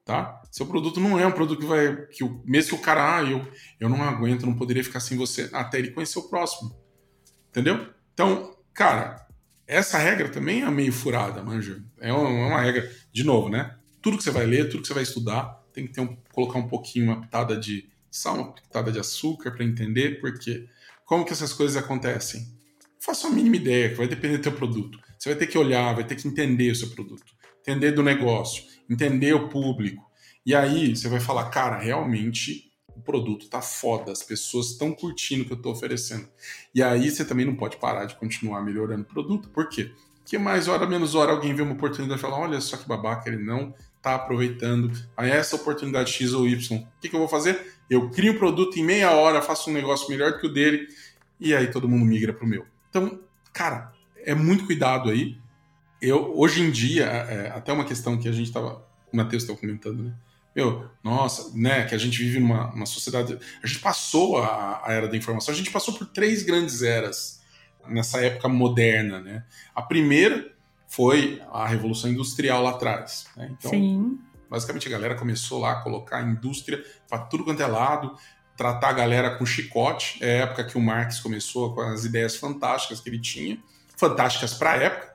tá? 0.05 0.42
Seu 0.53 0.67
produto 0.67 1.01
não 1.01 1.19
é 1.19 1.27
um 1.27 1.33
produto 1.33 1.61
que 1.61 1.67
vai... 1.67 1.97
que 2.09 2.23
o, 2.23 2.43
mesmo 2.45 2.77
que 2.77 2.83
o 2.83 2.85
cara, 2.85 3.17
ah, 3.17 3.25
eu, 3.25 3.43
eu 3.81 3.89
não 3.89 4.03
aguento, 4.03 4.45
não 4.45 4.55
poderia 4.55 4.85
ficar 4.85 5.01
sem 5.01 5.17
você, 5.17 5.49
até 5.51 5.79
ele 5.79 5.93
conhecer 5.93 6.19
o 6.19 6.29
próximo. 6.29 6.77
Entendeu? 7.49 7.89
Então, 8.13 8.55
cara, 8.75 9.27
essa 9.67 9.97
regra 9.97 10.29
também 10.29 10.61
é 10.61 10.71
meio 10.71 10.93
furada, 10.93 11.43
manja. 11.43 11.83
É 11.99 12.13
uma, 12.13 12.29
é 12.29 12.47
uma, 12.49 12.61
regra, 12.61 12.93
de 13.11 13.25
novo, 13.25 13.49
né? 13.49 13.79
Tudo 14.03 14.19
que 14.19 14.25
você 14.25 14.31
vai 14.31 14.45
ler, 14.45 14.69
tudo 14.69 14.83
que 14.83 14.89
você 14.89 14.93
vai 14.93 15.05
estudar, 15.05 15.59
tem 15.73 15.87
que 15.87 15.95
ter 15.95 16.03
um, 16.03 16.15
colocar 16.35 16.59
um 16.59 16.69
pouquinho, 16.69 17.07
uma 17.07 17.23
pitada 17.23 17.57
de 17.57 17.89
sal, 18.11 18.37
uma 18.37 18.53
pitada 18.53 18.93
de 18.93 18.99
açúcar 18.99 19.53
para 19.53 19.65
entender 19.65 20.21
porque 20.21 20.69
como 21.07 21.25
que 21.25 21.33
essas 21.33 21.55
coisas 21.55 21.83
acontecem. 21.83 22.47
Faça 23.01 23.27
uma 23.27 23.37
mínima 23.37 23.57
ideia, 23.57 23.89
que 23.89 23.95
vai 23.95 24.07
depender 24.07 24.37
do 24.37 24.43
teu 24.43 24.53
produto. 24.53 24.99
Você 25.19 25.31
vai 25.31 25.39
ter 25.39 25.47
que 25.47 25.57
olhar, 25.57 25.95
vai 25.95 26.05
ter 26.05 26.15
que 26.15 26.29
entender 26.29 26.71
o 26.71 26.77
seu 26.77 26.91
produto, 26.91 27.25
entender 27.61 27.93
do 27.93 28.03
negócio, 28.03 28.65
entender 28.91 29.33
o 29.33 29.49
público. 29.49 30.12
E 30.45 30.55
aí 30.55 30.97
você 30.97 31.09
vai 31.09 31.21
falar, 31.21 31.49
cara, 31.51 31.79
realmente 31.79 32.71
o 32.89 33.01
produto 33.01 33.49
tá 33.49 33.63
foda, 33.63 34.13
as 34.13 34.23
pessoas 34.23 34.71
estão 34.71 34.93
curtindo 34.93 35.43
o 35.43 35.47
que 35.47 35.53
eu 35.53 35.63
tô 35.63 35.71
oferecendo. 35.71 36.29
E 36.75 36.83
aí 36.83 37.11
você 37.11 37.25
também 37.25 37.47
não 37.47 37.55
pode 37.55 37.77
parar 37.77 38.05
de 38.05 38.17
continuar 38.17 38.63
melhorando 38.63 39.03
o 39.03 39.07
produto, 39.07 39.49
por 39.49 39.69
quê? 39.69 39.93
Porque 40.17 40.39
mais 40.39 40.69
hora 40.69 40.87
menos 40.87 41.15
hora 41.15 41.33
alguém 41.33 41.55
vê 41.55 41.63
uma 41.63 41.75
oportunidade 41.75 42.19
e 42.19 42.23
fala: 42.23 42.39
olha 42.39 42.61
só 42.61 42.77
que 42.77 42.87
babaca, 42.87 43.29
ele 43.29 43.43
não 43.43 43.75
tá 44.01 44.15
aproveitando 44.15 44.91
a 45.17 45.27
essa 45.27 45.57
oportunidade 45.57 46.13
X 46.13 46.33
ou 46.33 46.47
Y. 46.47 46.79
O 46.79 46.87
que, 47.01 47.09
que 47.09 47.15
eu 47.15 47.21
vou 47.21 47.29
fazer? 47.29 47.75
Eu 47.89 48.11
crio 48.11 48.33
um 48.33 48.39
produto 48.39 48.77
em 48.79 48.85
meia 48.85 49.13
hora, 49.13 49.43
faço 49.43 49.71
um 49.71 49.73
negócio 49.73 50.09
melhor 50.09 50.33
do 50.33 50.39
que 50.39 50.47
o 50.47 50.53
dele, 50.53 50.89
e 51.39 51.55
aí 51.55 51.71
todo 51.71 51.89
mundo 51.89 52.05
migra 52.05 52.33
pro 52.33 52.47
meu. 52.47 52.67
Então, 52.89 53.21
cara, 53.53 53.93
é 54.17 54.35
muito 54.35 54.67
cuidado 54.67 55.11
aí. 55.11 55.37
Eu, 56.01 56.37
hoje 56.37 56.63
em 56.63 56.71
dia, 56.71 57.05
é, 57.05 57.51
até 57.51 57.73
uma 57.73 57.85
questão 57.85 58.19
que 58.19 58.29
a 58.29 58.33
gente 58.33 58.51
tava. 58.51 58.85
O 59.13 59.17
Matheus 59.17 59.43
estava 59.43 59.59
comentando, 59.59 60.05
né? 60.05 60.15
Meu, 60.55 60.89
nossa, 61.03 61.51
né, 61.55 61.85
que 61.85 61.95
a 61.95 61.99
gente 61.99 62.19
vive 62.19 62.39
numa, 62.39 62.71
numa 62.73 62.87
sociedade. 62.87 63.39
A 63.63 63.67
gente 63.67 63.81
passou 63.81 64.39
a, 64.39 64.83
a, 64.85 64.93
era 64.93 65.09
da 65.09 65.17
informação, 65.17 65.53
a 65.53 65.57
gente 65.57 65.71
passou 65.71 65.95
por 65.95 66.07
três 66.07 66.43
grandes 66.43 66.83
eras 66.83 67.41
nessa 67.89 68.21
época 68.21 68.49
moderna, 68.49 69.21
né? 69.21 69.45
A 69.75 69.83
primeira 69.83 70.53
foi 70.87 71.43
a 71.51 71.67
Revolução 71.67 72.11
Industrial 72.11 72.63
lá 72.63 72.71
atrás. 72.71 73.27
Né? 73.37 73.51
Então, 73.59 73.71
Sim. 73.71 74.19
basicamente 74.49 74.87
a 74.87 74.91
galera 74.91 75.15
começou 75.15 75.59
lá 75.59 75.73
a 75.73 75.83
colocar 75.83 76.19
a 76.19 76.23
indústria 76.23 76.85
para 77.09 77.19
tudo 77.19 77.45
quanto 77.45 77.63
é 77.63 77.67
lado, 77.67 78.15
tratar 78.57 78.91
a 78.91 78.93
galera 78.93 79.37
com 79.37 79.47
chicote. 79.47 80.23
É 80.23 80.41
a 80.41 80.45
época 80.45 80.65
que 80.65 80.77
o 80.77 80.81
Marx 80.81 81.19
começou 81.19 81.75
com 81.75 81.81
as 81.81 82.05
ideias 82.05 82.37
fantásticas 82.37 83.01
que 83.01 83.09
ele 83.09 83.19
tinha, 83.19 83.59
fantásticas 83.97 84.53
para 84.53 84.73
a 84.73 84.77
época 84.77 85.12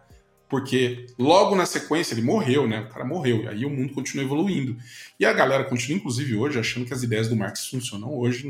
porque 0.49 1.07
logo 1.19 1.55
na 1.55 1.65
sequência 1.65 2.13
ele 2.13 2.21
morreu, 2.21 2.67
né? 2.67 2.81
O 2.81 2.89
cara 2.89 3.03
morreu, 3.03 3.43
e 3.43 3.47
aí 3.47 3.65
o 3.65 3.69
mundo 3.69 3.93
continua 3.93 4.23
evoluindo. 4.23 4.77
E 5.19 5.25
a 5.25 5.33
galera 5.33 5.65
continua, 5.65 5.97
inclusive, 5.97 6.35
hoje, 6.35 6.57
achando 6.57 6.85
que 6.85 6.93
as 6.93 7.03
ideias 7.03 7.27
do 7.27 7.35
Marx 7.35 7.67
funcionam 7.67 8.13
hoje, 8.17 8.43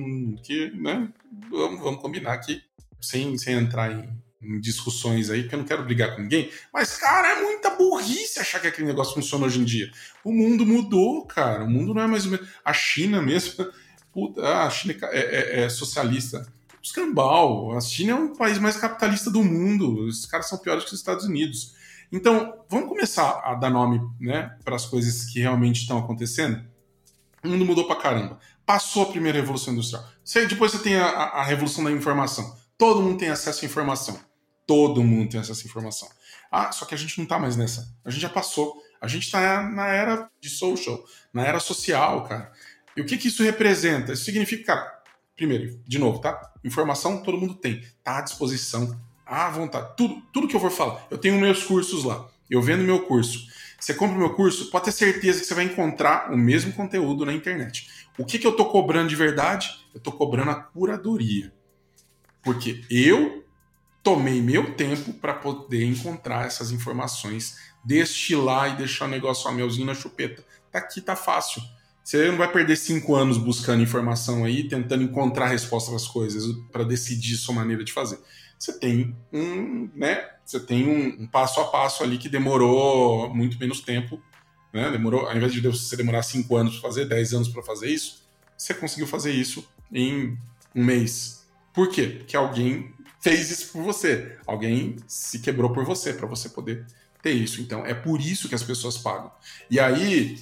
que, 0.44 0.72
né? 0.76 1.10
Vamos, 1.50 1.80
vamos 1.82 2.02
combinar 2.02 2.34
aqui, 2.34 2.62
sem, 3.02 3.36
sem 3.38 3.56
entrar 3.56 3.92
em, 3.92 4.10
em, 4.42 4.60
discussões 4.60 5.32
aí, 5.32 5.42
porque 5.42 5.56
eu 5.56 5.60
não 5.60 5.66
quero 5.66 5.84
brigar 5.84 6.16
com 6.16 6.22
ninguém, 6.22 6.52
mas, 6.72 6.98
cara, 6.98 7.40
é 7.40 7.42
muita 7.42 7.72
burrice 7.72 8.40
achar 8.40 8.60
que 8.60 8.68
aquele 8.68 8.88
negócio 8.88 9.16
funciona 9.16 9.46
hoje 9.46 9.60
em 9.60 9.64
dia. 9.64 9.92
O 10.24 10.32
mundo 10.32 10.66
mudou, 10.66 11.26
cara. 11.26 11.64
O 11.64 11.70
mundo 11.70 11.94
não 11.94 12.02
é 12.04 12.08
mais 12.08 12.26
o 12.26 12.30
mesmo. 12.30 12.48
A 12.64 12.74
China 12.74 13.22
mesmo. 13.22 13.66
Puta, 14.14 14.42
a 14.42 14.70
China 14.70 14.96
é, 15.12 15.20
é, 15.20 15.64
é 15.64 15.70
socialista 15.70 16.48
escambau. 16.88 17.76
A 17.76 17.82
China 17.82 18.14
é 18.14 18.16
um 18.16 18.34
país 18.34 18.58
mais 18.60 18.78
capitalista 18.78 19.30
do 19.30 19.44
mundo. 19.44 20.06
Os 20.06 20.26
caras 20.26 20.48
são 20.48 20.58
piores 20.58 20.86
que 20.86 20.94
os 20.94 21.00
Estados 21.00 21.26
Unidos. 21.26 21.76
Então, 22.12 22.64
vamos 22.70 22.88
começar 22.88 23.42
a 23.44 23.54
dar 23.56 23.70
nome 23.70 24.00
né, 24.20 24.58
para 24.64 24.76
as 24.76 24.86
coisas 24.86 25.26
que 25.26 25.40
realmente 25.40 25.82
estão 25.82 25.98
acontecendo? 25.98 26.66
O 27.44 27.50
mundo 27.50 27.66
mudou 27.66 27.86
para 27.86 27.98
caramba. 27.98 28.40
Passou 28.66 29.04
a 29.04 29.06
primeira 29.08 29.40
revolução 29.40 29.74
industrial. 29.74 30.06
Depois 30.50 30.72
você 30.72 30.80
tem 30.80 30.98
a, 30.98 31.06
a, 31.06 31.44
revolução 31.44 31.84
da 31.84 31.92
informação. 31.92 32.58
Todo 32.78 33.02
mundo 33.02 33.18
tem 33.18 33.30
acesso 33.30 33.64
à 33.64 33.68
informação. 33.68 34.20
Todo 34.66 35.04
mundo 35.04 35.30
tem 35.30 35.40
acesso 35.40 35.64
à 35.64 35.66
informação. 35.66 36.10
Ah, 36.52 36.72
só 36.72 36.86
que 36.86 36.94
a 36.96 36.98
gente 36.98 37.18
não 37.18 37.24
está 37.24 37.38
mais 37.38 37.56
nessa. 37.56 37.94
A 38.04 38.10
gente 38.10 38.22
já 38.22 38.30
passou. 38.30 38.82
A 39.00 39.08
gente 39.08 39.24
está 39.24 39.64
na 39.64 39.88
era 39.88 40.30
de 40.42 40.50
social, 40.50 41.04
na 41.32 41.46
era 41.46 41.60
social, 41.60 42.24
cara. 42.24 42.52
E 42.96 43.02
o 43.02 43.06
que, 43.06 43.18
que 43.18 43.28
isso 43.28 43.44
representa? 43.44 44.14
Isso 44.14 44.26
significa, 44.26 44.76
cara, 44.76 45.02
primeiro, 45.36 45.80
de 45.86 46.00
novo, 46.00 46.20
tá? 46.20 46.52
Informação 46.64 47.22
todo 47.22 47.38
mundo 47.38 47.54
tem. 47.54 47.86
Tá 48.04 48.18
à 48.18 48.22
disposição 48.22 49.00
à 49.28 49.50
vontade. 49.50 49.94
Tudo, 49.96 50.22
tudo 50.34 50.48
que 50.48 50.56
eu 50.56 50.60
for 50.60 50.72
falar. 50.72 51.06
Eu 51.10 51.18
tenho 51.18 51.40
meus 51.40 51.64
cursos 51.64 52.04
lá. 52.04 52.28
Eu 52.50 52.62
vendo 52.62 52.84
meu 52.84 53.02
curso. 53.02 53.48
Você 53.80 53.94
compra 53.94 54.16
o 54.16 54.20
meu 54.20 54.34
curso, 54.34 54.72
pode 54.72 54.86
ter 54.86 54.92
certeza 54.92 55.40
que 55.40 55.46
você 55.46 55.54
vai 55.54 55.66
encontrar 55.66 56.32
o 56.32 56.38
mesmo 56.38 56.74
conteúdo 56.74 57.26
na 57.26 57.34
internet. 57.34 57.88
O 58.18 58.26
que, 58.26 58.40
que 58.40 58.48
eu 58.48 58.52
estou 58.52 58.70
cobrando 58.70 59.10
de 59.10 59.16
verdade? 59.16 59.70
Eu 59.94 60.00
estou 60.00 60.14
cobrando 60.14 60.50
a 60.50 60.56
curadoria. 60.56 61.54
Porque 62.42 62.82
eu 62.90 63.46
tomei 64.02 64.42
meu 64.42 64.74
tempo 64.74 65.14
para 65.14 65.34
poder 65.34 65.84
encontrar 65.84 66.48
essas 66.48 66.72
informações, 66.72 67.58
destilar 67.84 68.74
e 68.74 68.78
deixar 68.78 69.06
o 69.06 69.10
negócio 69.10 69.48
a 69.48 69.54
melzinho 69.54 69.86
na 69.86 69.94
chupeta. 69.94 70.44
Tá 70.72 70.80
aqui, 70.80 71.00
tá 71.00 71.16
fácil. 71.16 71.62
Você 72.04 72.32
não 72.32 72.38
vai 72.38 72.50
perder 72.50 72.78
cinco 72.78 73.16
anos 73.16 73.38
buscando 73.38 73.84
informação 73.84 74.46
aí, 74.46 74.68
tentando 74.68 75.04
encontrar 75.04 75.48
resposta 75.48 75.90
para 75.90 75.98
as 75.98 76.08
coisas 76.08 76.46
para 76.72 76.86
decidir 76.86 77.36
sua 77.36 77.54
maneira 77.54 77.84
de 77.84 77.92
fazer 77.92 78.18
você 78.58 78.78
tem 78.78 79.16
um, 79.32 79.90
né, 79.96 80.30
você 80.44 80.60
tem 80.60 80.88
um, 80.88 81.24
um, 81.24 81.28
passo 81.28 81.60
a 81.60 81.66
passo 81.66 82.04
ali 82.04 82.18
que 82.18 82.30
demorou 82.30 83.34
muito 83.34 83.60
menos 83.60 83.82
tempo, 83.82 84.22
né? 84.74 84.90
Demorou, 84.92 85.28
ao 85.28 85.36
invés 85.36 85.54
de 85.54 85.62
você 85.62 85.96
demorar 85.96 86.24
5 86.24 86.56
anos 86.56 86.74
para 86.74 86.90
fazer, 86.90 87.06
10 87.06 87.34
anos 87.34 87.48
para 87.50 87.64
fazer 87.64 87.90
isso, 87.90 88.28
você 88.58 88.74
conseguiu 88.74 89.08
fazer 89.08 89.32
isso 89.32 89.68
em 89.92 90.38
um 90.74 90.84
mês. 90.84 91.48
Por 91.74 91.90
quê? 91.90 92.08
Porque 92.08 92.36
alguém 92.36 92.94
fez 93.20 93.52
isso 93.52 93.72
por 93.72 93.84
você, 93.84 94.38
alguém 94.46 94.96
se 95.08 95.40
quebrou 95.40 95.72
por 95.72 95.84
você 95.84 96.14
para 96.14 96.28
você 96.28 96.50
poder 96.50 96.86
ter 97.22 97.32
isso. 97.32 97.62
Então, 97.62 97.86
é 97.86 97.94
por 97.94 98.22
isso 98.22 98.48
que 98.48 98.56
as 98.56 98.64
pessoas 98.64 98.98
pagam. 98.98 99.32
E 99.70 99.80
aí, 99.80 100.40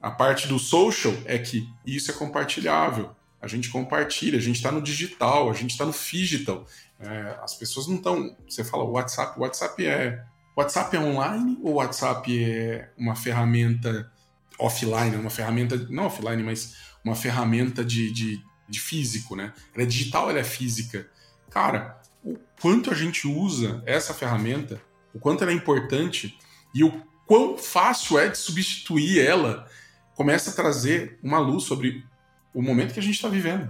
a 0.00 0.10
parte 0.10 0.48
do 0.48 0.58
social 0.58 1.14
é 1.24 1.38
que 1.38 1.68
isso 1.86 2.10
é 2.10 2.14
compartilhável. 2.14 3.14
A 3.44 3.46
gente 3.46 3.68
compartilha, 3.68 4.38
a 4.38 4.40
gente 4.40 4.56
está 4.56 4.72
no 4.72 4.80
digital, 4.80 5.50
a 5.50 5.52
gente 5.52 5.72
está 5.72 5.84
no 5.84 5.92
digital. 5.92 6.66
É, 6.98 7.38
as 7.42 7.54
pessoas 7.54 7.86
não 7.86 7.96
estão. 7.96 8.34
Você 8.48 8.64
fala 8.64 8.84
WhatsApp, 8.84 9.38
WhatsApp 9.38 9.86
é. 9.86 10.24
WhatsApp 10.56 10.96
é 10.96 11.00
online 11.00 11.58
ou 11.62 11.74
WhatsApp 11.74 12.42
é 12.42 12.90
uma 12.96 13.14
ferramenta 13.14 14.10
offline, 14.58 15.16
uma 15.16 15.28
ferramenta. 15.28 15.76
Não 15.90 16.06
offline, 16.06 16.42
mas 16.42 16.76
uma 17.04 17.14
ferramenta 17.14 17.84
de, 17.84 18.10
de, 18.10 18.40
de 18.66 18.80
físico, 18.80 19.36
né? 19.36 19.52
Ela 19.74 19.82
é 19.82 19.86
digital, 19.86 20.30
ela 20.30 20.38
é 20.38 20.44
física. 20.44 21.06
Cara, 21.50 22.00
o 22.24 22.38
quanto 22.62 22.90
a 22.90 22.94
gente 22.94 23.26
usa 23.26 23.82
essa 23.84 24.14
ferramenta, 24.14 24.80
o 25.12 25.18
quanto 25.18 25.42
ela 25.42 25.52
é 25.52 25.54
importante 25.54 26.38
e 26.74 26.82
o 26.82 27.02
quão 27.26 27.58
fácil 27.58 28.18
é 28.18 28.28
de 28.28 28.38
substituir 28.38 29.20
ela, 29.20 29.68
começa 30.14 30.50
a 30.50 30.54
trazer 30.54 31.18
uma 31.22 31.38
luz 31.38 31.64
sobre 31.64 32.06
o 32.54 32.62
momento 32.62 32.94
que 32.94 33.00
a 33.00 33.02
gente 33.02 33.16
está 33.16 33.28
vivendo. 33.28 33.68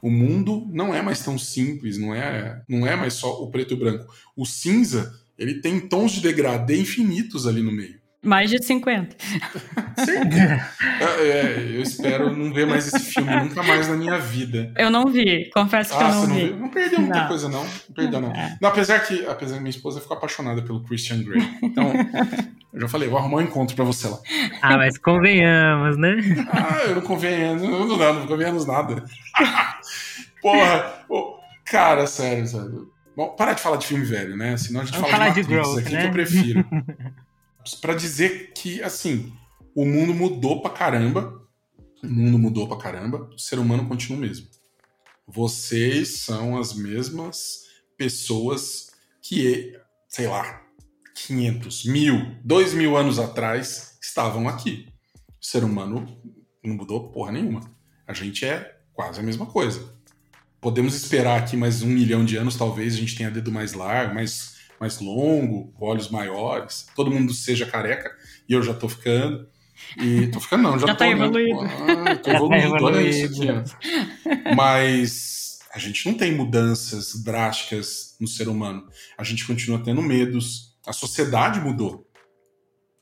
O 0.00 0.10
mundo 0.10 0.66
não 0.72 0.94
é 0.94 1.02
mais 1.02 1.22
tão 1.22 1.36
simples, 1.36 1.98
não 1.98 2.14
é, 2.14 2.62
não 2.66 2.86
é 2.86 2.96
mais 2.96 3.14
só 3.14 3.42
o 3.42 3.50
preto 3.50 3.74
e 3.74 3.76
branco. 3.76 4.10
O 4.34 4.46
cinza, 4.46 5.12
ele 5.36 5.60
tem 5.60 5.78
tons 5.78 6.12
de 6.12 6.22
degradê 6.22 6.80
infinitos 6.80 7.46
ali 7.46 7.60
no 7.60 7.72
meio. 7.72 7.99
Mais 8.22 8.50
de 8.50 8.62
50. 8.62 9.16
é, 9.98 11.22
é, 11.26 11.76
eu 11.76 11.80
espero 11.80 12.36
não 12.36 12.52
ver 12.52 12.66
mais 12.66 12.86
esse 12.86 13.14
filme 13.14 13.34
nunca 13.34 13.62
mais 13.62 13.88
na 13.88 13.96
minha 13.96 14.18
vida. 14.18 14.74
Eu 14.76 14.90
não 14.90 15.06
vi, 15.06 15.48
confesso 15.54 15.96
que 15.96 16.04
ah, 16.04 16.08
eu 16.08 16.14
não, 16.14 16.26
não 16.26 16.34
vi. 16.34 16.50
Não 16.50 16.68
perdeu 16.68 17.00
muita 17.00 17.20
não. 17.20 17.28
coisa, 17.28 17.48
não. 17.48 17.64
Não 17.64 17.94
perdeu, 17.94 18.20
não. 18.20 18.32
É. 18.34 18.58
não. 18.60 18.68
Apesar 18.68 19.00
que 19.00 19.24
apesar 19.24 19.54
que 19.54 19.62
minha 19.62 19.70
esposa 19.70 20.02
ficou 20.02 20.18
apaixonada 20.18 20.60
pelo 20.60 20.82
Christian 20.84 21.22
Grey. 21.22 21.42
Então, 21.62 21.92
eu 22.74 22.80
já 22.82 22.88
falei, 22.88 23.08
vou 23.08 23.18
arrumar 23.18 23.38
um 23.38 23.42
encontro 23.42 23.74
pra 23.74 23.86
você 23.86 24.06
lá. 24.06 24.18
Ah, 24.60 24.76
mas 24.76 24.98
convenhamos, 24.98 25.96
né? 25.96 26.16
Ah, 26.52 26.82
eu 26.88 26.96
não 26.96 27.02
convenho, 27.02 27.56
não, 27.56 27.86
não, 27.86 27.96
não, 27.96 28.14
não 28.14 28.26
convenhamos 28.26 28.66
nada. 28.66 29.02
Porra, 30.42 31.04
cara, 31.64 32.06
sério, 32.06 32.46
sério. 32.46 32.92
Bom, 33.16 33.30
para 33.30 33.54
de 33.54 33.62
falar 33.62 33.76
de 33.76 33.86
filme 33.86 34.04
velho, 34.04 34.36
né? 34.36 34.56
Senão 34.56 34.82
a 34.82 34.84
gente 34.84 34.94
Vamos 34.94 35.10
fala 35.10 35.24
de 35.24 35.40
Matrix 35.40 35.48
growth, 35.48 35.78
aqui 35.78 35.92
né? 35.92 36.00
que 36.00 36.06
eu 36.06 36.12
prefiro. 36.12 36.64
para 37.80 37.94
dizer 37.94 38.52
que, 38.54 38.82
assim, 38.82 39.32
o 39.74 39.84
mundo 39.84 40.14
mudou 40.14 40.60
pra 40.60 40.70
caramba. 40.70 41.40
O 42.02 42.06
mundo 42.06 42.38
mudou 42.38 42.68
pra 42.68 42.78
caramba. 42.78 43.30
O 43.34 43.38
ser 43.38 43.58
humano 43.58 43.86
continua 43.86 44.18
o 44.18 44.20
mesmo. 44.20 44.48
Vocês 45.26 46.18
são 46.18 46.58
as 46.58 46.72
mesmas 46.72 47.64
pessoas 47.96 48.90
que, 49.22 49.78
sei 50.08 50.26
lá, 50.26 50.62
500, 51.26 51.84
mil, 51.84 52.36
dois 52.42 52.72
mil 52.72 52.96
anos 52.96 53.18
atrás 53.18 53.98
estavam 54.00 54.48
aqui. 54.48 54.88
O 55.40 55.44
ser 55.44 55.64
humano 55.64 56.06
não 56.64 56.74
mudou 56.74 57.10
porra 57.10 57.32
nenhuma. 57.32 57.60
A 58.06 58.12
gente 58.12 58.44
é 58.44 58.78
quase 58.92 59.20
a 59.20 59.22
mesma 59.22 59.46
coisa. 59.46 59.98
Podemos 60.60 60.94
esperar 60.94 61.38
aqui 61.38 61.56
mais 61.56 61.82
um 61.82 61.86
milhão 61.86 62.24
de 62.24 62.36
anos, 62.36 62.56
talvez 62.56 62.94
a 62.94 62.96
gente 62.98 63.16
tenha 63.16 63.30
dedo 63.30 63.50
mais 63.50 63.72
largo, 63.72 64.14
mais, 64.14 64.56
mais 64.80 64.98
longo, 64.98 65.74
olhos 65.78 66.08
maiores, 66.08 66.86
todo 66.96 67.10
mundo 67.10 67.34
seja 67.34 67.66
careca, 67.66 68.10
e 68.48 68.54
eu 68.54 68.62
já 68.62 68.72
tô 68.72 68.88
ficando. 68.88 69.46
E 69.98 70.28
tô 70.28 70.40
ficando, 70.40 70.62
não, 70.62 70.78
já, 70.78 70.86
já 70.86 70.94
tô. 70.94 70.98
Tá 70.98 71.04
né? 71.04 71.12
evoluído. 71.12 71.60
Ah, 71.60 72.16
tô 72.16 72.30
evoluindo, 72.32 72.76
tá 72.76 72.84
olha 72.84 73.02
isso 73.02 73.26
aqui. 73.26 74.54
Mas 74.56 75.58
a 75.74 75.78
gente 75.78 76.06
não 76.06 76.16
tem 76.16 76.34
mudanças 76.34 77.22
drásticas 77.22 78.16
no 78.18 78.26
ser 78.26 78.48
humano. 78.48 78.88
A 79.18 79.22
gente 79.22 79.46
continua 79.46 79.82
tendo 79.82 80.00
medos, 80.00 80.76
a 80.86 80.92
sociedade 80.92 81.60
mudou. 81.60 82.06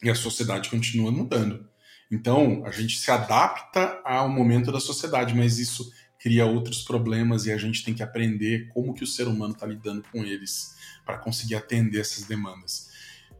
E 0.02 0.10
a 0.10 0.14
sociedade 0.14 0.68
continua 0.68 1.10
mudando. 1.10 1.68
Então, 2.10 2.62
a 2.64 2.70
gente 2.70 2.98
se 2.98 3.10
adapta 3.10 4.00
ao 4.04 4.28
momento 4.28 4.72
da 4.72 4.80
sociedade, 4.80 5.34
mas 5.34 5.58
isso 5.58 5.90
cria 6.18 6.46
outros 6.46 6.82
problemas 6.82 7.46
e 7.46 7.52
a 7.52 7.56
gente 7.56 7.84
tem 7.84 7.94
que 7.94 8.02
aprender 8.02 8.68
como 8.68 8.94
que 8.94 9.04
o 9.04 9.06
ser 9.06 9.28
humano 9.28 9.52
está 9.52 9.66
lidando 9.66 10.02
com 10.10 10.24
eles 10.24 10.76
para 11.04 11.18
conseguir 11.18 11.54
atender 11.54 12.00
essas 12.00 12.24
demandas. 12.24 12.88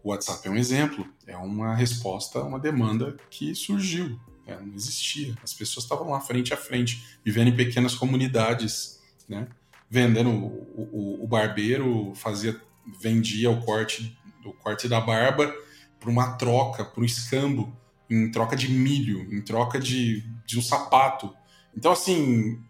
O 0.03 0.11
WhatsApp 0.11 0.47
é 0.47 0.51
um 0.51 0.57
exemplo, 0.57 1.07
é 1.26 1.37
uma 1.37 1.74
resposta 1.74 2.39
a 2.39 2.45
uma 2.45 2.61
demanda 2.61 3.16
que 3.29 3.55
surgiu, 3.55 4.18
né? 4.47 4.59
não 4.61 4.74
existia. 4.74 5.35
As 5.43 5.53
pessoas 5.53 5.85
estavam 5.85 6.11
lá 6.11 6.20
frente 6.20 6.55
a 6.55 6.57
frente, 6.57 7.05
vivendo 7.24 7.49
em 7.49 7.57
pequenas 7.57 7.95
comunidades, 7.95 9.01
né? 9.29 9.49
vendendo 9.91 10.31
o, 10.31 10.89
o, 10.93 11.24
o 11.24 11.26
barbeiro 11.26 12.12
fazia 12.14 12.61
vendia 13.01 13.51
o 13.51 13.61
corte 13.62 14.16
o 14.45 14.53
corte 14.53 14.89
da 14.89 15.01
barba 15.01 15.55
para 16.01 16.11
uma 16.11 16.33
troca, 16.37 16.85
para 16.85 17.03
um 17.03 17.05
escambo, 17.05 17.76
em 18.09 18.31
troca 18.31 18.57
de 18.57 18.70
milho, 18.70 19.29
em 19.33 19.43
troca 19.43 19.79
de, 19.79 20.24
de 20.47 20.59
um 20.59 20.62
sapato. 20.62 21.35
Então, 21.76 21.93
assim, 21.93 22.62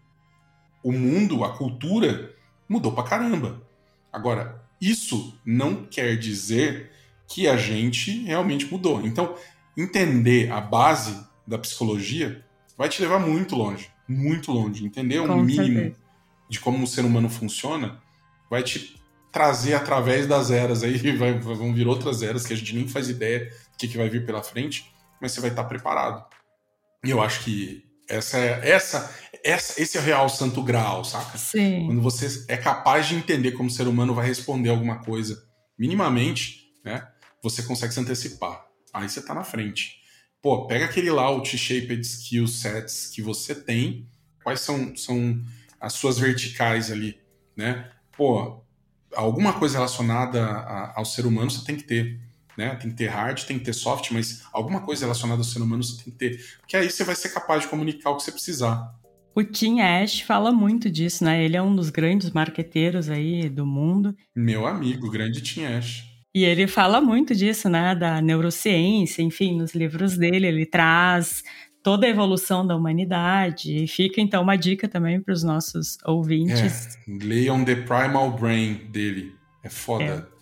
o 0.83 0.91
mundo, 0.91 1.43
a 1.43 1.55
cultura 1.55 2.33
mudou 2.67 2.91
pra 2.91 3.03
caramba. 3.03 3.61
Agora, 4.11 4.61
isso 4.81 5.37
não 5.45 5.85
quer 5.85 6.17
dizer 6.17 6.91
que 7.27 7.47
a 7.47 7.57
gente 7.57 8.23
realmente 8.23 8.65
mudou. 8.65 9.05
Então, 9.05 9.35
entender 9.77 10.51
a 10.51 10.59
base 10.61 11.25
da 11.45 11.57
psicologia 11.57 12.43
vai 12.77 12.89
te 12.89 13.01
levar 13.01 13.19
muito 13.19 13.55
longe, 13.55 13.89
muito 14.07 14.51
longe. 14.51 14.85
Entender 14.85 15.19
o 15.19 15.31
um 15.31 15.43
mínimo 15.43 15.79
certeza. 15.79 16.01
de 16.49 16.59
como 16.59 16.83
o 16.83 16.87
ser 16.87 17.05
humano 17.05 17.29
funciona 17.29 18.01
vai 18.49 18.63
te 18.63 18.99
trazer 19.31 19.75
através 19.75 20.25
das 20.25 20.49
eras 20.49 20.83
aí, 20.83 20.97
vai, 21.15 21.37
vão 21.37 21.73
vir 21.73 21.87
outras 21.87 22.23
eras 22.23 22.47
que 22.47 22.53
a 22.53 22.55
gente 22.55 22.75
nem 22.75 22.87
faz 22.87 23.09
ideia 23.09 23.45
do 23.45 23.77
que, 23.77 23.87
que 23.87 23.97
vai 23.97 24.09
vir 24.09 24.25
pela 24.25 24.41
frente, 24.41 24.91
mas 25.21 25.31
você 25.31 25.41
vai 25.41 25.49
estar 25.51 25.65
preparado. 25.65 26.25
E 27.03 27.09
eu 27.09 27.21
acho 27.21 27.43
que 27.43 27.85
essa 28.09 28.37
é, 28.37 28.69
essa, 28.69 29.15
essa, 29.43 29.81
esse 29.81 29.97
é 29.97 30.01
o 30.01 30.03
real 30.03 30.27
santo 30.27 30.61
grau, 30.63 31.05
saca? 31.05 31.37
Sim. 31.37 31.85
Quando 31.85 32.01
você 32.01 32.45
é 32.47 32.57
capaz 32.57 33.07
de 33.07 33.15
entender 33.15 33.51
como 33.51 33.69
o 33.69 33.71
ser 33.71 33.87
humano 33.87 34.13
vai 34.13 34.25
responder 34.25 34.69
alguma 34.69 34.99
coisa 34.99 35.41
minimamente, 35.77 36.73
né? 36.83 37.07
Você 37.41 37.63
consegue 37.63 37.93
se 37.93 37.99
antecipar. 37.99 38.65
Aí 38.93 39.07
você 39.07 39.21
tá 39.21 39.33
na 39.33 39.43
frente. 39.43 39.99
Pô, 40.41 40.67
pega 40.67 40.85
aquele 40.85 41.11
lá, 41.11 41.29
o 41.29 41.41
T-shaped 41.41 42.01
skill 42.01 42.47
sets 42.47 43.07
que 43.07 43.21
você 43.21 43.53
tem, 43.53 44.09
quais 44.43 44.61
são, 44.61 44.95
são 44.95 45.41
as 45.79 45.93
suas 45.93 46.17
verticais 46.17 46.91
ali, 46.91 47.19
né? 47.55 47.89
Pô, 48.17 48.63
alguma 49.13 49.53
coisa 49.53 49.77
relacionada 49.77 50.45
a, 50.45 50.97
ao 50.97 51.05
ser 51.05 51.25
humano 51.25 51.51
você 51.51 51.65
tem 51.65 51.75
que 51.75 51.83
ter. 51.83 52.19
Né? 52.59 52.75
Tem 52.75 52.89
que 52.89 52.97
ter 52.97 53.07
hard, 53.07 53.41
tem 53.43 53.57
que 53.57 53.63
ter 53.63 53.71
soft, 53.71 54.11
mas 54.11 54.43
alguma 54.51 54.81
coisa 54.81 55.05
relacionada 55.05 55.39
ao 55.39 55.45
ser 55.45 55.61
humano 55.61 55.81
você 55.81 56.03
tem 56.03 56.11
que 56.11 56.19
ter. 56.19 56.45
Porque 56.59 56.75
aí 56.75 56.89
você 56.89 57.05
vai 57.05 57.15
ser 57.15 57.29
capaz 57.29 57.61
de 57.61 57.69
comunicar 57.69 58.09
o 58.09 58.17
que 58.17 58.23
você 58.23 58.33
precisar. 58.33 58.93
O 59.33 59.41
Tim 59.41 59.79
Ash 59.79 60.19
fala 60.19 60.51
muito 60.51 60.89
disso, 60.89 61.23
né? 61.23 61.41
Ele 61.41 61.55
é 61.55 61.61
um 61.61 61.73
dos 61.73 61.89
grandes 61.89 62.31
marqueteiros 62.31 63.09
aí 63.09 63.47
do 63.47 63.65
mundo. 63.65 64.13
Meu 64.35 64.67
amigo, 64.67 65.09
grande 65.09 65.39
Tim 65.41 65.63
Ash. 65.63 66.03
E 66.35 66.43
ele 66.43 66.67
fala 66.67 66.99
muito 66.99 67.33
disso, 67.33 67.69
né? 67.69 67.95
Da 67.95 68.21
neurociência, 68.21 69.21
enfim, 69.21 69.57
nos 69.57 69.73
livros 69.73 70.17
dele, 70.17 70.45
ele 70.45 70.65
traz 70.65 71.41
toda 71.81 72.05
a 72.05 72.09
evolução 72.09 72.67
da 72.67 72.75
humanidade. 72.75 73.85
E 73.85 73.87
fica 73.87 74.19
então 74.19 74.43
uma 74.43 74.57
dica 74.57 74.85
também 74.85 75.21
para 75.21 75.33
os 75.33 75.43
nossos 75.43 75.97
ouvintes. 76.05 76.97
É, 77.07 77.23
leiam 77.23 77.63
The 77.63 77.75
Primal 77.75 78.31
Brain 78.37 78.89
dele. 78.91 79.33
É 79.63 79.69
foda. 79.69 80.29
É. 80.35 80.38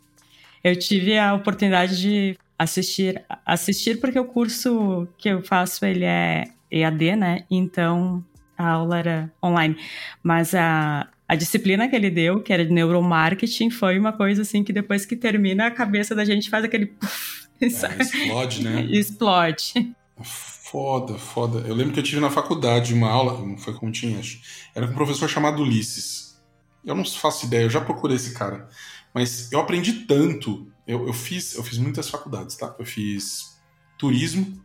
Eu 0.68 0.78
tive 0.78 1.18
a 1.18 1.34
oportunidade 1.34 2.00
de 2.00 2.38
assistir, 2.60 3.24
assistir 3.46 4.00
porque 4.00 4.20
o 4.20 4.26
curso 4.26 5.08
que 5.18 5.30
eu 5.30 5.42
faço 5.42 5.86
ele 5.86 6.04
é 6.04 6.46
EAD, 6.70 7.16
né? 7.16 7.46
Então 7.50 8.24
a 8.58 8.68
aula 8.72 9.00
era 9.00 9.34
online. 9.44 9.78
Mas 10.22 10.54
a, 10.54 11.08
a 11.28 11.36
disciplina 11.36 11.88
que 11.88 11.96
ele 11.96 12.10
deu, 12.10 12.42
que 12.42 12.52
era 12.52 12.66
de 12.66 12.74
neuromarketing, 12.74 13.70
foi 13.70 13.98
uma 13.98 14.12
coisa 14.12 14.42
assim 14.42 14.64
que 14.64 14.74
depois 14.74 15.06
que 15.06 15.16
termina, 15.16 15.68
a 15.68 15.72
cabeça 15.72 16.14
da 16.14 16.26
gente 16.26 16.50
faz 16.50 16.66
aquele. 16.66 16.94
é, 17.62 17.66
explode, 17.66 18.64
né? 18.64 18.82
explode. 18.92 19.96
Foda, 20.22 21.14
foda. 21.14 21.60
Eu 21.66 21.76
lembro 21.76 21.94
que 21.94 22.00
eu 22.00 22.04
tive 22.04 22.20
na 22.20 22.30
faculdade 22.30 22.94
uma 22.94 23.10
aula, 23.10 23.40
não 23.40 23.58
foi 23.58 23.74
com 23.74 23.90
tinha, 23.90 24.20
acho. 24.20 24.42
Era 24.76 24.86
com 24.88 24.94
um 24.94 24.98
professor 24.98 25.30
chamado 25.30 25.62
Ulisses. 25.62 26.42
Eu 26.84 26.96
não 26.96 27.06
faço 27.06 27.46
ideia, 27.46 27.64
eu 27.64 27.70
já 27.70 27.80
procurei 27.80 28.16
esse 28.16 28.34
cara. 28.34 28.68
Mas 29.14 29.52
eu 29.52 29.60
aprendi 29.60 30.06
tanto. 30.06 30.72
Eu, 30.86 31.08
eu 31.08 31.14
fiz, 31.14 31.56
eu 31.56 31.64
fiz 31.64 31.78
muitas 31.78 32.10
faculdades, 32.10 32.56
tá? 32.56 32.76
Eu 32.78 32.86
fiz 32.86 33.58
turismo, 33.98 34.64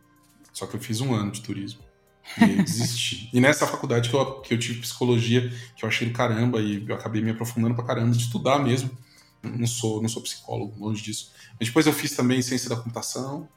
só 0.53 0.65
que 0.65 0.75
eu 0.75 0.79
fiz 0.79 1.01
um 1.01 1.13
ano 1.13 1.31
de 1.31 1.41
turismo. 1.41 1.81
E 2.37 2.63
desisti. 2.63 3.29
e 3.33 3.39
nessa 3.41 3.67
faculdade 3.67 4.09
que 4.09 4.15
eu, 4.15 4.41
que 4.41 4.53
eu 4.53 4.59
tive 4.59 4.79
psicologia, 4.79 5.51
que 5.75 5.83
eu 5.83 5.89
achei 5.89 6.09
caramba, 6.11 6.61
e 6.61 6.85
eu 6.87 6.95
acabei 6.95 7.21
me 7.21 7.31
aprofundando 7.31 7.75
pra 7.75 7.83
caramba 7.83 8.11
de 8.11 8.23
estudar 8.23 8.59
mesmo. 8.59 8.89
Não 9.41 9.67
sou, 9.67 10.01
não 10.01 10.07
sou 10.07 10.21
psicólogo, 10.21 10.79
longe 10.79 11.03
disso. 11.03 11.31
Mas 11.59 11.67
depois 11.67 11.85
eu 11.85 11.91
fiz 11.91 12.15
também 12.15 12.41
ciência 12.41 12.69
da 12.69 12.77
computação. 12.77 13.47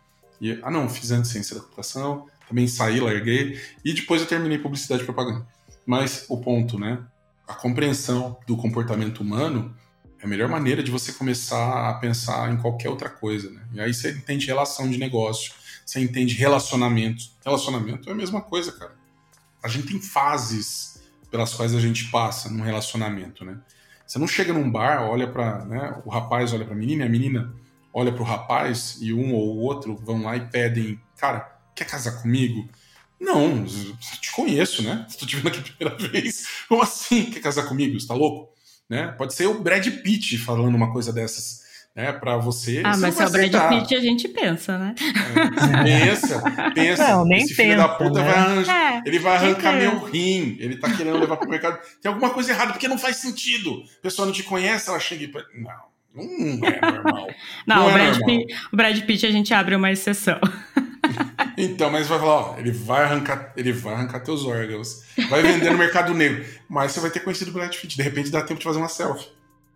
E, 0.41 0.59
ah, 0.63 0.71
não, 0.71 0.89
fiz 0.89 1.13
antes 1.13 1.31
ciência 1.31 1.55
da 1.55 1.63
computação 1.63 2.27
também 2.49 2.67
saí, 2.69 3.01
larguei, 3.01 3.61
e 3.85 3.93
depois 3.93 4.21
eu 4.21 4.27
terminei 4.27 4.59
publicidade 4.59 5.03
e 5.03 5.05
propaganda. 5.05 5.47
Mas 5.85 6.27
o 6.29 6.39
ponto, 6.39 6.79
né? 6.79 7.05
A 7.47 7.55
compreensão 7.55 8.37
do 8.47 8.57
comportamento 8.57 9.21
humano 9.21 9.75
a 10.27 10.29
melhor 10.29 10.49
maneira 10.49 10.83
de 10.83 10.91
você 10.91 11.13
começar 11.13 11.89
a 11.89 11.95
pensar 11.95 12.53
em 12.53 12.57
qualquer 12.57 12.91
outra 12.91 13.09
coisa, 13.09 13.49
né? 13.49 13.63
E 13.73 13.81
aí 13.81 13.95
você 13.95 14.11
entende 14.11 14.47
relação 14.47 14.91
de 14.91 14.99
negócio, 14.99 15.53
você 15.85 16.01
entende 16.01 16.35
relacionamento. 16.35 17.25
Relacionamento 17.45 18.09
é 18.09 18.13
a 18.13 18.15
mesma 18.15 18.41
coisa, 18.41 18.73
cara. 18.73 18.97
A 19.63 19.69
gente 19.69 19.87
tem 19.87 20.01
fases 20.03 21.01
pelas 21.31 21.55
quais 21.55 21.75
a 21.75 21.81
gente 21.81 22.11
passa 22.11 22.51
num 22.51 22.63
relacionamento, 22.63 23.45
né? 23.45 23.59
Você 24.05 24.19
não 24.19 24.27
chega 24.27 24.53
num 24.53 24.71
bar, 24.71 25.09
olha 25.09 25.29
para, 25.29 25.65
né, 25.65 26.03
o 26.05 26.11
rapaz 26.11 26.53
olha 26.53 26.65
para 26.65 26.75
a 26.75 26.79
menina, 26.79 27.05
e 27.05 27.07
a 27.07 27.11
menina 27.11 27.55
olha 27.93 28.13
para 28.13 28.23
o 28.23 28.27
rapaz 28.27 28.99
e 29.01 29.13
um 29.13 29.33
ou 29.33 29.57
o 29.57 29.61
outro 29.61 29.97
vão 29.97 30.23
lá 30.23 30.37
e 30.37 30.41
pedem, 30.49 31.01
cara, 31.17 31.57
quer 31.75 31.85
casar 31.85 32.21
comigo? 32.23 32.69
Não, 33.19 33.65
te 33.65 34.33
conheço, 34.33 34.83
né? 34.83 35.07
Estou 35.09 35.27
te 35.27 35.37
vendo 35.37 35.49
aqui 35.49 35.61
a 35.61 35.63
primeira 35.63 35.97
vez. 36.11 36.47
Como 36.69 36.83
assim? 36.83 37.31
Quer 37.31 37.41
casar 37.41 37.69
comigo? 37.69 37.99
Você 37.99 38.07
tá 38.07 38.15
louco? 38.15 38.56
Né? 38.89 39.09
Pode 39.19 39.35
ser 39.35 39.47
o 39.47 39.61
Brad 39.61 39.87
Pitt 40.03 40.39
falando 40.39 40.75
uma 40.75 40.93
coisa 40.93 41.13
dessas 41.13 41.65
né, 41.95 42.13
para 42.13 42.37
você. 42.37 42.83
Ah, 42.85 42.97
mas 42.97 43.15
se 43.15 43.23
é 43.23 43.27
o 43.27 43.31
Brad 43.31 43.69
Pitt 43.69 43.95
a 43.95 44.01
gente 44.01 44.29
pensa, 44.29 44.77
né? 44.79 44.95
É, 45.01 45.83
pensa, 46.11 46.43
pensa. 46.75 47.09
Não, 47.09 47.25
nem 47.25 47.39
Esse 47.39 47.57
pensa, 47.57 47.63
filho 47.63 47.77
da 47.79 47.89
puta 47.89 48.23
né? 48.23 48.25
vai 48.31 48.35
arranjar, 48.39 48.93
É, 48.97 49.03
ele 49.07 49.19
vai 49.19 49.37
arrancar 49.37 49.73
que- 49.73 49.79
meu 49.79 49.99
rim, 50.05 50.57
ele 50.61 50.77
tá 50.77 50.91
querendo 50.95 51.19
levar 51.19 51.37
pro 51.39 51.49
mercado. 51.49 51.79
Tem 52.03 52.13
alguma 52.13 52.31
coisa 52.31 52.53
errada, 52.53 52.73
porque 52.73 52.87
não 52.87 52.99
faz 52.99 53.17
sentido. 53.17 53.83
A 53.99 54.03
pessoa 54.03 54.27
não 54.27 54.33
te 54.33 54.43
conhece, 54.43 54.89
ela 54.91 55.01
chega 55.01 55.25
e. 55.25 55.33
Não, 55.61 55.73
não 56.15 56.69
é 56.69 56.81
normal. 56.81 57.27
Não, 57.67 57.77
Não 57.77 57.87
o, 57.87 57.91
é 57.91 57.93
Brad 57.95 58.19
normal. 58.19 58.27
Pitt, 58.39 58.55
o 58.73 58.77
Brad 58.77 59.01
Pitt 59.03 59.27
a 59.27 59.31
gente 59.31 59.55
abre 59.55 59.75
uma 59.75 59.91
exceção. 59.91 60.39
Então, 61.57 61.91
mas 61.91 62.07
vai 62.07 62.19
falar, 62.19 62.35
ó, 62.35 62.59
ele 62.59 62.71
vai 62.71 63.05
arrancar, 63.05 63.53
ele 63.57 63.73
vai 63.73 63.95
arrancar 63.95 64.21
teus 64.21 64.45
órgãos, 64.45 65.05
vai 65.31 65.43
vender 65.43 65.71
no 65.71 65.79
mercado 65.79 66.13
negro, 66.13 66.45
mas 66.69 66.93
você 66.93 67.01
vai 67.01 67.11
ter 67.11 67.21
conhecido 67.21 67.51
o 67.51 67.55
Brad 67.55 67.75
Pitt, 67.75 67.97
de 67.97 68.03
repente 68.03 68.31
dá 68.31 68.43
tempo 68.43 68.59
de 68.59 68.65
fazer 68.65 68.79
uma 68.79 68.89
selfie. 68.89 69.29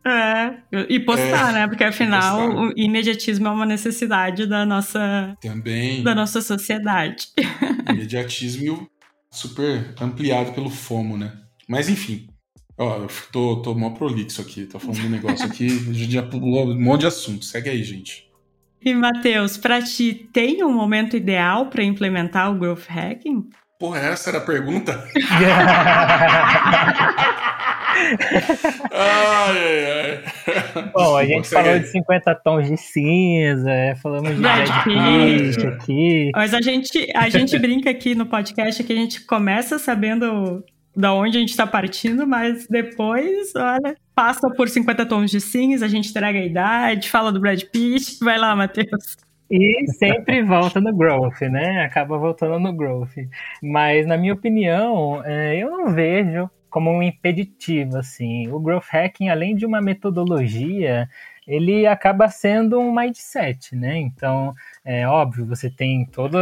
É, 0.07 0.55
e 0.89 0.99
postar, 1.01 1.51
É, 1.51 1.53
né? 1.53 1.68
Porque 1.68 1.85
afinal 1.85 2.49
postar. 2.49 2.62
o 2.62 2.72
imediatismo 2.74 3.47
é 3.49 3.51
uma 3.51 3.66
necessidade 3.66 4.47
da 4.47 4.64
nossa, 4.64 5.37
Também 5.43 6.03
da 6.03 6.14
nossa 6.14 6.41
sociedade. 6.41 7.28
imediatismo 7.89 8.89
super 9.31 9.95
ampliado 10.01 10.53
pelo 10.53 10.70
FOMO, 10.70 11.18
né? 11.18 11.33
Mas 11.68 11.89
enfim, 11.91 12.28
ó, 12.78 12.97
eu 12.97 13.09
tô, 13.31 13.57
tô 13.57 13.74
mó 13.74 13.91
prolixo 13.91 14.41
aqui, 14.41 14.64
tô 14.64 14.78
falando 14.78 15.01
de 15.01 15.07
um 15.07 15.11
negócio 15.11 15.45
aqui, 15.47 15.66
a 15.89 15.93
gente 15.93 16.12
já 16.12 16.22
pulou 16.22 16.70
um 16.70 16.81
monte 16.81 17.03
de 17.03 17.07
assunto, 17.07 17.45
segue 17.45 17.68
aí, 17.68 17.83
gente. 17.85 18.30
E 18.83 18.95
Matheus, 18.95 19.59
pra 19.59 19.83
ti 19.83 20.28
tem 20.33 20.64
um 20.64 20.72
momento 20.72 21.16
ideal 21.16 21.66
para 21.66 21.85
implementar 21.85 22.51
o 22.51 22.59
growth 22.59 22.87
hacking? 22.89 23.49
Porra, 23.78 23.99
essa 23.99 24.31
era 24.31 24.39
a 24.39 24.43
pergunta? 24.43 24.93
ai, 28.93 29.57
ai, 29.59 30.22
ai. 30.74 30.91
Bom, 30.95 31.16
a 31.16 31.24
gente 31.24 31.47
segue 31.47 31.64
falou 31.64 31.78
de 31.78 31.87
50 31.87 32.35
tons 32.37 32.68
de 32.68 32.76
cinza, 32.76 33.70
é, 33.70 33.95
falamos 33.97 34.35
de 34.35 34.41
Brad. 34.41 34.68
Pitt 34.85 35.66
aqui. 35.66 36.31
Mas 36.35 36.53
a 36.53 36.61
gente, 36.61 37.11
a 37.14 37.28
gente 37.28 37.59
brinca 37.59 37.91
aqui 37.91 38.14
no 38.14 38.26
podcast 38.26 38.83
que 38.85 38.93
a 38.93 38.97
gente 38.97 39.22
começa 39.22 39.78
sabendo 39.78 40.62
da 40.95 41.14
onde 41.14 41.38
a 41.38 41.41
gente 41.41 41.57
tá 41.57 41.66
partindo, 41.66 42.26
mas 42.26 42.66
depois, 42.66 43.55
olha, 43.55 43.97
passa 44.14 44.51
por 44.51 44.68
50 44.68 45.07
tons 45.07 45.30
de 45.30 45.41
cinza, 45.41 45.86
a 45.86 45.88
gente 45.88 46.11
entrega 46.11 46.38
a 46.38 46.45
idade, 46.45 47.11
fala 47.11 47.32
do 47.32 47.41
Brad 47.41 47.62
Pitt. 47.64 48.18
Vai 48.22 48.38
lá, 48.38 48.55
Matheus. 48.55 49.16
E 49.51 49.84
sempre 49.99 50.43
volta 50.45 50.80
no 50.80 50.95
growth, 50.97 51.41
né? 51.41 51.82
Acaba 51.84 52.16
voltando 52.16 52.59
no 52.61 52.72
growth. 52.72 53.16
Mas, 53.62 54.07
na 54.07 54.16
minha 54.16 54.32
opinião, 54.32 55.22
é, 55.24 55.57
eu 55.57 55.70
não 55.70 55.93
vejo 55.93 56.49
como 56.70 56.91
um 56.91 57.03
impeditivo, 57.03 57.97
assim. 57.97 58.49
O 58.49 58.61
growth 58.61 58.86
hacking, 58.91 59.28
além 59.28 59.57
de 59.57 59.66
uma 59.66 59.80
metodologia, 59.80 61.09
ele 61.47 61.84
acaba 61.84 62.28
sendo 62.28 62.78
um 62.78 62.95
mindset, 62.95 63.74
né? 63.74 63.99
Então, 63.99 64.55
é 64.85 65.07
óbvio, 65.07 65.47
você 65.47 65.68
tem 65.68 66.07
todo 66.07 66.39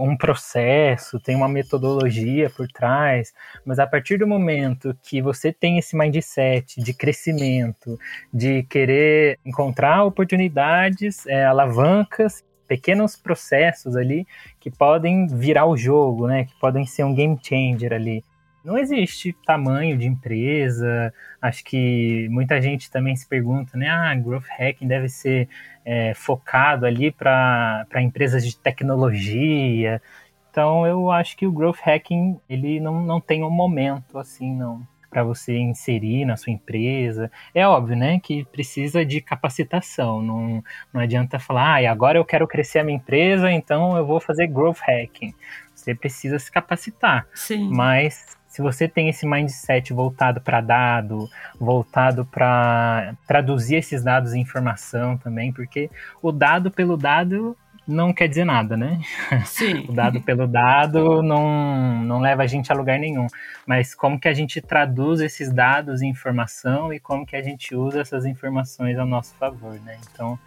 um 0.00 0.16
processo, 0.16 1.18
tem 1.18 1.34
uma 1.34 1.48
metodologia 1.48 2.48
por 2.48 2.68
trás, 2.68 3.32
mas 3.64 3.78
a 3.78 3.86
partir 3.86 4.16
do 4.18 4.26
momento 4.26 4.96
que 5.02 5.20
você 5.20 5.52
tem 5.52 5.78
esse 5.78 5.96
mindset 5.96 6.80
de 6.80 6.94
crescimento, 6.94 7.98
de 8.32 8.62
querer 8.64 9.38
encontrar 9.44 10.04
oportunidades, 10.04 11.26
é, 11.26 11.44
alavancas, 11.44 12.44
pequenos 12.68 13.16
processos 13.16 13.96
ali 13.96 14.24
que 14.60 14.70
podem 14.70 15.26
virar 15.26 15.66
o 15.66 15.76
jogo, 15.76 16.28
né? 16.28 16.44
Que 16.44 16.54
podem 16.60 16.86
ser 16.86 17.02
um 17.02 17.12
game 17.12 17.36
changer 17.42 17.92
ali. 17.92 18.22
Não 18.64 18.76
existe 18.76 19.32
tamanho 19.44 19.96
de 19.96 20.06
empresa. 20.06 21.12
Acho 21.40 21.64
que 21.64 22.28
muita 22.30 22.60
gente 22.60 22.90
também 22.90 23.16
se 23.16 23.26
pergunta, 23.26 23.76
né? 23.76 23.88
Ah, 23.88 24.14
growth 24.14 24.46
hacking 24.58 24.86
deve 24.86 25.08
ser 25.08 25.48
é, 25.84 26.12
focado 26.14 26.86
ali 26.86 27.10
para 27.10 27.86
empresas 27.96 28.44
de 28.44 28.56
tecnologia. 28.56 30.02
Então 30.50 30.86
eu 30.86 31.10
acho 31.10 31.36
que 31.36 31.46
o 31.46 31.52
growth 31.52 31.80
hacking 31.82 32.38
ele 32.48 32.80
não, 32.80 33.02
não 33.02 33.20
tem 33.20 33.44
um 33.44 33.50
momento 33.50 34.18
assim, 34.18 34.54
não 34.54 34.86
para 35.10 35.24
você 35.24 35.58
inserir 35.58 36.24
na 36.24 36.36
sua 36.36 36.52
empresa. 36.52 37.30
É 37.52 37.66
óbvio, 37.66 37.96
né, 37.96 38.20
que 38.20 38.44
precisa 38.44 39.04
de 39.04 39.20
capacitação. 39.20 40.22
Não, 40.22 40.62
não 40.92 41.00
adianta 41.00 41.38
falar, 41.38 41.84
ah, 41.84 41.90
agora 41.90 42.16
eu 42.16 42.24
quero 42.24 42.46
crescer 42.46 42.78
a 42.78 42.84
minha 42.84 42.96
empresa, 42.96 43.50
então 43.50 43.96
eu 43.96 44.06
vou 44.06 44.20
fazer 44.20 44.46
growth 44.46 44.78
hacking. 44.78 45.34
Você 45.74 45.94
precisa 45.94 46.38
se 46.38 46.50
capacitar. 46.50 47.26
Sim. 47.34 47.70
Mas 47.72 48.38
se 48.50 48.60
você 48.60 48.88
tem 48.88 49.08
esse 49.08 49.24
mindset 49.24 49.92
voltado 49.94 50.40
para 50.40 50.60
dado, 50.60 51.30
voltado 51.58 52.26
para 52.26 53.14
traduzir 53.24 53.76
esses 53.76 54.02
dados 54.02 54.34
em 54.34 54.40
informação 54.40 55.16
também, 55.16 55.52
porque 55.52 55.88
o 56.20 56.32
dado 56.32 56.68
pelo 56.68 56.96
dado 56.96 57.56
não 57.86 58.12
quer 58.12 58.28
dizer 58.28 58.44
nada, 58.44 58.76
né? 58.76 59.00
Sim. 59.46 59.86
O 59.88 59.92
dado 59.92 60.20
pelo 60.20 60.48
dado 60.48 61.22
não, 61.22 62.02
não 62.02 62.20
leva 62.20 62.42
a 62.42 62.46
gente 62.46 62.72
a 62.72 62.74
lugar 62.74 62.98
nenhum. 62.98 63.28
Mas 63.64 63.94
como 63.94 64.18
que 64.18 64.28
a 64.28 64.34
gente 64.34 64.60
traduz 64.60 65.20
esses 65.20 65.52
dados 65.52 66.02
em 66.02 66.08
informação 66.08 66.92
e 66.92 66.98
como 66.98 67.24
que 67.24 67.36
a 67.36 67.42
gente 67.42 67.74
usa 67.74 68.00
essas 68.00 68.26
informações 68.26 68.98
ao 68.98 69.06
nosso 69.06 69.34
favor, 69.36 69.74
né? 69.80 69.96
Então, 70.12 70.38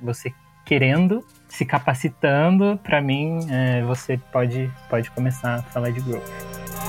você 0.00 0.32
querendo, 0.64 1.24
se 1.48 1.66
capacitando, 1.66 2.78
para 2.82 3.00
mim, 3.00 3.46
é, 3.50 3.82
você 3.82 4.16
pode, 4.16 4.70
pode 4.88 5.10
começar 5.10 5.56
a 5.56 5.62
falar 5.62 5.90
de 5.90 6.00
growth. 6.00 6.81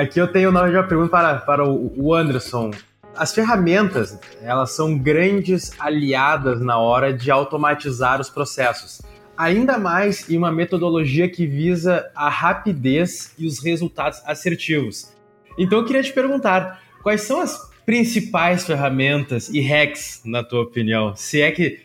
Aqui 0.00 0.18
eu 0.18 0.28
tenho 0.28 0.50
uma 0.50 0.82
pergunta 0.84 1.10
para, 1.10 1.34
para 1.38 1.64
o 1.64 1.92
o 1.96 2.14
Anderson. 2.14 2.70
As 3.14 3.34
ferramentas, 3.34 4.18
elas 4.42 4.72
são 4.72 4.98
grandes 4.98 5.72
aliadas 5.78 6.60
na 6.60 6.78
hora 6.78 7.12
de 7.12 7.30
automatizar 7.30 8.20
os 8.20 8.28
processos. 8.28 9.00
Ainda 9.36 9.78
mais 9.78 10.28
em 10.30 10.36
uma 10.36 10.50
metodologia 10.50 11.28
que 11.28 11.46
visa 11.46 12.10
a 12.14 12.28
rapidez 12.28 13.34
e 13.38 13.46
os 13.46 13.58
resultados 13.58 14.20
assertivos. 14.26 15.12
Então 15.58 15.78
eu 15.78 15.84
queria 15.84 16.02
te 16.02 16.12
perguntar, 16.12 16.82
quais 17.02 17.22
são 17.22 17.40
as 17.40 17.70
principais 17.84 18.64
ferramentas 18.64 19.48
e 19.48 19.60
hacks, 19.60 20.20
na 20.24 20.42
tua 20.42 20.62
opinião? 20.62 21.14
Se 21.16 21.40
é 21.40 21.50
que 21.50 21.80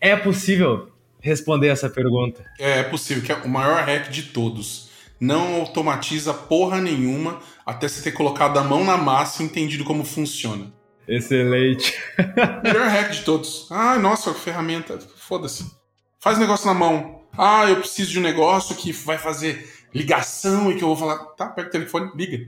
é 0.00 0.16
possível 0.16 0.90
responder 1.20 1.68
essa 1.68 1.88
pergunta. 1.88 2.44
É, 2.58 2.80
é 2.80 2.82
possível, 2.82 3.22
que 3.22 3.32
é 3.32 3.34
o 3.36 3.48
maior 3.48 3.82
hack 3.84 4.10
de 4.10 4.24
todos. 4.24 4.91
Não 5.22 5.60
automatiza 5.60 6.34
porra 6.34 6.80
nenhuma 6.80 7.38
até 7.64 7.86
você 7.86 8.02
ter 8.02 8.10
colocado 8.10 8.58
a 8.58 8.64
mão 8.64 8.82
na 8.82 8.96
massa 8.96 9.40
e 9.40 9.46
entendido 9.46 9.84
como 9.84 10.04
funciona. 10.04 10.74
Excelente. 11.06 11.96
Melhor 12.64 12.88
hack 12.88 13.12
de 13.12 13.22
todos. 13.22 13.68
Ah, 13.70 14.00
nossa, 14.00 14.34
ferramenta. 14.34 14.98
Foda-se. 15.16 15.70
Faz 16.18 16.38
negócio 16.38 16.66
na 16.66 16.74
mão. 16.74 17.22
Ah, 17.38 17.70
eu 17.70 17.76
preciso 17.76 18.10
de 18.10 18.18
um 18.18 18.22
negócio 18.22 18.74
que 18.74 18.90
vai 18.90 19.16
fazer 19.16 19.72
ligação 19.94 20.72
e 20.72 20.74
que 20.74 20.82
eu 20.82 20.88
vou 20.88 20.96
falar. 20.96 21.18
Tá, 21.36 21.46
pega 21.46 21.68
o 21.68 21.70
telefone, 21.70 22.10
liga. 22.16 22.44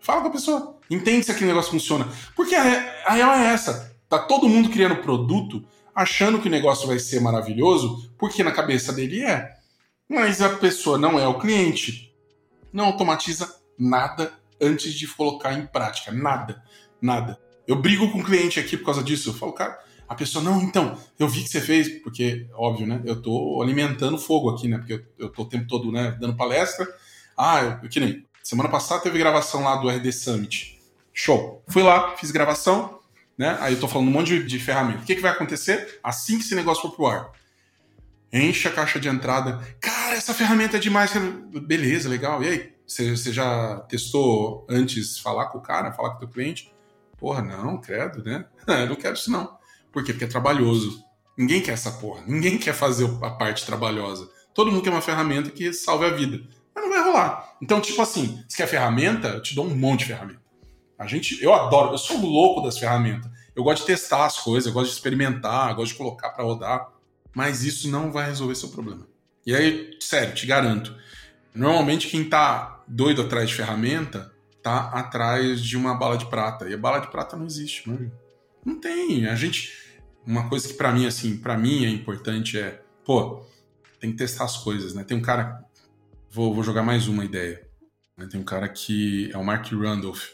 Fala 0.00 0.22
com 0.22 0.26
a 0.26 0.32
pessoa. 0.32 0.80
Entende 0.90 1.26
se 1.26 1.30
aquele 1.30 1.46
negócio 1.46 1.70
funciona. 1.70 2.08
Porque 2.34 2.56
a, 2.56 3.04
a 3.06 3.12
real 3.12 3.34
é 3.34 3.52
essa. 3.52 3.96
Tá 4.08 4.18
todo 4.18 4.48
mundo 4.48 4.70
criando 4.70 4.96
produto 4.96 5.64
achando 5.94 6.40
que 6.40 6.48
o 6.48 6.50
negócio 6.50 6.88
vai 6.88 6.98
ser 6.98 7.20
maravilhoso, 7.20 8.12
porque 8.18 8.42
na 8.42 8.50
cabeça 8.50 8.92
dele 8.92 9.22
é. 9.22 9.48
Mas 10.08 10.42
a 10.42 10.48
pessoa 10.48 10.98
não 10.98 11.20
é 11.20 11.28
o 11.28 11.38
cliente. 11.38 12.05
Não 12.76 12.84
automatiza 12.84 13.50
nada 13.78 14.34
antes 14.60 14.92
de 14.92 15.08
colocar 15.08 15.54
em 15.54 15.64
prática. 15.64 16.12
Nada. 16.12 16.62
Nada. 17.00 17.40
Eu 17.66 17.76
brigo 17.76 18.12
com 18.12 18.18
o 18.18 18.22
cliente 18.22 18.60
aqui 18.60 18.76
por 18.76 18.84
causa 18.84 19.02
disso. 19.02 19.30
Eu 19.30 19.34
falo, 19.34 19.54
cara, 19.54 19.82
a 20.06 20.14
pessoa, 20.14 20.44
não, 20.44 20.60
então, 20.60 20.94
eu 21.18 21.26
vi 21.26 21.42
que 21.42 21.48
você 21.48 21.58
fez, 21.58 21.88
porque, 22.02 22.46
óbvio, 22.52 22.86
né? 22.86 23.00
Eu 23.06 23.22
tô 23.22 23.62
alimentando 23.62 24.18
fogo 24.18 24.50
aqui, 24.50 24.68
né? 24.68 24.76
Porque 24.76 24.92
eu, 24.92 25.02
eu 25.18 25.30
tô 25.30 25.44
o 25.44 25.48
tempo 25.48 25.66
todo, 25.66 25.90
né, 25.90 26.18
dando 26.20 26.36
palestra. 26.36 26.86
Ah, 27.34 27.78
eu, 27.82 27.88
que 27.88 27.98
nem. 27.98 28.26
Semana 28.42 28.68
passada 28.68 29.00
teve 29.00 29.18
gravação 29.18 29.64
lá 29.64 29.76
do 29.76 29.88
RD 29.88 30.12
Summit. 30.12 30.78
Show. 31.14 31.64
Fui 31.68 31.82
lá, 31.82 32.14
fiz 32.18 32.30
gravação, 32.30 33.00
né? 33.38 33.56
Aí 33.58 33.72
eu 33.72 33.80
tô 33.80 33.88
falando 33.88 34.08
um 34.08 34.12
monte 34.12 34.38
de, 34.38 34.46
de 34.46 34.58
ferramenta. 34.58 35.00
O 35.00 35.06
que, 35.06 35.14
que 35.14 35.22
vai 35.22 35.30
acontecer 35.30 35.98
assim 36.04 36.36
que 36.36 36.44
esse 36.44 36.54
negócio 36.54 36.82
for 36.82 36.94
pro 36.94 37.06
ar? 37.06 37.32
Enche 38.36 38.68
a 38.68 38.72
caixa 38.72 39.00
de 39.00 39.08
entrada. 39.08 39.60
Cara, 39.80 40.14
essa 40.14 40.34
ferramenta 40.34 40.76
é 40.76 40.80
demais. 40.80 41.12
Beleza, 41.66 42.08
legal. 42.08 42.42
E 42.42 42.48
aí? 42.48 42.72
Você, 42.86 43.16
já 43.32 43.80
testou 43.88 44.66
antes 44.68 45.18
falar 45.18 45.46
com 45.46 45.58
o 45.58 45.62
cara, 45.62 45.92
falar 45.92 46.10
com 46.10 46.16
o 46.16 46.18
teu 46.20 46.28
cliente? 46.28 46.70
Porra, 47.18 47.42
não, 47.42 47.80
credo, 47.80 48.22
né? 48.22 48.44
Eu 48.68 48.88
não 48.88 48.96
quero 48.96 49.14
isso 49.14 49.30
não. 49.30 49.56
Por 49.90 50.04
quê? 50.04 50.12
Porque 50.12 50.26
é 50.26 50.28
trabalhoso. 50.28 51.02
Ninguém 51.36 51.60
quer 51.60 51.72
essa 51.72 51.90
porra. 51.92 52.22
Ninguém 52.26 52.58
quer 52.58 52.74
fazer 52.74 53.10
a 53.22 53.30
parte 53.30 53.64
trabalhosa. 53.64 54.28
Todo 54.54 54.70
mundo 54.70 54.82
quer 54.82 54.90
uma 54.90 55.00
ferramenta 55.00 55.50
que 55.50 55.72
salve 55.72 56.04
a 56.04 56.10
vida. 56.10 56.46
Mas 56.74 56.84
não 56.84 56.90
vai 56.90 57.02
rolar. 57.02 57.56
Então, 57.60 57.80
tipo 57.80 58.00
assim, 58.00 58.44
se 58.48 58.56
quer 58.56 58.66
ferramenta, 58.66 59.28
eu 59.28 59.42
te 59.42 59.54
dou 59.54 59.66
um 59.66 59.74
monte 59.74 60.00
de 60.00 60.06
ferramenta. 60.06 60.42
A 60.98 61.06
gente, 61.06 61.42
eu 61.42 61.52
adoro, 61.52 61.92
eu 61.92 61.98
sou 61.98 62.18
louco 62.18 62.62
das 62.62 62.78
ferramentas. 62.78 63.30
Eu 63.54 63.64
gosto 63.64 63.80
de 63.80 63.86
testar 63.86 64.26
as 64.26 64.38
coisas, 64.38 64.66
eu 64.66 64.72
gosto 64.72 64.90
de 64.90 64.96
experimentar, 64.96 65.70
eu 65.70 65.76
gosto 65.76 65.92
de 65.92 65.98
colocar 65.98 66.30
para 66.30 66.44
rodar, 66.44 66.88
mas 67.36 67.64
isso 67.64 67.90
não 67.90 68.10
vai 68.10 68.24
resolver 68.24 68.54
seu 68.54 68.70
problema. 68.70 69.06
E 69.44 69.54
aí, 69.54 69.94
sério, 70.00 70.34
te 70.34 70.46
garanto, 70.46 70.96
normalmente 71.54 72.08
quem 72.08 72.26
tá 72.26 72.82
doido 72.88 73.20
atrás 73.20 73.50
de 73.50 73.54
ferramenta 73.54 74.32
tá 74.62 74.88
atrás 74.88 75.60
de 75.60 75.76
uma 75.76 75.94
bala 75.94 76.16
de 76.16 76.24
prata. 76.30 76.66
E 76.66 76.72
a 76.72 76.78
bala 76.78 76.98
de 76.98 77.10
prata 77.10 77.36
não 77.36 77.44
existe, 77.44 77.86
mano. 77.86 78.10
Não 78.64 78.80
tem. 78.80 79.26
A 79.26 79.34
gente. 79.34 79.84
Uma 80.26 80.48
coisa 80.48 80.66
que 80.66 80.74
para 80.74 80.90
mim, 80.90 81.06
assim, 81.06 81.36
para 81.36 81.58
mim 81.58 81.84
é 81.84 81.90
importante 81.90 82.58
é, 82.58 82.82
pô, 83.04 83.44
tem 84.00 84.10
que 84.10 84.16
testar 84.16 84.44
as 84.44 84.56
coisas, 84.56 84.94
né? 84.94 85.04
Tem 85.04 85.16
um 85.16 85.22
cara. 85.22 85.62
Vou, 86.30 86.54
vou 86.54 86.64
jogar 86.64 86.82
mais 86.82 87.06
uma 87.06 87.22
ideia. 87.22 87.68
Né? 88.16 88.26
Tem 88.30 88.40
um 88.40 88.44
cara 88.44 88.66
que 88.66 89.30
é 89.30 89.36
o 89.36 89.44
Mark 89.44 89.70
Randolph. 89.72 90.30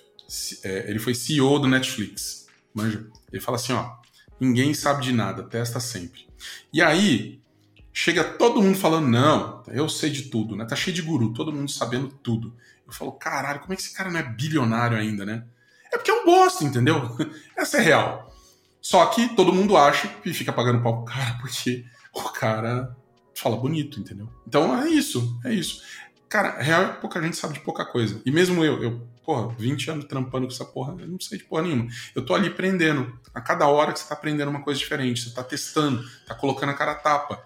É, 0.62 0.88
ele 0.88 1.00
foi 1.00 1.16
CEO 1.16 1.58
do 1.58 1.66
Netflix. 1.66 2.46
Manja. 2.72 3.04
Ele 3.32 3.42
fala 3.42 3.56
assim, 3.56 3.72
ó. 3.72 4.00
Ninguém 4.40 4.72
sabe 4.72 5.02
de 5.02 5.12
nada, 5.12 5.42
testa 5.42 5.78
sempre. 5.78 6.31
E 6.72 6.80
aí, 6.80 7.40
chega 7.92 8.24
todo 8.24 8.62
mundo 8.62 8.76
falando, 8.76 9.08
não, 9.08 9.62
eu 9.68 9.88
sei 9.88 10.10
de 10.10 10.22
tudo, 10.22 10.56
né? 10.56 10.64
Tá 10.64 10.74
cheio 10.74 10.94
de 10.94 11.02
guru, 11.02 11.32
todo 11.32 11.52
mundo 11.52 11.70
sabendo 11.70 12.08
tudo. 12.08 12.54
Eu 12.86 12.92
falo, 12.92 13.12
caralho, 13.12 13.60
como 13.60 13.72
é 13.72 13.76
que 13.76 13.82
esse 13.82 13.94
cara 13.94 14.10
não 14.10 14.18
é 14.18 14.22
bilionário 14.22 14.96
ainda, 14.96 15.24
né? 15.24 15.44
É 15.92 15.96
porque 15.98 16.10
é 16.10 16.14
um 16.14 16.24
bosta, 16.24 16.64
entendeu? 16.64 17.16
Essa 17.56 17.78
é 17.78 17.80
real. 17.80 18.34
Só 18.80 19.04
que 19.06 19.28
todo 19.36 19.52
mundo 19.52 19.76
acha 19.76 20.10
e 20.24 20.34
fica 20.34 20.52
pagando 20.52 20.82
pau 20.82 21.04
pro 21.04 21.14
cara 21.14 21.38
porque 21.40 21.84
o 22.12 22.22
cara 22.30 22.96
fala 23.34 23.56
bonito, 23.56 24.00
entendeu? 24.00 24.28
Então 24.46 24.76
é 24.82 24.88
isso, 24.88 25.38
é 25.44 25.52
isso. 25.52 25.82
Cara, 26.28 26.60
real 26.60 26.82
é 26.82 26.92
pouca 26.94 27.20
gente 27.22 27.36
sabe 27.36 27.54
de 27.54 27.60
pouca 27.60 27.84
coisa. 27.84 28.20
E 28.24 28.30
mesmo 28.30 28.64
eu, 28.64 28.82
eu, 28.82 29.08
porra, 29.24 29.54
20 29.58 29.90
anos 29.90 30.04
trampando 30.06 30.46
com 30.46 30.52
essa 30.52 30.64
porra, 30.64 30.94
eu 30.98 31.08
não 31.08 31.20
sei 31.20 31.38
de 31.38 31.44
porra 31.44 31.62
nenhuma. 31.62 31.86
Eu 32.14 32.24
tô 32.24 32.34
ali 32.34 32.48
aprendendo. 32.48 33.18
A 33.34 33.40
cada 33.40 33.66
hora 33.66 33.92
que 33.92 34.00
você 34.00 34.08
tá 34.08 34.14
aprendendo 34.14 34.50
uma 34.50 34.62
coisa 34.62 34.78
diferente, 34.78 35.22
você 35.22 35.34
tá 35.34 35.42
testando, 35.42 36.04
tá 36.26 36.34
colocando 36.34 36.70
a 36.70 36.74
cara 36.74 36.92
a 36.92 36.96
tapa, 36.96 37.44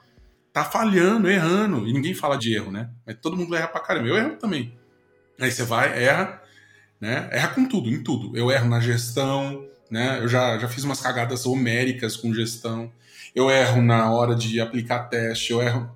tá 0.53 0.65
falhando, 0.65 1.31
errando. 1.31 1.87
E 1.87 1.93
ninguém 1.93 2.15
fala 2.15 2.37
de 2.37 2.55
erro, 2.55 2.73
né? 2.73 2.91
Mas 3.07 3.17
todo 3.21 3.37
mundo 3.37 3.55
erra 3.55 3.69
pra 3.69 3.81
caramba. 3.81 4.09
Eu 4.09 4.17
erro 4.17 4.37
também. 4.37 4.77
Aí 5.39 5.51
você 5.51 5.65
vai, 5.65 6.03
erra, 6.03 6.43
né? 7.01 7.29
Erra 7.31 7.49
com 7.49 7.69
tudo, 7.69 7.91
em 7.91 8.03
tudo. 8.03 8.37
Eu 8.37 8.51
erro 8.51 8.69
na 8.69 8.81
gestão, 8.81 9.67
né? 9.91 10.19
Eu 10.21 10.29
já, 10.29 10.59
já 10.59 10.69
fiz 10.69 10.83
umas 10.83 11.01
cagadas 11.01 11.47
homéricas 11.47 12.17
com 12.17 12.33
gestão. 12.33 12.91
Eu 13.35 13.51
erro 13.51 13.83
na 13.83 14.11
hora 14.11 14.35
de 14.35 14.61
aplicar 14.61 15.11
teste, 15.11 15.53
eu 15.53 15.61
erro. 15.61 15.95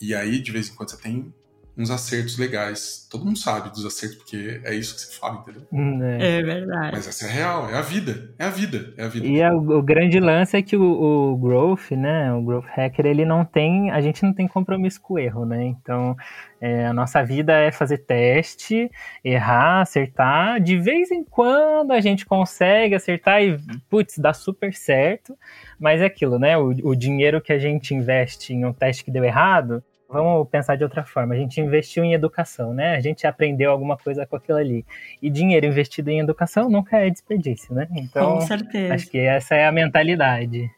E 0.00 0.14
aí, 0.14 0.40
de 0.40 0.50
vez 0.50 0.68
em 0.68 0.74
quando, 0.74 0.90
você 0.90 0.96
tem 0.96 1.32
uns 1.76 1.90
acertos 1.90 2.38
legais. 2.38 3.06
Todo 3.10 3.24
mundo 3.24 3.38
sabe 3.38 3.70
dos 3.70 3.84
acertos, 3.84 4.18
porque 4.18 4.60
é 4.64 4.74
isso 4.74 4.94
que 4.94 5.00
você 5.00 5.18
fala, 5.18 5.40
entendeu? 5.40 5.62
Hum, 5.72 6.02
é. 6.02 6.38
é 6.38 6.42
verdade. 6.42 6.90
Mas 6.92 7.08
essa 7.08 7.26
é 7.26 7.30
real, 7.30 7.68
é 7.70 7.76
a 7.76 7.80
vida. 7.80 8.30
É 8.38 8.44
a 8.44 8.50
vida, 8.50 8.92
é 8.96 9.04
a 9.04 9.08
vida. 9.08 9.26
E 9.26 9.40
é, 9.40 9.50
o, 9.50 9.78
o, 9.78 9.82
grande 9.82 10.20
lance 10.20 10.56
é 10.56 10.62
que 10.62 10.76
o, 10.76 11.32
o, 11.32 11.36
growth, 11.36 11.92
né? 11.92 12.32
O 12.32 12.42
growth 12.42 12.66
hacker, 12.66 13.06
ele 13.06 13.24
não 13.24 13.44
tem. 13.44 13.90
A 13.90 14.00
gente 14.00 14.22
não 14.22 14.32
tem 14.32 14.46
compromisso 14.46 15.00
com 15.00 15.14
o 15.14 15.18
erro, 15.18 15.46
né? 15.46 15.64
Então. 15.64 16.16
É, 16.64 16.86
a 16.86 16.92
nossa 16.92 17.24
vida 17.24 17.52
é 17.54 17.72
fazer 17.72 17.98
teste, 17.98 18.88
errar, 19.24 19.80
acertar. 19.80 20.60
De 20.60 20.78
vez 20.78 21.10
em 21.10 21.24
quando 21.24 21.90
a 21.90 22.00
gente 22.00 22.24
consegue 22.24 22.94
acertar 22.94 23.42
e, 23.42 23.58
putz, 23.90 24.16
dá 24.16 24.32
super 24.32 24.72
certo. 24.72 25.36
Mas 25.76 26.00
é 26.00 26.04
aquilo, 26.04 26.38
né? 26.38 26.56
O, 26.56 26.68
o 26.84 26.94
dinheiro 26.94 27.40
que 27.40 27.52
a 27.52 27.58
gente 27.58 27.92
investe 27.92 28.52
em 28.54 28.64
um 28.64 28.72
teste 28.72 29.04
que 29.04 29.10
deu 29.10 29.24
errado, 29.24 29.82
vamos 30.12 30.48
pensar 30.48 30.76
de 30.76 30.84
outra 30.84 31.04
forma. 31.04 31.34
A 31.34 31.38
gente 31.38 31.60
investiu 31.60 32.04
em 32.04 32.12
educação, 32.12 32.74
né? 32.74 32.94
A 32.94 33.00
gente 33.00 33.26
aprendeu 33.26 33.70
alguma 33.70 33.96
coisa 33.96 34.26
com 34.26 34.36
aquilo 34.36 34.58
ali. 34.58 34.84
E 35.20 35.30
dinheiro 35.30 35.66
investido 35.66 36.10
em 36.10 36.20
educação 36.20 36.68
nunca 36.68 36.98
é 36.98 37.10
desperdício, 37.10 37.74
né? 37.74 37.88
Então, 37.96 38.34
com 38.34 38.40
certeza. 38.42 38.94
acho 38.94 39.10
que 39.10 39.18
essa 39.18 39.54
é 39.54 39.66
a 39.66 39.72
mentalidade. 39.72 40.70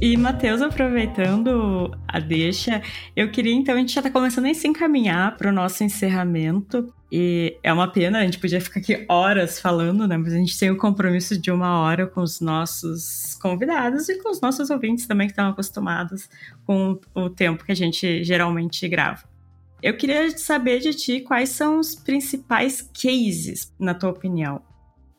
E, 0.00 0.16
Matheus, 0.16 0.62
aproveitando 0.62 1.90
a 2.06 2.20
deixa, 2.20 2.80
eu 3.16 3.32
queria 3.32 3.52
então, 3.52 3.74
a 3.74 3.78
gente 3.78 3.92
já 3.92 4.00
está 4.00 4.08
começando 4.08 4.46
a 4.46 4.54
se 4.54 4.68
encaminhar 4.68 5.36
para 5.36 5.50
o 5.50 5.52
nosso 5.52 5.82
encerramento. 5.82 6.94
E 7.10 7.58
é 7.64 7.72
uma 7.72 7.88
pena, 7.90 8.20
a 8.20 8.24
gente 8.24 8.38
podia 8.38 8.60
ficar 8.60 8.78
aqui 8.78 9.04
horas 9.08 9.58
falando, 9.58 10.06
né? 10.06 10.16
Mas 10.16 10.32
a 10.32 10.36
gente 10.36 10.56
tem 10.56 10.70
o 10.70 10.76
compromisso 10.76 11.36
de 11.36 11.50
uma 11.50 11.80
hora 11.80 12.06
com 12.06 12.20
os 12.20 12.40
nossos 12.40 13.36
convidados 13.42 14.08
e 14.08 14.22
com 14.22 14.30
os 14.30 14.40
nossos 14.40 14.70
ouvintes 14.70 15.04
também 15.04 15.26
que 15.26 15.32
estão 15.32 15.48
acostumados 15.48 16.30
com 16.64 17.00
o 17.12 17.28
tempo 17.28 17.64
que 17.64 17.72
a 17.72 17.76
gente 17.76 18.22
geralmente 18.22 18.86
grava. 18.86 19.24
Eu 19.82 19.96
queria 19.96 20.30
saber 20.38 20.78
de 20.78 20.94
ti 20.94 21.20
quais 21.20 21.48
são 21.48 21.80
os 21.80 21.96
principais 21.96 22.82
cases, 22.82 23.74
na 23.80 23.94
tua 23.94 24.10
opinião. 24.10 24.62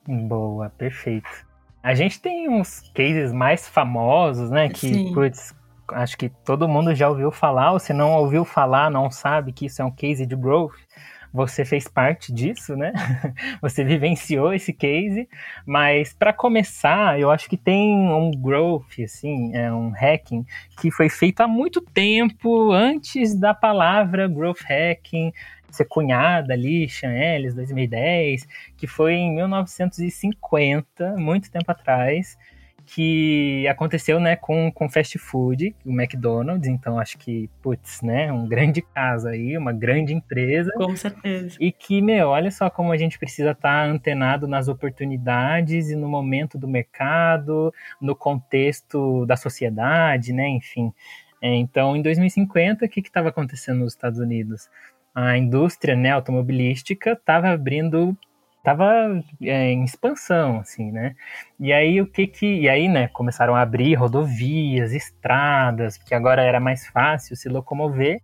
Boa, 0.08 0.70
perfeito. 0.70 1.49
A 1.82 1.94
gente 1.94 2.20
tem 2.20 2.50
uns 2.50 2.92
cases 2.94 3.32
mais 3.32 3.68
famosos, 3.68 4.50
né? 4.50 4.70
Que, 4.70 5.14
putz, 5.14 5.56
acho 5.94 6.18
que 6.18 6.30
todo 6.44 6.68
mundo 6.68 6.94
já 6.94 7.10
ouviu 7.10 7.32
falar, 7.32 7.72
ou 7.72 7.80
se 7.80 7.94
não 7.94 8.14
ouviu 8.14 8.44
falar, 8.44 8.90
não 8.92 9.10
sabe 9.10 9.52
que 9.52 9.66
isso 9.66 9.82
é 9.82 9.86
um 9.86 9.92
case 9.92 10.26
de 10.26 10.36
growth. 10.36 10.74
Você 11.32 11.64
fez 11.64 11.88
parte 11.88 12.34
disso, 12.34 12.76
né? 12.76 12.92
Você 13.62 13.84
vivenciou 13.84 14.52
esse 14.52 14.74
case, 14.74 15.30
mas 15.64 16.12
para 16.12 16.34
começar, 16.34 17.20
eu 17.20 17.30
acho 17.30 17.48
que 17.48 17.56
tem 17.56 17.96
um 17.96 18.32
growth, 18.32 19.00
assim, 19.04 19.56
é 19.56 19.72
um 19.72 19.92
hacking 19.92 20.44
que 20.82 20.90
foi 20.90 21.08
feito 21.08 21.42
há 21.42 21.48
muito 21.48 21.82
tempo 21.82 22.72
antes 22.72 23.36
da 23.36 23.54
palavra 23.54 24.28
growth 24.28 24.62
hacking 24.62 25.32
ser 25.72 25.86
cunhada 25.86 26.54
ali, 26.54 26.90
Sean 26.90 27.14
Ellis, 27.14 27.54
2010, 27.54 28.48
que 28.78 28.88
foi 28.88 29.14
em 29.14 29.36
1950, 29.36 31.16
muito 31.18 31.52
tempo 31.52 31.72
atrás, 31.72 32.38
que 32.92 33.68
aconteceu, 33.68 34.20
né, 34.20 34.36
com, 34.36 34.72
com 34.72 34.90
fast 34.90 35.18
food, 35.20 35.76
o 35.86 35.92
McDonald's, 35.92 36.68
então 36.68 36.98
acho 36.98 37.20
que, 37.20 37.48
putz, 37.62 38.02
né, 38.02 38.32
um 38.32 38.48
grande 38.48 38.82
caso 38.82 39.28
aí, 39.28 39.56
uma 39.56 39.72
grande 39.72 40.12
empresa. 40.12 40.72
Com 40.76 40.96
certeza. 40.96 41.56
E 41.60 41.72
que, 41.72 42.02
meu, 42.02 42.30
olha 42.30 42.50
só 42.50 42.68
como 42.68 42.92
a 42.92 42.98
gente 42.98 43.20
precisa 43.20 43.52
estar 43.52 43.84
tá 43.84 43.86
antenado 43.86 44.48
nas 44.48 44.68
oportunidades 44.68 45.92
e 45.92 45.96
no 45.96 46.10
momento 46.10 46.58
do 46.58 46.68
mercado, 46.68 47.72
no 48.02 48.16
contexto 48.16 49.24
da 49.28 49.36
sociedade, 49.36 50.34
né, 50.34 50.48
enfim. 50.50 50.92
É, 51.42 51.54
então, 51.56 51.96
em 51.96 52.02
2050, 52.02 52.86
o 52.86 52.90
que 52.90 53.02
estava 53.02 53.30
acontecendo 53.30 53.80
nos 53.80 53.94
Estados 53.94 54.20
Unidos? 54.20 54.68
A 55.28 55.38
indústria 55.38 55.96
né, 55.96 56.12
automobilística 56.12 57.12
estava 57.12 57.50
abrindo 57.50 58.18
estava 58.58 59.22
é, 59.42 59.72
em 59.72 59.84
expansão, 59.84 60.60
assim, 60.60 60.92
né? 60.92 61.16
E 61.60 61.74
aí 61.74 62.02
o 62.02 62.08
que 62.08 62.28
que 62.28 62.46
e 62.46 62.70
aí, 62.70 62.88
né? 62.88 63.08
Começaram 63.08 63.56
a 63.56 63.62
abrir 63.62 63.96
rodovias, 63.96 64.94
estradas, 64.94 65.98
porque 65.98 66.14
agora 66.14 66.42
era 66.42 66.60
mais 66.60 66.86
fácil 66.88 67.36
se 67.36 67.50
locomover. 67.50 68.22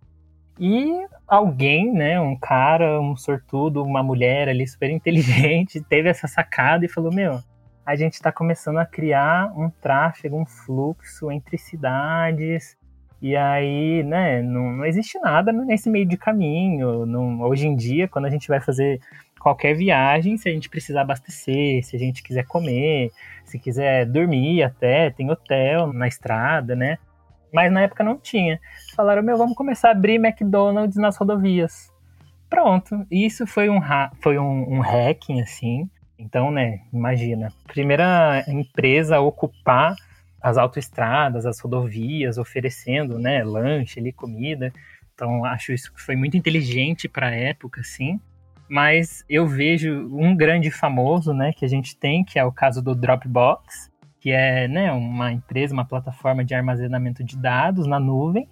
E 0.58 1.06
alguém, 1.26 1.92
né? 1.92 2.20
Um 2.20 2.36
cara, 2.36 3.00
um 3.00 3.16
sortudo, 3.16 3.82
uma 3.82 4.02
mulher 4.02 4.48
ali 4.48 4.66
super 4.66 4.90
inteligente, 4.90 5.80
teve 5.88 6.08
essa 6.08 6.28
sacada 6.28 6.84
e 6.84 6.88
falou: 6.88 7.12
meu, 7.12 7.40
a 7.84 7.96
gente 7.96 8.14
está 8.14 8.30
começando 8.30 8.78
a 8.78 8.86
criar 8.86 9.52
um 9.56 9.70
tráfego, 9.70 10.38
um 10.38 10.46
fluxo 10.46 11.30
entre 11.30 11.58
cidades 11.58 12.76
e 13.20 13.34
aí, 13.34 14.02
né, 14.02 14.42
não, 14.42 14.72
não 14.72 14.84
existe 14.84 15.18
nada 15.18 15.52
nesse 15.52 15.88
meio 15.88 16.06
de 16.06 16.16
caminho. 16.16 17.06
Não, 17.06 17.40
hoje 17.42 17.66
em 17.66 17.74
dia, 17.74 18.06
quando 18.06 18.26
a 18.26 18.30
gente 18.30 18.48
vai 18.48 18.60
fazer 18.60 19.00
qualquer 19.40 19.74
viagem, 19.74 20.36
se 20.36 20.48
a 20.48 20.52
gente 20.52 20.68
precisar 20.68 21.02
abastecer, 21.02 21.84
se 21.84 21.96
a 21.96 21.98
gente 21.98 22.22
quiser 22.22 22.44
comer, 22.46 23.10
se 23.44 23.58
quiser 23.58 24.04
dormir 24.04 24.62
até, 24.62 25.10
tem 25.10 25.30
hotel 25.30 25.92
na 25.92 26.08
estrada, 26.08 26.74
né? 26.74 26.98
Mas 27.52 27.72
na 27.72 27.82
época 27.82 28.04
não 28.04 28.18
tinha. 28.18 28.60
Falaram, 28.94 29.22
meu, 29.22 29.36
vamos 29.38 29.56
começar 29.56 29.88
a 29.88 29.92
abrir 29.92 30.16
McDonald's 30.16 30.96
nas 30.96 31.16
rodovias. 31.16 31.90
Pronto. 32.50 33.06
Isso 33.10 33.46
foi 33.46 33.70
um, 33.70 33.80
foi 34.20 34.38
um, 34.38 34.74
um 34.74 34.80
hacking, 34.80 35.40
assim. 35.40 35.88
Então, 36.18 36.50
né, 36.50 36.80
imagina. 36.92 37.52
Primeira 37.66 38.44
empresa 38.48 39.16
a 39.16 39.20
ocupar 39.20 39.94
as 40.46 40.56
autoestradas, 40.56 41.44
as 41.44 41.58
rodovias, 41.58 42.38
oferecendo, 42.38 43.18
né, 43.18 43.42
lanche 43.42 43.98
ali, 43.98 44.12
comida. 44.12 44.72
Então, 45.12 45.44
acho 45.44 45.72
isso 45.72 45.92
que 45.92 46.00
foi 46.00 46.14
muito 46.14 46.36
inteligente 46.36 47.08
para 47.08 47.26
a 47.26 47.34
época, 47.34 47.82
sim. 47.82 48.20
Mas 48.68 49.24
eu 49.28 49.44
vejo 49.48 50.08
um 50.16 50.36
grande 50.36 50.70
famoso, 50.70 51.34
né, 51.34 51.52
que 51.52 51.64
a 51.64 51.68
gente 51.68 51.96
tem, 51.96 52.24
que 52.24 52.38
é 52.38 52.44
o 52.44 52.52
caso 52.52 52.80
do 52.80 52.94
Dropbox, 52.94 53.90
que 54.20 54.30
é, 54.30 54.68
né, 54.68 54.92
uma 54.92 55.32
empresa, 55.32 55.74
uma 55.74 55.84
plataforma 55.84 56.44
de 56.44 56.54
armazenamento 56.54 57.24
de 57.24 57.36
dados 57.36 57.84
na 57.84 57.98
nuvem. 57.98 58.48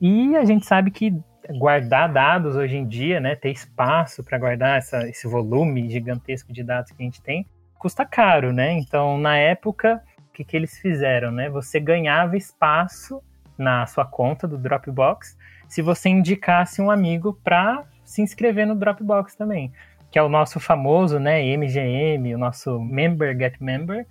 E 0.00 0.36
a 0.36 0.44
gente 0.44 0.64
sabe 0.64 0.92
que 0.92 1.12
guardar 1.58 2.12
dados 2.12 2.54
hoje 2.54 2.76
em 2.76 2.86
dia, 2.86 3.18
né, 3.18 3.34
ter 3.34 3.50
espaço 3.50 4.22
para 4.22 4.38
guardar 4.38 4.78
essa, 4.78 5.08
esse 5.08 5.26
volume 5.26 5.90
gigantesco 5.90 6.52
de 6.52 6.62
dados 6.62 6.92
que 6.92 7.02
a 7.02 7.04
gente 7.04 7.20
tem, 7.20 7.44
custa 7.76 8.06
caro, 8.06 8.52
né? 8.52 8.72
Então, 8.72 9.18
na 9.18 9.36
época, 9.36 10.00
que, 10.34 10.44
que 10.44 10.56
eles 10.56 10.76
fizeram, 10.78 11.30
né? 11.30 11.48
Você 11.48 11.78
ganhava 11.78 12.36
espaço 12.36 13.22
na 13.56 13.86
sua 13.86 14.04
conta 14.04 14.48
do 14.48 14.58
Dropbox 14.58 15.38
se 15.68 15.80
você 15.80 16.08
indicasse 16.08 16.82
um 16.82 16.90
amigo 16.90 17.38
para 17.44 17.84
se 18.04 18.20
inscrever 18.20 18.66
no 18.66 18.74
Dropbox 18.74 19.34
também, 19.36 19.72
que 20.10 20.18
é 20.18 20.22
o 20.22 20.28
nosso 20.28 20.58
famoso, 20.60 21.18
né, 21.18 21.40
MGM, 21.56 22.34
o 22.34 22.38
nosso 22.38 22.78
Member 22.80 23.36
Get 23.38 23.54
Member, 23.60 24.06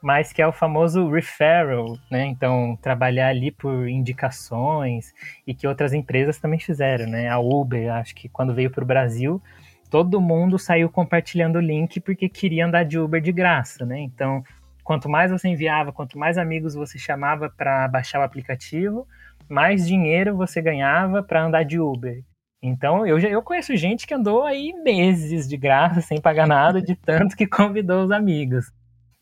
mas 0.00 0.32
que 0.32 0.40
é 0.40 0.46
o 0.46 0.52
famoso 0.52 1.10
referral, 1.10 1.96
né? 2.10 2.26
Então, 2.26 2.78
trabalhar 2.80 3.28
ali 3.28 3.50
por 3.50 3.88
indicações 3.88 5.12
e 5.46 5.54
que 5.54 5.66
outras 5.66 5.92
empresas 5.92 6.38
também 6.38 6.60
fizeram, 6.60 7.06
né? 7.06 7.28
A 7.28 7.38
Uber, 7.38 7.92
acho 7.94 8.14
que 8.14 8.28
quando 8.28 8.54
veio 8.54 8.70
para 8.70 8.84
o 8.84 8.86
Brasil, 8.86 9.42
todo 9.90 10.20
mundo 10.20 10.58
saiu 10.58 10.90
compartilhando 10.90 11.56
o 11.56 11.60
link 11.60 12.00
porque 12.00 12.28
queria 12.28 12.66
andar 12.66 12.84
de 12.84 12.98
Uber 12.98 13.20
de 13.20 13.32
graça, 13.32 13.86
né? 13.86 13.98
Então, 14.00 14.44
quanto 14.84 15.08
mais 15.08 15.32
você 15.32 15.48
enviava, 15.48 15.92
quanto 15.92 16.18
mais 16.18 16.36
amigos 16.36 16.74
você 16.74 16.98
chamava 16.98 17.48
para 17.48 17.88
baixar 17.88 18.20
o 18.20 18.22
aplicativo, 18.22 19.08
mais 19.48 19.86
dinheiro 19.86 20.36
você 20.36 20.60
ganhava 20.60 21.22
para 21.22 21.44
andar 21.44 21.64
de 21.64 21.80
Uber. 21.80 22.22
Então, 22.62 23.06
eu, 23.06 23.18
já, 23.18 23.28
eu 23.28 23.42
conheço 23.42 23.76
gente 23.76 24.06
que 24.06 24.14
andou 24.14 24.44
aí 24.44 24.72
meses 24.72 25.48
de 25.48 25.56
graça, 25.56 26.00
sem 26.00 26.20
pagar 26.20 26.46
nada, 26.46 26.80
de 26.80 26.94
tanto 26.94 27.36
que 27.36 27.46
convidou 27.46 28.04
os 28.04 28.10
amigos. 28.10 28.70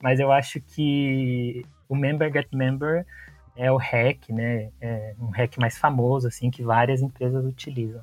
Mas 0.02 0.20
eu 0.20 0.30
acho 0.30 0.60
que 0.60 1.62
o 1.88 1.96
Member 1.96 2.32
Get 2.32 2.48
Member 2.52 3.06
é 3.56 3.70
o 3.70 3.76
hack, 3.76 4.28
né? 4.30 4.70
É 4.80 5.14
um 5.18 5.30
hack 5.30 5.58
mais 5.58 5.78
famoso, 5.78 6.26
assim, 6.26 6.50
que 6.50 6.62
várias 6.62 7.02
empresas 7.02 7.44
utilizam. 7.44 8.02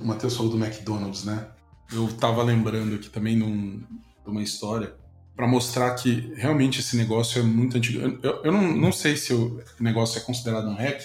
O 0.00 0.04
Matheus 0.04 0.36
falou 0.36 0.52
do 0.52 0.64
McDonald's, 0.64 1.24
né? 1.24 1.46
Eu 1.92 2.08
tava 2.16 2.42
lembrando 2.42 2.94
aqui 2.94 3.08
também 3.08 3.38
de 3.38 3.84
uma 4.26 4.42
história 4.42 4.92
para 5.38 5.46
mostrar 5.46 5.94
que 5.94 6.32
realmente 6.34 6.80
esse 6.80 6.96
negócio 6.96 7.38
é 7.38 7.44
muito 7.44 7.76
antigo. 7.76 8.18
Eu, 8.24 8.42
eu 8.42 8.50
não, 8.50 8.76
não 8.76 8.90
sei 8.90 9.16
se 9.16 9.32
o 9.32 9.62
negócio 9.78 10.18
é 10.18 10.20
considerado 10.20 10.66
um 10.66 10.74
hack, 10.74 11.00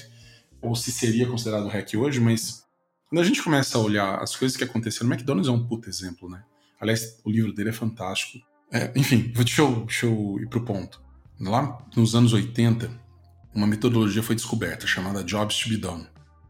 ou 0.59 0.75
se 0.75 0.91
seria 0.91 1.27
considerado 1.27 1.67
hack 1.67 1.93
hoje, 1.93 2.19
mas 2.19 2.63
quando 3.07 3.21
a 3.21 3.23
gente 3.23 3.43
começa 3.43 3.77
a 3.77 3.81
olhar 3.81 4.15
as 4.23 4.35
coisas 4.35 4.57
que 4.57 4.63
aconteceram, 4.63 5.07
o 5.07 5.13
McDonald's 5.13 5.47
é 5.47 5.51
um 5.51 5.63
puto 5.63 5.87
exemplo, 5.87 6.27
né? 6.27 6.43
Aliás, 6.81 7.19
o 7.23 7.29
livro 7.29 7.53
dele 7.53 7.69
é 7.69 7.73
fantástico. 7.73 8.43
É, 8.71 8.91
enfim, 8.95 9.31
deixa 9.35 9.61
eu, 9.61 9.85
deixa 9.85 10.07
eu 10.07 10.39
ir 10.41 10.49
pro 10.49 10.65
ponto. 10.65 10.99
Lá 11.39 11.85
nos 11.95 12.15
anos 12.15 12.33
80, 12.33 12.89
uma 13.53 13.67
metodologia 13.67 14.23
foi 14.23 14.33
descoberta 14.33 14.87
chamada 14.87 15.23
Jobs 15.23 15.59
to 15.59 15.69
be 15.69 15.77
Done. 15.77 16.07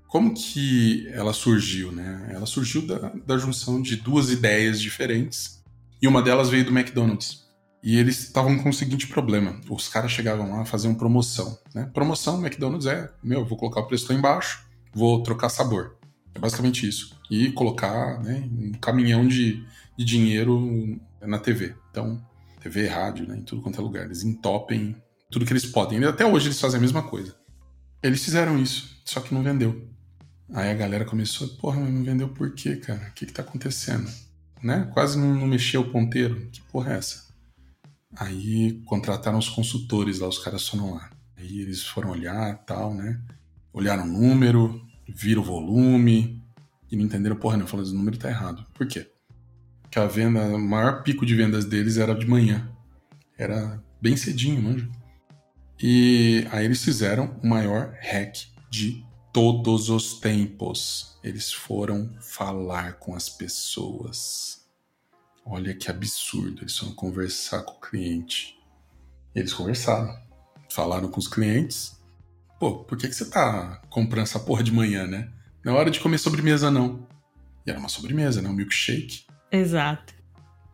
Como 0.07 0.34
que 0.34 1.05
ela 1.09 1.34
surgiu, 1.34 1.91
né? 1.91 2.29
Ela 2.31 2.45
surgiu 2.45 2.88
da, 2.88 3.11
da 3.25 3.38
junção 3.38 3.81
de 3.81 3.97
duas 3.97 4.31
ideias 4.31 4.79
diferentes 4.79 5.61
e 6.01 6.07
uma 6.07 6.21
delas 6.21 6.47
veio 6.47 6.63
do 6.63 6.71
McDonald's. 6.71 7.43
E 7.84 7.97
eles 7.97 8.19
estavam 8.19 8.57
com 8.57 8.69
o 8.69 8.73
seguinte 8.73 9.07
problema: 9.07 9.59
os 9.69 9.89
caras 9.89 10.09
chegavam 10.09 10.49
lá 10.49 10.63
uma 10.63 10.95
promoção. 10.95 11.59
Né? 11.75 11.89
Promoção, 11.93 12.39
McDonald's 12.39 12.88
é, 12.88 13.11
meu, 13.21 13.45
vou 13.45 13.57
colocar 13.57 13.81
o 13.81 13.88
preço 13.88 14.11
lá 14.11 14.17
embaixo, 14.17 14.65
vou 14.93 15.21
trocar 15.21 15.49
sabor. 15.49 15.97
É 16.34 16.39
basicamente 16.39 16.88
isso. 16.88 17.19
E 17.29 17.51
colocar 17.51 18.23
né, 18.23 18.49
um 18.51 18.71
caminhão 18.73 19.27
de, 19.27 19.63
de 19.97 20.05
dinheiro 20.05 20.99
na 21.21 21.38
TV. 21.38 21.75
Então, 21.91 22.23
TV, 22.61 22.88
rádio, 22.88 23.27
né, 23.27 23.38
em 23.38 23.41
tudo 23.41 23.61
quanto 23.61 23.79
é 23.79 23.84
lugar. 23.84 24.05
Eles 24.05 24.23
entopem 24.23 24.95
tudo 25.29 25.45
que 25.45 25.51
eles 25.51 25.65
podem. 25.65 26.03
Até 26.05 26.25
hoje 26.25 26.47
eles 26.47 26.59
fazem 26.59 26.77
a 26.77 26.81
mesma 26.81 27.03
coisa. 27.03 27.36
Eles 28.01 28.23
fizeram 28.23 28.57
isso, 28.57 28.97
só 29.03 29.19
que 29.19 29.34
não 29.34 29.43
vendeu. 29.43 29.88
Aí 30.53 30.69
a 30.69 30.73
galera 30.73 31.05
começou, 31.05 31.47
porra, 31.49 31.79
mas 31.79 31.93
não 31.93 32.03
vendeu 32.03 32.29
por 32.29 32.53
quê, 32.53 32.75
cara? 32.75 33.09
O 33.09 33.13
que 33.13 33.25
que 33.25 33.34
tá 33.34 33.41
acontecendo? 33.41 34.09
Né? 34.61 34.89
Quase 34.93 35.17
não, 35.17 35.34
não 35.34 35.47
mexeu 35.47 35.81
o 35.81 35.89
ponteiro. 35.89 36.47
Que 36.51 36.61
porra 36.61 36.93
é 36.93 36.97
essa? 36.97 37.32
Aí 38.16 38.82
contrataram 38.86 39.38
os 39.38 39.49
consultores 39.49 40.20
lá, 40.20 40.28
os 40.28 40.38
caras 40.38 40.68
foram 40.68 40.93
lá. 40.93 41.09
Aí 41.36 41.61
eles 41.61 41.84
foram 41.84 42.11
olhar 42.11 42.57
tal, 42.66 42.93
né? 42.93 43.20
Olharam 43.72 44.03
o 44.03 44.07
número, 44.07 44.82
viram 45.07 45.41
o 45.41 45.45
volume 45.45 46.41
e 46.91 46.95
não 46.95 47.05
entenderam 47.05 47.36
porra 47.36 47.57
não. 47.57 47.68
Falaram, 47.68 47.89
o 47.89 47.93
número 47.93 48.18
tá 48.18 48.30
errado. 48.30 48.66
Por 48.74 48.88
quê? 48.88 49.11
Porque 49.82 49.99
a 49.99 50.05
venda, 50.05 50.41
o 50.55 50.59
maior 50.59 51.03
pico 51.03 51.26
de 51.26 51.36
vendas 51.36 51.66
deles 51.66 51.97
era 51.97 52.16
de 52.16 52.26
manhã. 52.26 52.70
Era 53.38 53.84
bem 54.01 54.16
cedinho, 54.16 54.61
manja. 54.61 54.89
E 55.82 56.47
aí 56.51 56.66
eles 56.66 56.84
fizeram 56.84 57.39
o 57.43 57.47
maior 57.47 57.95
hack 58.01 58.36
de 58.70 59.03
todos 59.34 59.89
os 59.89 60.20
tempos. 60.20 61.18
Eles 61.24 61.51
foram 61.51 62.09
falar 62.22 62.93
com 62.93 63.16
as 63.16 63.28
pessoas. 63.28 64.62
Olha 65.46 65.74
que 65.74 65.89
absurdo, 65.89 66.62
eles 66.62 66.78
foram 66.78 66.94
conversar 66.94 67.64
com 67.64 67.74
o 67.74 67.80
cliente. 67.80 68.58
Eles 69.36 69.54
conversaram, 69.54 70.18
falaram 70.72 71.10
com 71.10 71.20
os 71.20 71.28
clientes. 71.28 72.00
Pô, 72.60 72.84
por 72.84 72.98
que, 72.98 73.08
que 73.08 73.14
você 73.14 73.30
tá 73.30 73.82
comprando 73.89 74.24
essa 74.24 74.39
porra 74.39 74.64
de 74.64 74.72
manhã, 74.72 75.06
né? 75.06 75.30
Não 75.64 75.74
é 75.74 75.80
hora 75.80 75.91
de 75.91 76.00
comer 76.00 76.18
sobremesa, 76.18 76.72
não. 76.72 77.08
E 77.66 77.70
era 77.70 77.80
uma 77.80 77.89
sobremesa, 77.89 78.41
né? 78.41 78.50
Um 78.50 78.54
milkshake. 78.54 79.26
Exato. 79.52 80.14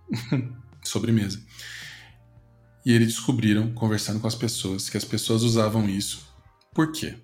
sobremesa. 0.84 1.42
E 2.86 2.94
eles 2.94 3.08
descobriram, 3.10 3.74
conversando 3.74 4.20
com 4.20 4.28
as 4.28 4.36
pessoas, 4.36 4.90
que 4.90 4.98
as 4.98 5.06
pessoas 5.06 5.42
usavam 5.42 5.90
isso. 5.90 6.28
Por 6.74 6.92
quê? 6.92 7.16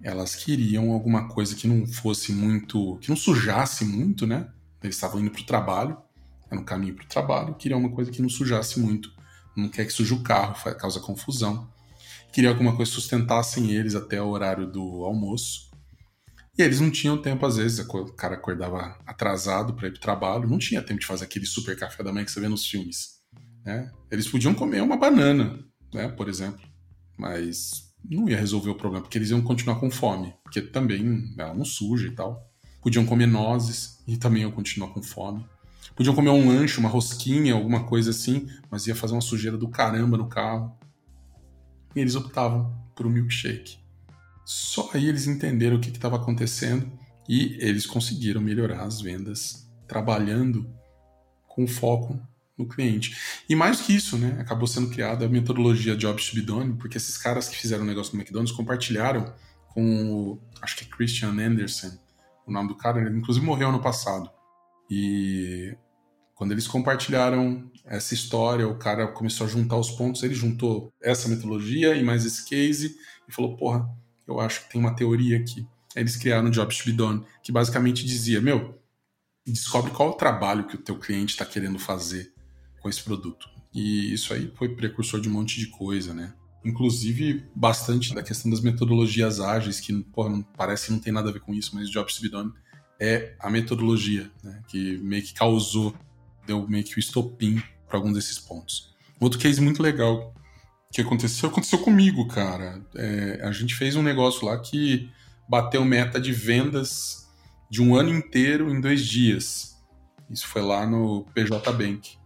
Elas 0.00 0.36
queriam 0.36 0.92
alguma 0.92 1.28
coisa 1.28 1.56
que 1.56 1.66
não 1.66 1.86
fosse 1.86 2.32
muito. 2.32 2.98
que 3.00 3.08
não 3.08 3.16
sujasse 3.16 3.84
muito, 3.84 4.26
né? 4.26 4.48
Eles 4.82 4.94
estavam 4.94 5.20
indo 5.20 5.30
pro 5.30 5.42
trabalho 5.44 5.98
era 6.50 6.60
um 6.60 6.64
caminho 6.64 6.94
para 6.94 7.04
o 7.04 7.08
trabalho, 7.08 7.54
queria 7.54 7.76
uma 7.76 7.90
coisa 7.90 8.10
que 8.10 8.22
não 8.22 8.28
sujasse 8.28 8.80
muito, 8.80 9.12
não 9.56 9.68
quer 9.68 9.84
que 9.84 9.92
suje 9.92 10.14
o 10.14 10.22
carro, 10.22 10.54
causa 10.76 11.00
confusão. 11.00 11.68
Queria 12.32 12.50
alguma 12.50 12.76
coisa 12.76 12.90
que 12.90 12.94
sustentassem 12.94 13.72
eles 13.72 13.94
até 13.94 14.20
o 14.20 14.28
horário 14.28 14.66
do 14.66 15.04
almoço. 15.04 15.68
E 16.56 16.62
eles 16.62 16.80
não 16.80 16.90
tinham 16.90 17.20
tempo, 17.20 17.46
às 17.46 17.56
vezes, 17.56 17.78
o 17.78 18.04
cara 18.12 18.34
acordava 18.34 18.98
atrasado 19.06 19.74
para 19.74 19.88
ir 19.88 19.92
para 19.92 19.98
o 19.98 20.00
trabalho, 20.00 20.48
não 20.48 20.58
tinha 20.58 20.82
tempo 20.82 21.00
de 21.00 21.06
fazer 21.06 21.24
aquele 21.24 21.46
super 21.46 21.76
café 21.78 22.02
da 22.02 22.12
manhã 22.12 22.24
que 22.24 22.32
você 22.32 22.40
vê 22.40 22.48
nos 22.48 22.66
filmes. 22.66 23.18
Né? 23.64 23.90
Eles 24.10 24.28
podiam 24.28 24.54
comer 24.54 24.82
uma 24.82 24.96
banana, 24.96 25.58
né, 25.92 26.08
por 26.08 26.28
exemplo, 26.28 26.60
mas 27.16 27.92
não 28.08 28.28
ia 28.28 28.36
resolver 28.36 28.70
o 28.70 28.74
problema, 28.74 29.02
porque 29.02 29.18
eles 29.18 29.30
iam 29.30 29.40
continuar 29.40 29.78
com 29.78 29.90
fome, 29.90 30.34
porque 30.42 30.60
também 30.60 31.34
ela 31.38 31.54
não 31.54 31.64
suja 31.64 32.08
e 32.08 32.12
tal. 32.12 32.44
Podiam 32.82 33.04
comer 33.04 33.26
nozes 33.26 34.02
e 34.06 34.16
também 34.16 34.42
iam 34.42 34.50
continuar 34.50 34.88
com 34.88 35.02
fome. 35.02 35.44
Podiam 35.98 36.14
comer 36.14 36.30
um 36.30 36.46
lanche, 36.46 36.78
uma 36.78 36.88
rosquinha, 36.88 37.54
alguma 37.54 37.82
coisa 37.82 38.10
assim, 38.10 38.48
mas 38.70 38.86
ia 38.86 38.94
fazer 38.94 39.14
uma 39.14 39.20
sujeira 39.20 39.58
do 39.58 39.68
caramba 39.68 40.16
no 40.16 40.28
carro. 40.28 40.78
E 41.96 41.98
eles 41.98 42.14
optavam 42.14 42.72
por 42.94 43.04
um 43.04 43.10
milkshake. 43.10 43.78
Só 44.44 44.90
aí 44.94 45.08
eles 45.08 45.26
entenderam 45.26 45.76
o 45.76 45.80
que 45.80 45.90
estava 45.90 46.14
acontecendo 46.14 46.88
e 47.28 47.58
eles 47.58 47.84
conseguiram 47.84 48.40
melhorar 48.40 48.84
as 48.84 49.00
vendas 49.00 49.68
trabalhando 49.88 50.72
com 51.48 51.66
foco 51.66 52.16
no 52.56 52.68
cliente. 52.68 53.16
E 53.48 53.56
mais 53.56 53.80
que 53.80 53.92
isso, 53.92 54.16
né, 54.16 54.36
acabou 54.38 54.68
sendo 54.68 54.90
criada 54.90 55.26
a 55.26 55.28
metodologia 55.28 55.96
Jobs 55.96 56.30
to 56.30 56.36
be 56.36 56.42
Done, 56.42 56.76
porque 56.76 56.96
esses 56.96 57.18
caras 57.18 57.48
que 57.48 57.56
fizeram 57.56 57.82
o 57.82 57.86
negócio 57.86 58.14
no 58.14 58.20
McDonald's 58.20 58.56
compartilharam 58.56 59.34
com 59.66 60.12
o, 60.12 60.38
acho 60.62 60.76
que 60.76 60.84
é 60.84 60.86
Christian 60.86 61.32
Anderson, 61.32 61.90
o 62.46 62.52
nome 62.52 62.68
do 62.68 62.76
cara, 62.76 63.00
ele 63.00 63.18
inclusive 63.18 63.44
morreu 63.44 63.70
ano 63.70 63.82
passado. 63.82 64.30
E 64.88 65.76
quando 66.38 66.52
eles 66.52 66.68
compartilharam 66.68 67.68
essa 67.84 68.14
história, 68.14 68.68
o 68.68 68.78
cara 68.78 69.08
começou 69.08 69.44
a 69.44 69.50
juntar 69.50 69.76
os 69.76 69.90
pontos, 69.90 70.22
ele 70.22 70.36
juntou 70.36 70.92
essa 71.02 71.28
metodologia 71.28 71.96
e 71.96 72.02
mais 72.04 72.24
esse 72.24 72.44
case 72.44 72.96
e 73.28 73.32
falou: 73.32 73.56
porra, 73.56 73.90
eu 74.24 74.38
acho 74.38 74.62
que 74.62 74.70
tem 74.70 74.80
uma 74.80 74.94
teoria 74.94 75.36
aqui. 75.36 75.66
Aí 75.96 76.02
eles 76.02 76.14
criaram 76.14 76.46
o 76.46 76.50
Jobs 76.52 76.78
to 76.78 76.84
be 76.84 76.92
Done, 76.92 77.24
que 77.42 77.50
basicamente 77.50 78.06
dizia: 78.06 78.40
meu, 78.40 78.80
descobre 79.44 79.90
qual 79.90 80.10
é 80.10 80.12
o 80.12 80.14
trabalho 80.14 80.68
que 80.68 80.76
o 80.76 80.78
teu 80.78 80.96
cliente 80.96 81.32
está 81.32 81.44
querendo 81.44 81.76
fazer 81.76 82.32
com 82.80 82.88
esse 82.88 83.02
produto. 83.02 83.48
E 83.74 84.14
isso 84.14 84.32
aí 84.32 84.52
foi 84.54 84.68
precursor 84.76 85.20
de 85.20 85.28
um 85.28 85.32
monte 85.32 85.58
de 85.58 85.66
coisa, 85.66 86.14
né? 86.14 86.32
Inclusive, 86.64 87.48
bastante 87.52 88.14
da 88.14 88.22
questão 88.22 88.48
das 88.48 88.60
metodologias 88.60 89.40
ágeis, 89.40 89.80
que 89.80 89.92
porra, 90.04 90.40
parece 90.56 90.86
que 90.86 90.92
não 90.92 91.00
tem 91.00 91.12
nada 91.12 91.30
a 91.30 91.32
ver 91.32 91.40
com 91.40 91.52
isso, 91.52 91.74
mas 91.74 91.90
Jobs 91.90 92.14
to 92.14 92.22
be 92.22 92.28
Done 92.28 92.52
é 93.00 93.34
a 93.40 93.50
metodologia 93.50 94.30
né, 94.42 94.60
que 94.68 94.98
meio 94.98 95.22
que 95.22 95.32
causou 95.32 95.94
deu 96.48 96.66
meio 96.66 96.82
que 96.82 96.96
o 96.96 96.98
estopim 96.98 97.62
para 97.86 97.98
algum 97.98 98.12
desses 98.12 98.38
pontos. 98.38 98.94
Outro 99.20 99.38
case 99.38 99.60
muito 99.60 99.82
legal 99.82 100.34
que 100.90 101.02
aconteceu, 101.02 101.50
aconteceu 101.50 101.78
comigo, 101.78 102.26
cara. 102.26 102.82
É, 102.96 103.40
a 103.42 103.52
gente 103.52 103.74
fez 103.74 103.94
um 103.94 104.02
negócio 104.02 104.46
lá 104.46 104.58
que 104.58 105.10
bateu 105.48 105.84
meta 105.84 106.18
de 106.18 106.32
vendas 106.32 107.28
de 107.70 107.82
um 107.82 107.94
ano 107.94 108.10
inteiro 108.10 108.70
em 108.70 108.80
dois 108.80 109.04
dias. 109.04 109.76
Isso 110.30 110.46
foi 110.46 110.62
lá 110.62 110.86
no 110.86 111.26
PJ 111.34 111.72
Bank. 111.72 112.16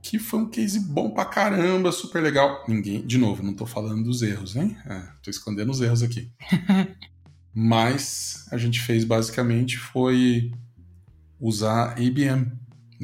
Que 0.00 0.18
foi 0.18 0.40
um 0.40 0.50
case 0.50 0.78
bom 0.78 1.10
pra 1.10 1.24
caramba, 1.24 1.90
super 1.90 2.22
legal. 2.22 2.64
Ninguém, 2.68 3.04
de 3.04 3.18
novo, 3.18 3.42
não 3.42 3.54
tô 3.54 3.66
falando 3.66 4.04
dos 4.04 4.22
erros, 4.22 4.54
hein? 4.54 4.76
É, 4.86 5.02
tô 5.22 5.30
escondendo 5.30 5.72
os 5.72 5.80
erros 5.80 6.02
aqui. 6.02 6.30
Mas 7.54 8.46
a 8.50 8.58
gente 8.58 8.80
fez 8.80 9.04
basicamente 9.04 9.78
foi 9.78 10.52
usar 11.40 12.00
IBM 12.00 12.52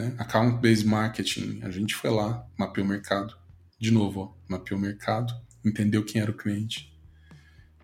né? 0.00 0.14
Account-based 0.18 0.86
marketing. 0.86 1.60
A 1.62 1.70
gente 1.70 1.94
foi 1.94 2.10
lá, 2.10 2.46
mapeou 2.56 2.86
o 2.86 2.88
mercado. 2.88 3.36
De 3.78 3.90
novo, 3.90 4.20
ó, 4.20 4.32
mapeou 4.48 4.78
o 4.78 4.82
mercado, 4.82 5.34
entendeu 5.64 6.04
quem 6.04 6.20
era 6.20 6.30
o 6.30 6.36
cliente. 6.36 6.90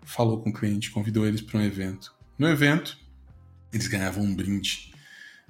falou 0.03 0.41
com 0.41 0.49
o 0.49 0.53
cliente, 0.53 0.89
convidou 0.89 1.27
eles 1.27 1.41
para 1.41 1.59
um 1.59 1.63
evento. 1.63 2.15
No 2.39 2.47
evento, 2.47 2.97
eles 3.73 3.87
ganhavam 3.87 4.23
um 4.23 4.33
brinde. 4.33 4.93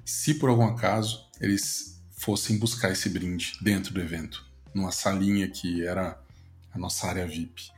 Se 0.04 0.34
por 0.34 0.48
algum 0.48 0.64
acaso 0.64 1.28
eles 1.40 2.02
fossem 2.10 2.58
buscar 2.58 2.90
esse 2.90 3.08
brinde 3.08 3.52
dentro 3.62 3.94
do 3.94 4.00
evento, 4.00 4.44
numa 4.74 4.90
salinha 4.90 5.48
que 5.48 5.86
era 5.86 6.20
a 6.72 6.78
nossa 6.78 7.06
área 7.06 7.26
VIP. 7.26 7.70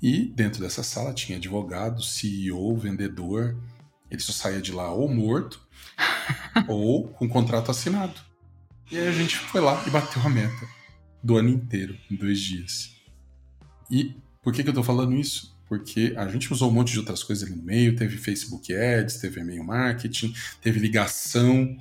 E 0.00 0.24
dentro 0.24 0.62
dessa 0.62 0.82
sala 0.82 1.12
tinha 1.12 1.36
advogado, 1.36 2.02
CEO, 2.02 2.76
vendedor. 2.76 3.56
Ele 4.10 4.20
só 4.20 4.32
saía 4.32 4.62
de 4.62 4.72
lá 4.72 4.90
ou 4.90 5.08
morto 5.08 5.67
ou 6.66 7.08
com 7.08 7.28
contrato 7.28 7.70
assinado. 7.70 8.20
E 8.90 8.98
aí 8.98 9.06
a 9.06 9.12
gente 9.12 9.36
foi 9.36 9.60
lá 9.60 9.82
e 9.86 9.90
bateu 9.90 10.22
a 10.22 10.30
meta 10.30 10.66
do 11.22 11.36
ano 11.36 11.48
inteiro, 11.48 11.96
em 12.10 12.16
dois 12.16 12.40
dias. 12.40 12.92
E 13.90 14.16
por 14.42 14.52
que, 14.52 14.62
que 14.62 14.70
eu 14.70 14.74
tô 14.74 14.82
falando 14.82 15.14
isso? 15.14 15.56
Porque 15.68 16.14
a 16.16 16.26
gente 16.28 16.50
usou 16.52 16.70
um 16.70 16.72
monte 16.72 16.92
de 16.92 16.98
outras 16.98 17.22
coisas 17.22 17.46
ali 17.46 17.56
no 17.56 17.62
meio, 17.62 17.94
teve 17.94 18.16
Facebook 18.16 18.74
Ads, 18.74 19.18
teve 19.18 19.40
e-mail 19.40 19.62
marketing, 19.64 20.34
teve 20.62 20.80
ligação, 20.80 21.76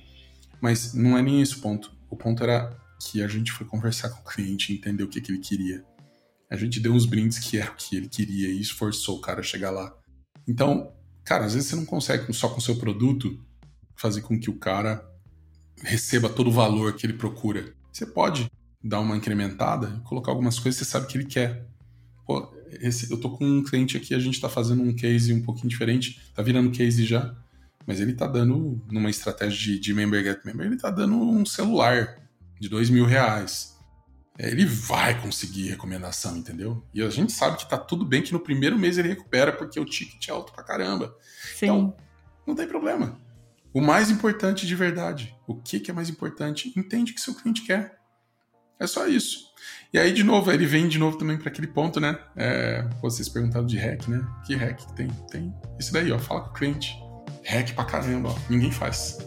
mas 0.59 0.93
não 0.93 1.18
é 1.18 1.22
nem 1.22 1.41
esse 1.41 1.55
o 1.55 1.59
ponto. 1.59 1.91
O 2.09 2.18
ponto 2.18 2.43
era 2.43 2.78
que 2.99 3.22
a 3.22 3.28
gente 3.28 3.51
foi 3.51 3.65
conversar 3.65 4.09
com 4.09 4.22
o 4.22 4.26
cliente 4.26 4.74
entender 4.74 5.03
o 5.03 5.07
que, 5.07 5.22
que 5.22 5.32
ele 5.32 5.39
queria. 5.39 5.86
A 6.49 6.55
gente 6.55 6.80
deu 6.80 6.93
uns 6.93 7.05
brindes 7.05 7.39
que 7.39 7.57
era 7.57 7.72
o 7.72 7.76
que 7.76 7.95
ele 7.95 8.07
queria 8.07 8.49
e 8.49 8.59
esforçou 8.59 9.18
o 9.18 9.22
cara 9.22 9.41
a 9.41 9.43
chegar 9.43 9.72
lá. 9.72 9.95
Então, 10.47 10.93
cara, 11.24 11.45
às 11.45 11.53
vezes 11.53 11.70
você 11.70 11.76
não 11.76 11.86
consegue 11.86 12.32
só 12.34 12.49
com 12.49 12.57
o 12.57 12.61
seu 12.61 12.76
produto 12.78 13.39
fazer 13.98 14.22
com 14.22 14.39
que 14.39 14.50
o 14.50 14.58
cara 14.58 15.04
receba 15.84 16.30
todo 16.30 16.48
o 16.48 16.52
valor 16.52 16.93
que 16.93 17.06
ele 17.06 17.14
procura. 17.14 17.74
Você 17.91 18.06
pode 18.06 18.50
dar 18.84 19.00
uma 19.00 19.18
incrementada 19.18 20.00
e 20.00 20.08
colocar 20.08 20.32
algumas 20.32 20.60
coisas 20.60 20.80
que 20.80 20.86
você 20.86 20.91
sabe 20.91 21.08
que 21.08 21.18
ele 21.18 21.26
quer. 21.26 21.66
Pô, 22.26 22.54
esse, 22.80 23.12
eu 23.12 23.20
tô 23.20 23.32
com 23.32 23.45
um 23.45 23.64
cliente 23.64 23.98
aqui, 23.98 24.14
a 24.14 24.20
gente 24.20 24.39
tá 24.39 24.50
fazendo 24.50 24.84
um 24.84 24.93
case 24.95 25.34
um 25.34 25.41
pouquinho 25.41 25.70
diferente, 25.70 26.32
tá 26.36 26.41
virando 26.41 26.72
case 26.72 27.06
já, 27.06 27.36
mas 27.86 28.00
ele 28.00 28.14
tá 28.14 28.28
dando, 28.28 28.82
numa 28.91 29.10
estratégia 29.10 29.74
de, 29.74 29.80
de 29.80 29.93
member 29.93 30.24
get 30.24 30.43
member, 30.45 30.66
ele 30.66 30.78
tá 30.78 30.89
dando 30.89 31.16
um 31.16 31.45
celular 31.45 32.20
de 32.60 32.70
dois 32.70 32.89
mil 32.89 33.06
reais. 33.06 33.76
É, 34.38 34.52
ele 34.52 34.66
vai 34.66 35.20
conseguir 35.20 35.70
recomendação, 35.70 36.38
entendeu? 36.38 36.86
E 36.93 37.02
a 37.02 37.10
gente 37.10 37.32
sabe 37.32 37.58
que 37.58 37.68
tá 37.68 37.78
tudo 37.78 38.06
bem 38.06 38.22
que 38.22 38.34
no 38.34 38.39
primeiro 38.39 38.78
mês 38.78 38.98
ele 38.98 39.08
recupera 39.08 39.52
porque 39.52 39.80
o 39.80 39.86
ticket 39.86 40.28
é 40.28 40.32
alto 40.32 40.54
pra 40.54 40.64
caramba. 40.64 41.16
Sim. 41.56 41.66
Então, 41.66 41.98
não 42.45 42.54
tem 42.54 42.68
problema. 42.68 43.20
O 43.78 43.80
mais 43.80 44.09
importante 44.09 44.65
de 44.65 44.75
verdade, 44.75 45.36
o 45.45 45.53
que, 45.53 45.80
que 45.80 45.91
é 45.91 45.93
mais 45.93 46.09
importante? 46.09 46.73
Entende 46.75 47.11
o 47.11 47.15
que 47.15 47.21
seu 47.21 47.36
cliente 47.36 47.61
quer. 47.63 47.95
É 48.80 48.88
só 48.88 49.05
isso. 49.05 49.53
E 49.93 49.99
aí, 49.99 50.11
de 50.11 50.23
novo, 50.23 50.51
ele 50.51 50.65
vem 50.65 50.88
de 50.88 50.97
novo 50.97 51.15
também 51.15 51.38
para 51.38 51.49
aquele 51.49 51.67
ponto, 51.67 51.99
né? 51.99 52.17
É, 52.36 52.89
vocês 53.03 53.30
perguntaram 53.30 53.67
de 53.67 53.78
hack, 53.78 54.07
né? 54.07 54.28
Que 54.47 54.55
hack 54.55 54.82
tem? 54.95 55.07
Tem 55.30 55.53
isso 55.80 55.93
daí, 55.93 56.11
ó. 56.11 56.17
Fala 56.17 56.41
com 56.41 56.49
o 56.49 56.53
cliente. 56.53 56.91
Hack 57.45 57.75
pra 57.75 57.86
caramba, 57.86 58.30
ó. 58.30 58.36
Ninguém 58.49 58.71
faz. 58.71 59.19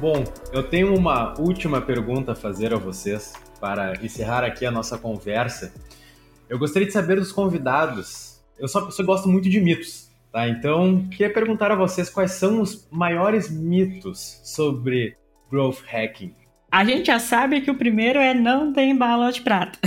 Bom, 0.00 0.24
eu 0.52 0.64
tenho 0.64 0.96
uma 0.96 1.38
última 1.38 1.80
pergunta 1.80 2.32
a 2.32 2.34
fazer 2.34 2.74
a 2.74 2.76
vocês 2.76 3.34
para 3.60 4.04
encerrar 4.04 4.42
aqui 4.42 4.66
a 4.66 4.70
nossa 4.72 4.98
conversa. 4.98 5.72
Eu 6.48 6.58
gostaria 6.58 6.88
de 6.88 6.92
saber 6.92 7.20
dos 7.20 7.30
convidados. 7.30 8.40
Eu 8.58 8.64
pessoa 8.64 8.90
que 8.90 9.02
gosto 9.04 9.28
muito 9.28 9.48
de 9.48 9.60
mitos. 9.60 10.09
Tá, 10.32 10.48
então, 10.48 11.08
queria 11.08 11.32
perguntar 11.32 11.72
a 11.72 11.76
vocês 11.76 12.08
quais 12.08 12.32
são 12.32 12.60
os 12.60 12.86
maiores 12.90 13.50
mitos 13.50 14.40
sobre 14.44 15.16
growth 15.50 15.82
hacking. 15.86 16.34
A 16.70 16.84
gente 16.84 17.06
já 17.06 17.18
sabe 17.18 17.60
que 17.60 17.70
o 17.70 17.74
primeiro 17.74 18.20
é 18.20 18.32
não 18.32 18.72
tem 18.72 18.96
bala 18.96 19.32
de 19.32 19.40
prata. 19.40 19.78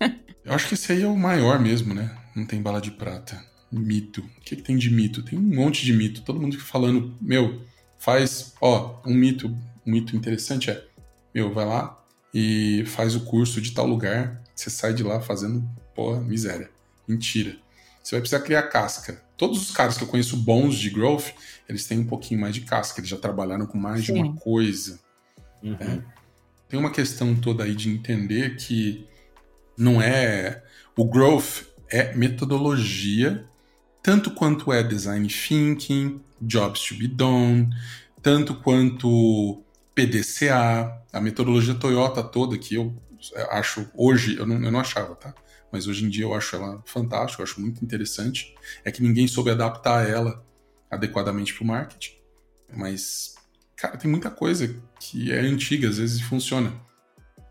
Eu 0.44 0.54
acho 0.54 0.66
que 0.66 0.74
esse 0.74 0.92
aí 0.92 1.02
é 1.02 1.06
o 1.06 1.16
maior 1.16 1.60
mesmo, 1.60 1.92
né? 1.92 2.10
Não 2.34 2.46
tem 2.46 2.62
bala 2.62 2.80
de 2.80 2.90
prata. 2.90 3.44
Mito. 3.70 4.22
O 4.22 4.40
que, 4.40 4.56
que 4.56 4.62
tem 4.62 4.76
de 4.76 4.90
mito? 4.90 5.22
Tem 5.22 5.38
um 5.38 5.42
monte 5.42 5.84
de 5.84 5.92
mito. 5.92 6.22
Todo 6.22 6.40
mundo 6.40 6.58
falando, 6.58 7.14
meu, 7.20 7.62
faz, 7.98 8.54
ó, 8.60 9.00
um 9.06 9.14
mito, 9.14 9.48
um 9.86 9.90
mito 9.92 10.16
interessante 10.16 10.70
é, 10.70 10.82
meu, 11.34 11.52
vai 11.52 11.66
lá 11.66 12.02
e 12.34 12.84
faz 12.86 13.14
o 13.14 13.24
curso 13.24 13.60
de 13.60 13.72
tal 13.72 13.86
lugar, 13.86 14.42
você 14.54 14.70
sai 14.70 14.94
de 14.94 15.02
lá 15.02 15.20
fazendo, 15.20 15.62
porra, 15.94 16.20
miséria. 16.20 16.70
Mentira. 17.06 17.56
Você 18.02 18.14
vai 18.14 18.20
precisar 18.20 18.40
criar 18.40 18.62
casca. 18.64 19.21
Todos 19.36 19.62
os 19.62 19.70
caras 19.70 19.96
que 19.96 20.04
eu 20.04 20.08
conheço 20.08 20.36
bons 20.36 20.76
de 20.76 20.90
growth, 20.90 21.32
eles 21.68 21.86
têm 21.86 21.98
um 21.98 22.06
pouquinho 22.06 22.40
mais 22.40 22.54
de 22.54 22.62
casca, 22.62 23.00
eles 23.00 23.10
já 23.10 23.16
trabalharam 23.16 23.66
com 23.66 23.78
mais 23.78 24.04
Sim. 24.04 24.14
de 24.14 24.20
uma 24.20 24.36
coisa. 24.36 25.00
Uhum. 25.62 25.76
Né? 25.78 26.04
Tem 26.68 26.78
uma 26.78 26.90
questão 26.90 27.34
toda 27.34 27.64
aí 27.64 27.74
de 27.74 27.90
entender 27.90 28.56
que 28.56 29.06
não 29.76 30.00
é. 30.00 30.62
O 30.96 31.04
growth 31.04 31.64
é 31.90 32.14
metodologia, 32.14 33.46
tanto 34.02 34.30
quanto 34.30 34.72
é 34.72 34.82
design 34.82 35.26
thinking, 35.28 36.20
jobs 36.40 36.82
to 36.82 36.94
be 36.94 37.08
done, 37.08 37.70
tanto 38.20 38.54
quanto 38.54 39.62
PDCA, 39.94 41.02
a 41.12 41.20
metodologia 41.20 41.74
Toyota 41.74 42.22
toda 42.22 42.58
que 42.58 42.74
eu 42.74 42.96
acho 43.50 43.88
hoje, 43.94 44.36
eu 44.36 44.46
não, 44.46 44.62
eu 44.62 44.70
não 44.70 44.80
achava, 44.80 45.14
tá? 45.14 45.34
Mas 45.72 45.88
hoje 45.88 46.04
em 46.04 46.10
dia 46.10 46.24
eu 46.24 46.34
acho 46.34 46.54
ela 46.54 46.82
fantástica, 46.84 47.42
eu 47.42 47.44
acho 47.44 47.60
muito 47.60 47.82
interessante. 47.82 48.54
É 48.84 48.92
que 48.92 49.02
ninguém 49.02 49.26
soube 49.26 49.50
adaptar 49.50 50.06
ela 50.08 50.44
adequadamente 50.90 51.54
para 51.54 51.64
o 51.64 51.66
marketing. 51.66 52.12
Mas, 52.76 53.34
cara, 53.74 53.96
tem 53.96 54.10
muita 54.10 54.30
coisa 54.30 54.76
que 55.00 55.32
é 55.32 55.40
antiga, 55.40 55.88
às 55.88 55.96
vezes 55.96 56.20
funciona. 56.20 56.72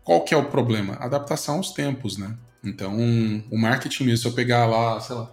Qual 0.04 0.24
que 0.24 0.32
é 0.32 0.36
o 0.36 0.50
problema? 0.50 0.94
Adaptação 0.94 1.56
aos 1.56 1.72
tempos, 1.72 2.16
né? 2.16 2.38
Então, 2.64 2.96
o 3.50 3.58
marketing 3.58 4.04
mesmo, 4.04 4.22
se 4.22 4.28
eu 4.28 4.32
pegar 4.32 4.66
lá, 4.66 5.00
sei 5.00 5.16
lá, 5.16 5.32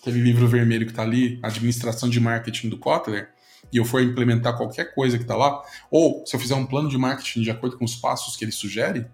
aquele 0.00 0.20
livro 0.20 0.46
vermelho 0.46 0.86
que 0.86 0.92
está 0.92 1.02
ali, 1.02 1.40
Administração 1.42 2.08
de 2.08 2.20
Marketing 2.20 2.68
do 2.68 2.78
Kotler, 2.78 3.30
e 3.72 3.76
eu 3.76 3.84
for 3.84 4.00
implementar 4.00 4.56
qualquer 4.56 4.94
coisa 4.94 5.18
que 5.18 5.24
está 5.24 5.36
lá, 5.36 5.62
ou 5.90 6.24
se 6.24 6.34
eu 6.34 6.40
fizer 6.40 6.54
um 6.54 6.64
plano 6.64 6.88
de 6.88 6.96
marketing 6.96 7.42
de 7.42 7.50
acordo 7.50 7.76
com 7.76 7.84
os 7.84 7.96
passos 7.96 8.36
que 8.36 8.44
ele 8.44 8.52
sugere, 8.52 9.06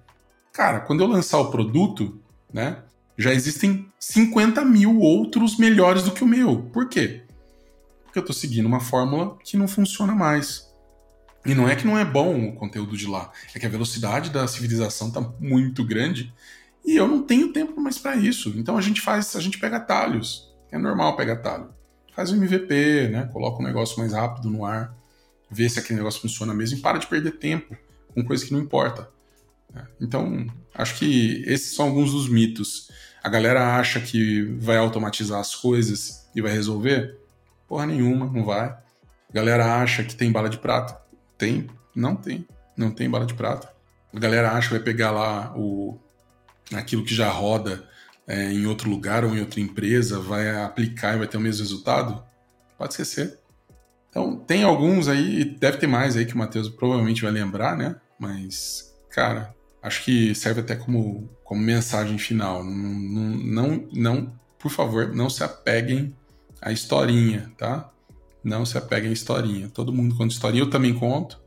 cara, 0.53 0.81
quando 0.81 1.03
eu 1.03 1.07
lançar 1.07 1.39
o 1.39 1.51
produto, 1.51 2.20
né, 2.53 2.84
já 3.16 3.32
existem 3.32 3.86
50 3.98 4.64
mil 4.64 4.98
outros 4.98 5.56
melhores 5.56 6.02
do 6.02 6.10
que 6.10 6.24
o 6.24 6.26
meu. 6.26 6.62
Por 6.72 6.88
quê? 6.88 7.22
Porque 8.04 8.18
eu 8.18 8.22
estou 8.22 8.34
seguindo 8.34 8.66
uma 8.66 8.80
fórmula 8.80 9.36
que 9.42 9.56
não 9.56 9.68
funciona 9.68 10.14
mais. 10.14 10.72
E 11.46 11.54
não 11.54 11.68
é 11.68 11.76
que 11.76 11.86
não 11.86 11.98
é 11.98 12.04
bom 12.04 12.48
o 12.48 12.54
conteúdo 12.54 12.96
de 12.96 13.06
lá, 13.06 13.30
é 13.54 13.58
que 13.58 13.66
a 13.66 13.68
velocidade 13.68 14.30
da 14.30 14.48
civilização 14.48 15.08
está 15.08 15.20
muito 15.38 15.84
grande 15.84 16.32
e 16.84 16.96
eu 16.96 17.06
não 17.06 17.22
tenho 17.22 17.52
tempo 17.52 17.78
mais 17.80 17.98
para 17.98 18.16
isso. 18.16 18.54
Então 18.56 18.78
a 18.78 18.80
gente 18.80 19.00
faz, 19.00 19.36
a 19.36 19.40
gente 19.40 19.58
pega 19.58 19.76
atalhos. 19.76 20.50
É 20.72 20.78
normal 20.78 21.16
pegar 21.16 21.34
atalho. 21.34 21.68
Faz 22.14 22.32
um 22.32 22.36
MVP, 22.36 23.08
né? 23.08 23.28
Coloca 23.32 23.60
um 23.60 23.66
negócio 23.66 23.98
mais 23.98 24.12
rápido 24.12 24.48
no 24.48 24.64
ar, 24.64 24.94
vê 25.50 25.68
se 25.68 25.78
aquele 25.78 25.98
negócio 25.98 26.20
funciona 26.20 26.54
mesmo 26.54 26.78
e 26.78 26.80
para 26.80 26.98
de 26.98 27.06
perder 27.06 27.32
tempo 27.32 27.76
com 28.14 28.24
coisa 28.24 28.44
que 28.44 28.52
não 28.52 28.60
importa. 28.60 29.10
Então, 30.01 30.47
acho 30.75 30.97
que 30.97 31.43
esses 31.47 31.75
são 31.75 31.87
alguns 31.87 32.12
dos 32.12 32.29
mitos. 32.29 32.91
A 33.22 33.29
galera 33.29 33.77
acha 33.77 34.01
que 34.01 34.43
vai 34.59 34.77
automatizar 34.77 35.41
as 35.41 35.55
coisas 35.55 36.29
e 36.35 36.43
vai 36.43 36.53
resolver? 36.53 37.18
Porra 37.66 37.87
nenhuma, 37.87 38.27
não 38.27 38.45
vai. 38.45 38.68
A 38.68 39.33
galera 39.33 39.81
acha 39.83 40.05
que 40.05 40.14
tem 40.14 40.31
bala 40.31 40.49
de 40.49 40.59
prata? 40.59 41.01
Tem? 41.39 41.68
Não 41.95 42.14
tem. 42.14 42.47
Não 42.77 42.91
tem 42.91 43.09
bala 43.09 43.27
de 43.27 43.35
prata. 43.35 43.72
A 44.12 44.18
galera 44.18 44.53
acha 44.53 44.68
que 44.68 44.75
vai 44.75 44.83
pegar 44.83 45.11
lá 45.11 45.53
o, 45.57 45.99
aquilo 46.72 47.05
que 47.05 47.14
já 47.14 47.29
roda 47.31 47.89
é, 48.27 48.53
em 48.53 48.66
outro 48.66 48.89
lugar 48.89 49.25
ou 49.25 49.35
em 49.35 49.41
outra 49.41 49.61
empresa, 49.61 50.20
vai 50.20 50.62
aplicar 50.62 51.14
e 51.14 51.18
vai 51.18 51.27
ter 51.27 51.37
o 51.37 51.41
mesmo 51.41 51.62
resultado? 51.62 52.22
Pode 52.79 52.93
esquecer. 52.93 53.39
Então, 54.09 54.37
tem 54.37 54.62
alguns 54.62 55.09
aí, 55.09 55.45
deve 55.45 55.79
ter 55.79 55.87
mais 55.87 56.16
aí 56.16 56.25
que 56.25 56.35
o 56.35 56.39
Matheus 56.39 56.68
provavelmente 56.68 57.22
vai 57.22 57.33
lembrar, 57.33 57.77
né? 57.77 57.97
Mas, 58.18 58.95
cara, 59.11 59.53
acho 59.85 60.03
que 60.03 60.35
serve 60.35 60.62
até 60.62 60.74
como, 60.74 61.28
como 61.45 61.61
mensagem 61.61 62.16
final. 62.16 62.64
Não, 62.64 63.37
não, 63.37 63.89
não, 63.93 64.41
por 64.59 64.70
favor, 64.70 65.14
não 65.14 65.28
se 65.28 65.45
apeguem 65.45 66.16
à 66.61 66.72
historinha, 66.72 67.53
tá? 67.59 67.93
Não 68.43 68.64
se 68.64 68.78
apeguem 68.78 69.11
à 69.11 69.12
historinha. 69.12 69.68
Todo 69.68 69.93
mundo 69.93 70.16
conta 70.16 70.32
historinha, 70.32 70.62
eu 70.62 70.70
também 70.70 70.95
conto, 70.95 71.39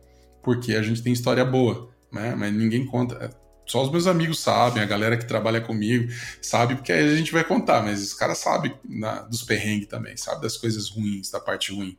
porque 0.43 0.75
a 0.75 0.83
gente 0.83 1.01
tem 1.01 1.11
história 1.11 1.43
boa, 1.43 1.89
né? 2.11 2.35
Mas 2.35 2.53
ninguém 2.53 2.85
conta. 2.85 3.35
Só 3.65 3.83
os 3.83 3.91
meus 3.91 4.05
amigos 4.05 4.39
sabem, 4.39 4.83
a 4.83 4.85
galera 4.85 5.17
que 5.17 5.25
trabalha 5.25 5.59
comigo 5.59 6.07
sabe, 6.39 6.75
porque 6.75 6.93
aí 6.93 7.11
a 7.11 7.15
gente 7.15 7.33
vai 7.33 7.43
contar, 7.43 7.83
mas 7.83 8.03
os 8.03 8.13
caras 8.13 8.37
sabem 8.37 8.73
na, 8.87 9.23
dos 9.23 9.41
perrengues 9.41 9.87
também, 9.87 10.15
sabe 10.15 10.43
das 10.43 10.55
coisas 10.55 10.89
ruins, 10.89 11.31
da 11.31 11.39
parte 11.39 11.73
ruim. 11.73 11.97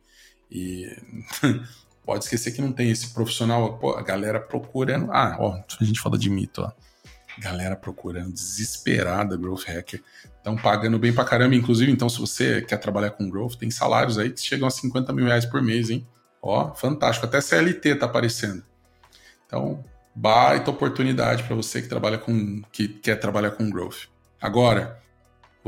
E 0.49 0.87
pode 2.09 2.23
esquecer 2.23 2.53
que 2.53 2.59
não 2.59 2.71
tem 2.71 2.89
esse 2.89 3.13
profissional, 3.13 3.77
pô, 3.77 3.91
a 3.91 4.01
galera 4.01 4.39
procurando. 4.39 5.11
Ah, 5.11 5.37
ó, 5.39 5.61
a 5.79 5.83
gente 5.83 6.01
fala 6.01 6.17
de 6.17 6.27
mito, 6.27 6.63
ó. 6.63 6.71
Galera 7.37 7.75
procurando, 7.75 8.33
desesperada, 8.33 9.37
growth 9.37 9.65
hacker. 9.67 10.01
Estão 10.35 10.55
pagando 10.55 10.97
bem 10.97 11.13
pra 11.13 11.23
caramba, 11.23 11.53
inclusive. 11.53 11.91
Então, 11.91 12.09
se 12.09 12.19
você 12.19 12.63
quer 12.63 12.77
trabalhar 12.77 13.11
com 13.11 13.29
growth, 13.29 13.57
tem 13.57 13.69
salários 13.69 14.17
aí 14.17 14.31
que 14.31 14.41
chegam 14.41 14.67
a 14.67 14.71
50 14.71 15.13
mil 15.13 15.25
reais 15.25 15.45
por 15.45 15.61
mês, 15.61 15.91
hein? 15.91 16.07
Ó, 16.41 16.73
fantástico. 16.73 17.27
Até 17.27 17.39
CLT 17.41 17.93
tá 17.93 18.07
aparecendo. 18.07 18.63
Então, 19.45 19.85
baita 20.15 20.71
oportunidade 20.71 21.43
para 21.43 21.55
você 21.55 21.79
que 21.79 21.87
trabalha 21.87 22.17
com 22.17 22.63
que 22.71 22.87
quer 22.87 23.17
trabalhar 23.17 23.51
com 23.51 23.69
growth. 23.69 24.07
Agora, 24.41 24.99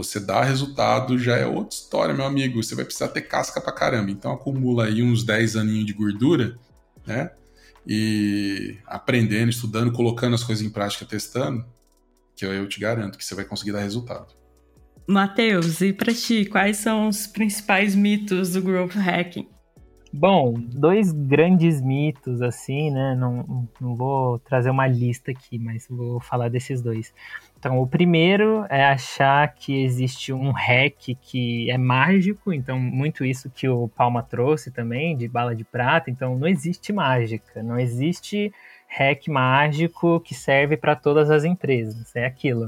você 0.04 0.20
dá 0.20 0.44
resultado 0.44 1.18
já 1.18 1.38
é 1.38 1.46
outra 1.46 1.76
história, 1.76 2.14
meu 2.14 2.26
amigo. 2.26 2.62
Você 2.62 2.76
vai 2.76 2.86
precisar 2.86 3.10
ter 3.10 3.22
casca 3.22 3.60
pra 3.60 3.72
caramba. 3.72 4.12
Então 4.12 4.32
acumula 4.32 4.86
aí 4.86 5.02
uns 5.02 5.24
10 5.24 5.56
aninhos 5.56 5.86
de 5.86 5.94
gordura, 5.94 6.58
né? 7.06 7.32
E 7.86 8.78
aprendendo, 8.86 9.50
estudando, 9.50 9.92
colocando 9.92 10.36
as 10.36 10.44
coisas 10.44 10.66
em 10.66 10.70
prática, 10.70 11.06
testando, 11.06 11.66
que 12.36 12.46
eu, 12.46 12.68
te 12.68 12.80
garanto 12.80 13.18
que 13.18 13.26
você 13.26 13.36
vai 13.36 13.46
conseguir 13.46 13.72
dar 13.72 13.82
resultado. 13.82 14.34
Matheus, 15.08 15.82
e 15.82 15.92
para 15.92 16.14
ti, 16.14 16.46
quais 16.46 16.78
são 16.78 17.08
os 17.08 17.26
principais 17.28 17.96
mitos 17.96 18.54
do 18.54 18.62
growth 18.62 18.94
hacking? 18.94 19.48
Bom, 20.14 20.54
dois 20.54 21.14
grandes 21.14 21.82
mitos, 21.82 22.42
assim, 22.42 22.92
né? 22.92 23.16
Não, 23.16 23.68
não 23.80 23.96
vou 23.96 24.40
trazer 24.40 24.70
uma 24.70 24.86
lista 24.86 25.32
aqui, 25.32 25.58
mas 25.58 25.88
vou 25.90 26.20
falar 26.20 26.50
desses 26.50 26.82
dois. 26.82 27.14
Então, 27.58 27.80
o 27.80 27.88
primeiro 27.88 28.66
é 28.70 28.84
achar 28.84 29.48
que 29.54 29.84
existe 29.84 30.34
um 30.34 30.52
hack 30.52 31.16
que 31.22 31.72
é 31.72 31.78
mágico, 31.78 32.52
então, 32.52 32.78
muito 32.78 33.24
isso 33.24 33.50
que 33.50 33.70
o 33.70 33.88
Palma 33.88 34.22
trouxe 34.22 34.70
também, 34.70 35.16
de 35.16 35.30
bala 35.30 35.56
de 35.56 35.64
prata. 35.64 36.12
Então, 36.12 36.38
não 36.38 36.48
existe 36.48 36.92
mágica, 36.92 37.64
não 37.64 37.80
existe 37.80 38.52
hack 38.90 39.30
mágico 39.30 40.20
que 40.20 40.36
serve 40.36 40.76
para 40.76 40.94
todas 40.94 41.32
as 41.32 41.46
empresas. 41.46 42.14
É 42.14 42.26
aquilo. 42.26 42.68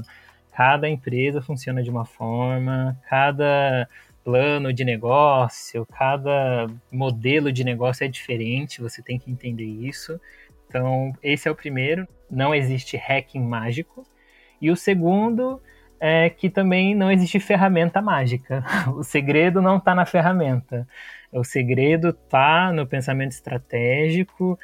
Cada 0.56 0.88
empresa 0.88 1.42
funciona 1.42 1.82
de 1.82 1.90
uma 1.90 2.06
forma, 2.06 2.96
cada 3.10 3.86
plano 4.24 4.72
de 4.72 4.84
negócio, 4.84 5.86
cada 5.86 6.66
modelo 6.90 7.52
de 7.52 7.62
negócio 7.62 8.04
é 8.04 8.08
diferente, 8.08 8.80
você 8.80 9.02
tem 9.02 9.18
que 9.18 9.30
entender 9.30 9.64
isso. 9.64 10.18
Então, 10.66 11.12
esse 11.22 11.46
é 11.46 11.50
o 11.50 11.54
primeiro, 11.54 12.08
não 12.30 12.54
existe 12.54 12.96
hacking 12.96 13.42
mágico. 13.42 14.04
E 14.60 14.70
o 14.70 14.76
segundo 14.76 15.60
é 16.00 16.28
que 16.30 16.48
também 16.50 16.94
não 16.94 17.12
existe 17.12 17.38
ferramenta 17.38 18.00
mágica. 18.00 18.64
O 18.96 19.02
segredo 19.02 19.60
não 19.60 19.76
está 19.76 19.94
na 19.94 20.06
ferramenta. 20.06 20.88
O 21.30 21.44
segredo 21.44 22.08
está 22.08 22.72
no 22.72 22.86
pensamento 22.86 23.32
estratégico, 23.32 24.58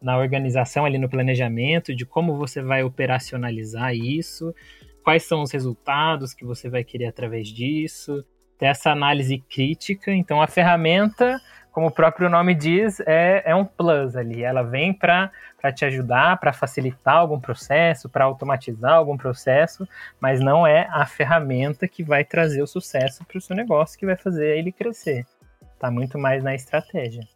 na 0.00 0.18
organização 0.18 0.84
ali 0.84 0.98
no 0.98 1.08
planejamento, 1.08 1.94
de 1.94 2.04
como 2.04 2.36
você 2.36 2.62
vai 2.62 2.82
operacionalizar 2.82 3.94
isso, 3.94 4.54
quais 5.02 5.24
são 5.24 5.42
os 5.42 5.50
resultados 5.50 6.34
que 6.34 6.44
você 6.44 6.68
vai 6.68 6.84
querer 6.84 7.06
através 7.06 7.48
disso, 7.48 8.24
ter 8.58 8.66
essa 8.66 8.90
análise 8.90 9.38
crítica. 9.38 10.12
Então, 10.12 10.40
a 10.40 10.46
ferramenta, 10.46 11.40
como 11.72 11.88
o 11.88 11.90
próprio 11.90 12.28
nome 12.28 12.54
diz, 12.54 13.00
é, 13.00 13.42
é 13.44 13.54
um 13.54 13.64
plus 13.64 14.16
ali. 14.16 14.42
Ela 14.42 14.62
vem 14.62 14.92
para 14.92 15.30
te 15.74 15.84
ajudar, 15.84 16.38
para 16.38 16.52
facilitar 16.52 17.16
algum 17.16 17.40
processo, 17.40 18.08
para 18.08 18.24
automatizar 18.24 18.94
algum 18.94 19.16
processo, 19.16 19.86
mas 20.20 20.40
não 20.40 20.66
é 20.66 20.88
a 20.90 21.04
ferramenta 21.04 21.86
que 21.86 22.02
vai 22.02 22.24
trazer 22.24 22.62
o 22.62 22.66
sucesso 22.66 23.24
para 23.24 23.38
o 23.38 23.40
seu 23.40 23.54
negócio, 23.54 23.98
que 23.98 24.06
vai 24.06 24.16
fazer 24.16 24.58
ele 24.58 24.72
crescer. 24.72 25.26
Está 25.74 25.90
muito 25.90 26.18
mais 26.18 26.42
na 26.42 26.54
estratégia. 26.54 27.35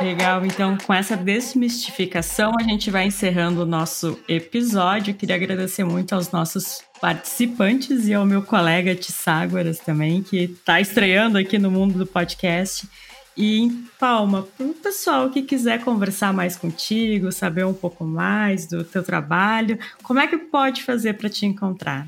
Legal, 0.00 0.44
então 0.44 0.76
com 0.78 0.92
essa 0.92 1.16
desmistificação 1.16 2.52
a 2.58 2.62
gente 2.62 2.90
vai 2.90 3.06
encerrando 3.06 3.62
o 3.62 3.66
nosso 3.66 4.18
episódio. 4.28 5.14
Queria 5.14 5.36
agradecer 5.36 5.84
muito 5.84 6.14
aos 6.14 6.32
nossos 6.32 6.82
participantes 7.00 8.06
e 8.06 8.14
ao 8.14 8.26
meu 8.26 8.42
colega 8.42 8.94
Tisságoras 8.94 9.78
também, 9.78 10.22
que 10.22 10.44
está 10.44 10.80
estreando 10.80 11.38
aqui 11.38 11.58
no 11.58 11.70
mundo 11.70 11.98
do 11.98 12.06
podcast. 12.06 12.88
E 13.36 13.60
em 13.60 13.86
Palma, 13.98 14.46
para 14.56 14.66
o 14.66 14.74
pessoal 14.74 15.30
que 15.30 15.42
quiser 15.42 15.82
conversar 15.82 16.32
mais 16.32 16.56
contigo, 16.56 17.32
saber 17.32 17.64
um 17.64 17.74
pouco 17.74 18.04
mais 18.04 18.66
do 18.66 18.84
teu 18.84 19.02
trabalho, 19.02 19.78
como 20.02 20.20
é 20.20 20.26
que 20.26 20.36
pode 20.36 20.82
fazer 20.82 21.14
para 21.14 21.30
te 21.30 21.46
encontrar? 21.46 22.06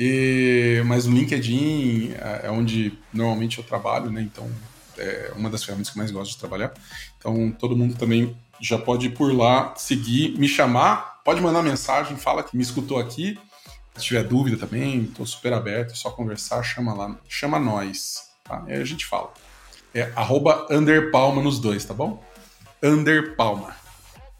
E, 0.00 0.82
mas 0.86 1.06
o 1.06 1.10
LinkedIn 1.10 2.14
é, 2.14 2.46
é 2.46 2.50
onde 2.50 2.98
normalmente 3.12 3.58
eu 3.58 3.64
trabalho, 3.64 4.10
né? 4.10 4.22
Então 4.22 4.50
é 4.96 5.32
uma 5.36 5.50
das 5.50 5.62
ferramentas 5.62 5.92
que 5.92 5.98
eu 5.98 6.00
mais 6.00 6.10
gosto 6.10 6.30
de 6.30 6.38
trabalhar. 6.38 6.72
Então 7.18 7.52
todo 7.52 7.76
mundo 7.76 7.94
também 7.94 8.34
já 8.58 8.78
pode 8.78 9.08
ir 9.08 9.10
por 9.10 9.36
lá, 9.36 9.74
seguir, 9.76 10.38
me 10.38 10.48
chamar, 10.48 11.20
pode 11.22 11.42
mandar 11.42 11.62
mensagem, 11.62 12.16
fala 12.16 12.42
que 12.42 12.56
me 12.56 12.62
escutou 12.62 12.98
aqui, 12.98 13.38
se 13.98 14.06
tiver 14.06 14.24
dúvida 14.24 14.56
também, 14.56 15.02
estou 15.02 15.26
super 15.26 15.52
aberto, 15.52 15.92
é 15.92 15.94
só 15.94 16.10
conversar, 16.10 16.62
chama 16.62 16.94
lá, 16.94 17.16
chama 17.28 17.58
nós, 17.58 18.30
tá? 18.44 18.64
Aí 18.66 18.80
a 18.80 18.84
gente 18.84 19.04
fala. 19.04 19.32
É 19.94 20.12
arroba 20.14 20.66
underpalma 20.70 21.42
nos 21.42 21.58
dois, 21.58 21.84
tá 21.84 21.94
bom? 21.94 22.22
Underpalma. 22.82 23.74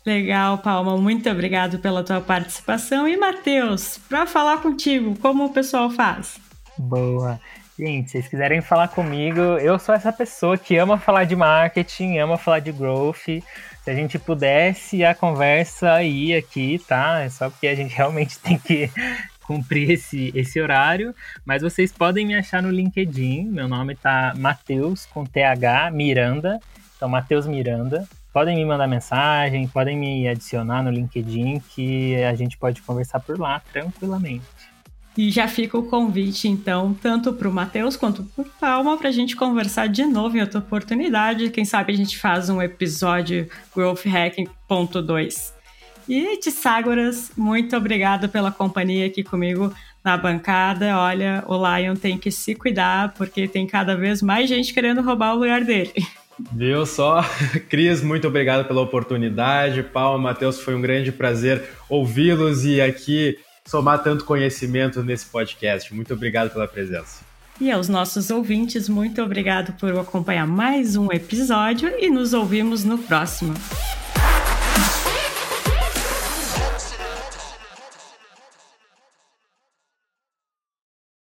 Legal, 0.07 0.59
Palma, 0.59 0.97
muito 0.97 1.29
obrigado 1.29 1.79
pela 1.81 2.03
tua 2.03 2.21
participação. 2.21 3.07
E 3.07 3.17
Matheus, 3.17 3.99
para 4.09 4.27
falar 4.27 4.63
contigo, 4.63 5.15
como 5.19 5.45
o 5.45 5.53
pessoal 5.53 5.91
faz? 5.91 6.39
Boa. 6.79 7.39
Gente, 7.79 8.07
se 8.07 8.13
vocês 8.13 8.29
quiserem 8.29 8.61
falar 8.61 8.89
comigo, 8.89 9.41
eu 9.41 9.79
sou 9.79 9.95
essa 9.95 10.13
pessoa 10.13 10.57
que 10.57 10.77
ama 10.77 10.99
falar 10.99 11.25
de 11.25 11.37
marketing, 11.37 12.19
ama 12.19 12.37
falar 12.37 12.61
de 12.61 12.73
growth. 12.73 13.27
Se 13.85 13.91
a 13.91 13.95
gente 13.95 14.19
pudesse 14.19 15.05
a 15.05 15.15
conversa 15.15 16.03
ir 16.03 16.35
aqui, 16.35 16.81
tá? 16.89 17.21
É 17.21 17.29
só 17.29 17.51
porque 17.51 17.69
a 17.69 17.75
gente 17.75 17.93
realmente 17.95 18.39
tem 18.39 18.59
que 18.59 18.91
cumprir 19.49 19.91
esse, 19.91 20.31
esse 20.35 20.61
horário, 20.61 21.15
mas 21.45 21.63
vocês 21.63 21.91
podem 21.91 22.27
me 22.27 22.35
achar 22.35 22.63
no 22.63 22.71
LinkedIn. 22.71 23.47
Meu 23.47 23.67
nome 23.67 23.97
tá 23.97 24.35
Matheus 24.37 25.07
com 25.07 25.25
TH 25.25 25.91
Miranda. 25.91 26.61
Então, 26.95 27.09
Matheus 27.09 27.47
Miranda. 27.47 28.07
Podem 28.31 28.57
me 28.57 28.65
mandar 28.65 28.87
mensagem, 28.87 29.67
podem 29.67 29.97
me 29.97 30.29
adicionar 30.29 30.83
no 30.83 30.91
LinkedIn 30.91 31.61
que 31.71 32.23
a 32.23 32.35
gente 32.35 32.59
pode 32.59 32.83
conversar 32.83 33.21
por 33.21 33.41
lá 33.41 33.61
tranquilamente. 33.73 34.45
E 35.17 35.31
já 35.31 35.49
fica 35.49 35.77
o 35.77 35.83
convite, 35.83 36.47
então, 36.47 36.95
tanto 36.95 37.33
para 37.33 37.49
o 37.49 37.53
Matheus 37.53 37.97
quanto 37.97 38.23
para 38.23 38.43
o 38.43 38.49
Palma, 38.61 38.97
para 38.97 39.09
a 39.09 39.13
gente 39.13 39.35
conversar 39.35 39.89
de 39.89 40.05
novo 40.05 40.37
em 40.37 40.41
outra 40.41 40.61
oportunidade. 40.61 41.51
Quem 41.51 41.65
sabe 41.65 41.93
a 41.93 41.97
gente 41.97 42.17
faz 42.17 42.49
um 42.49 42.63
episódio 42.63 43.49
Growth 43.75 44.07
Hacking 44.07 44.47
ponto 44.69 45.03
2. 45.03 45.58
E 46.09 46.39
Tisságoras, 46.39 47.31
muito 47.37 47.77
obrigada 47.77 48.29
pela 48.29 48.51
companhia 48.51 49.07
aqui 49.07 49.23
comigo 49.23 49.73
na 50.03 50.17
bancada. 50.17 50.97
Olha, 50.97 51.45
o 51.47 51.55
Lion 51.57 51.95
tem 51.95 52.17
que 52.17 52.31
se 52.31 52.55
cuidar, 52.55 53.13
porque 53.13 53.47
tem 53.47 53.67
cada 53.67 53.95
vez 53.95 54.23
mais 54.23 54.49
gente 54.49 54.73
querendo 54.73 55.03
roubar 55.03 55.35
o 55.35 55.39
lugar 55.41 55.65
dele. 55.65 55.93
Viu 56.53 56.87
só? 56.87 57.23
Cris, 57.69 58.03
muito 58.03 58.27
obrigado 58.27 58.67
pela 58.67 58.81
oportunidade. 58.81 59.83
Paulo, 59.83 60.19
Matheus, 60.19 60.61
foi 60.61 60.75
um 60.75 60.81
grande 60.81 61.13
prazer 61.13 61.63
ouvi-los 61.89 62.65
e 62.65 62.81
aqui 62.81 63.37
somar 63.67 64.03
tanto 64.03 64.25
conhecimento 64.25 65.03
nesse 65.03 65.27
podcast. 65.27 65.93
Muito 65.95 66.15
obrigado 66.15 66.51
pela 66.51 66.67
presença. 66.67 67.23
E 67.61 67.71
aos 67.71 67.89
nossos 67.89 68.31
ouvintes, 68.31 68.89
muito 68.89 69.21
obrigado 69.21 69.73
por 69.79 69.93
acompanhar 69.99 70.47
mais 70.47 70.97
um 70.97 71.13
episódio 71.13 71.93
e 71.99 72.09
nos 72.09 72.33
ouvimos 72.33 72.85
no 72.85 72.97
próximo. 72.97 73.53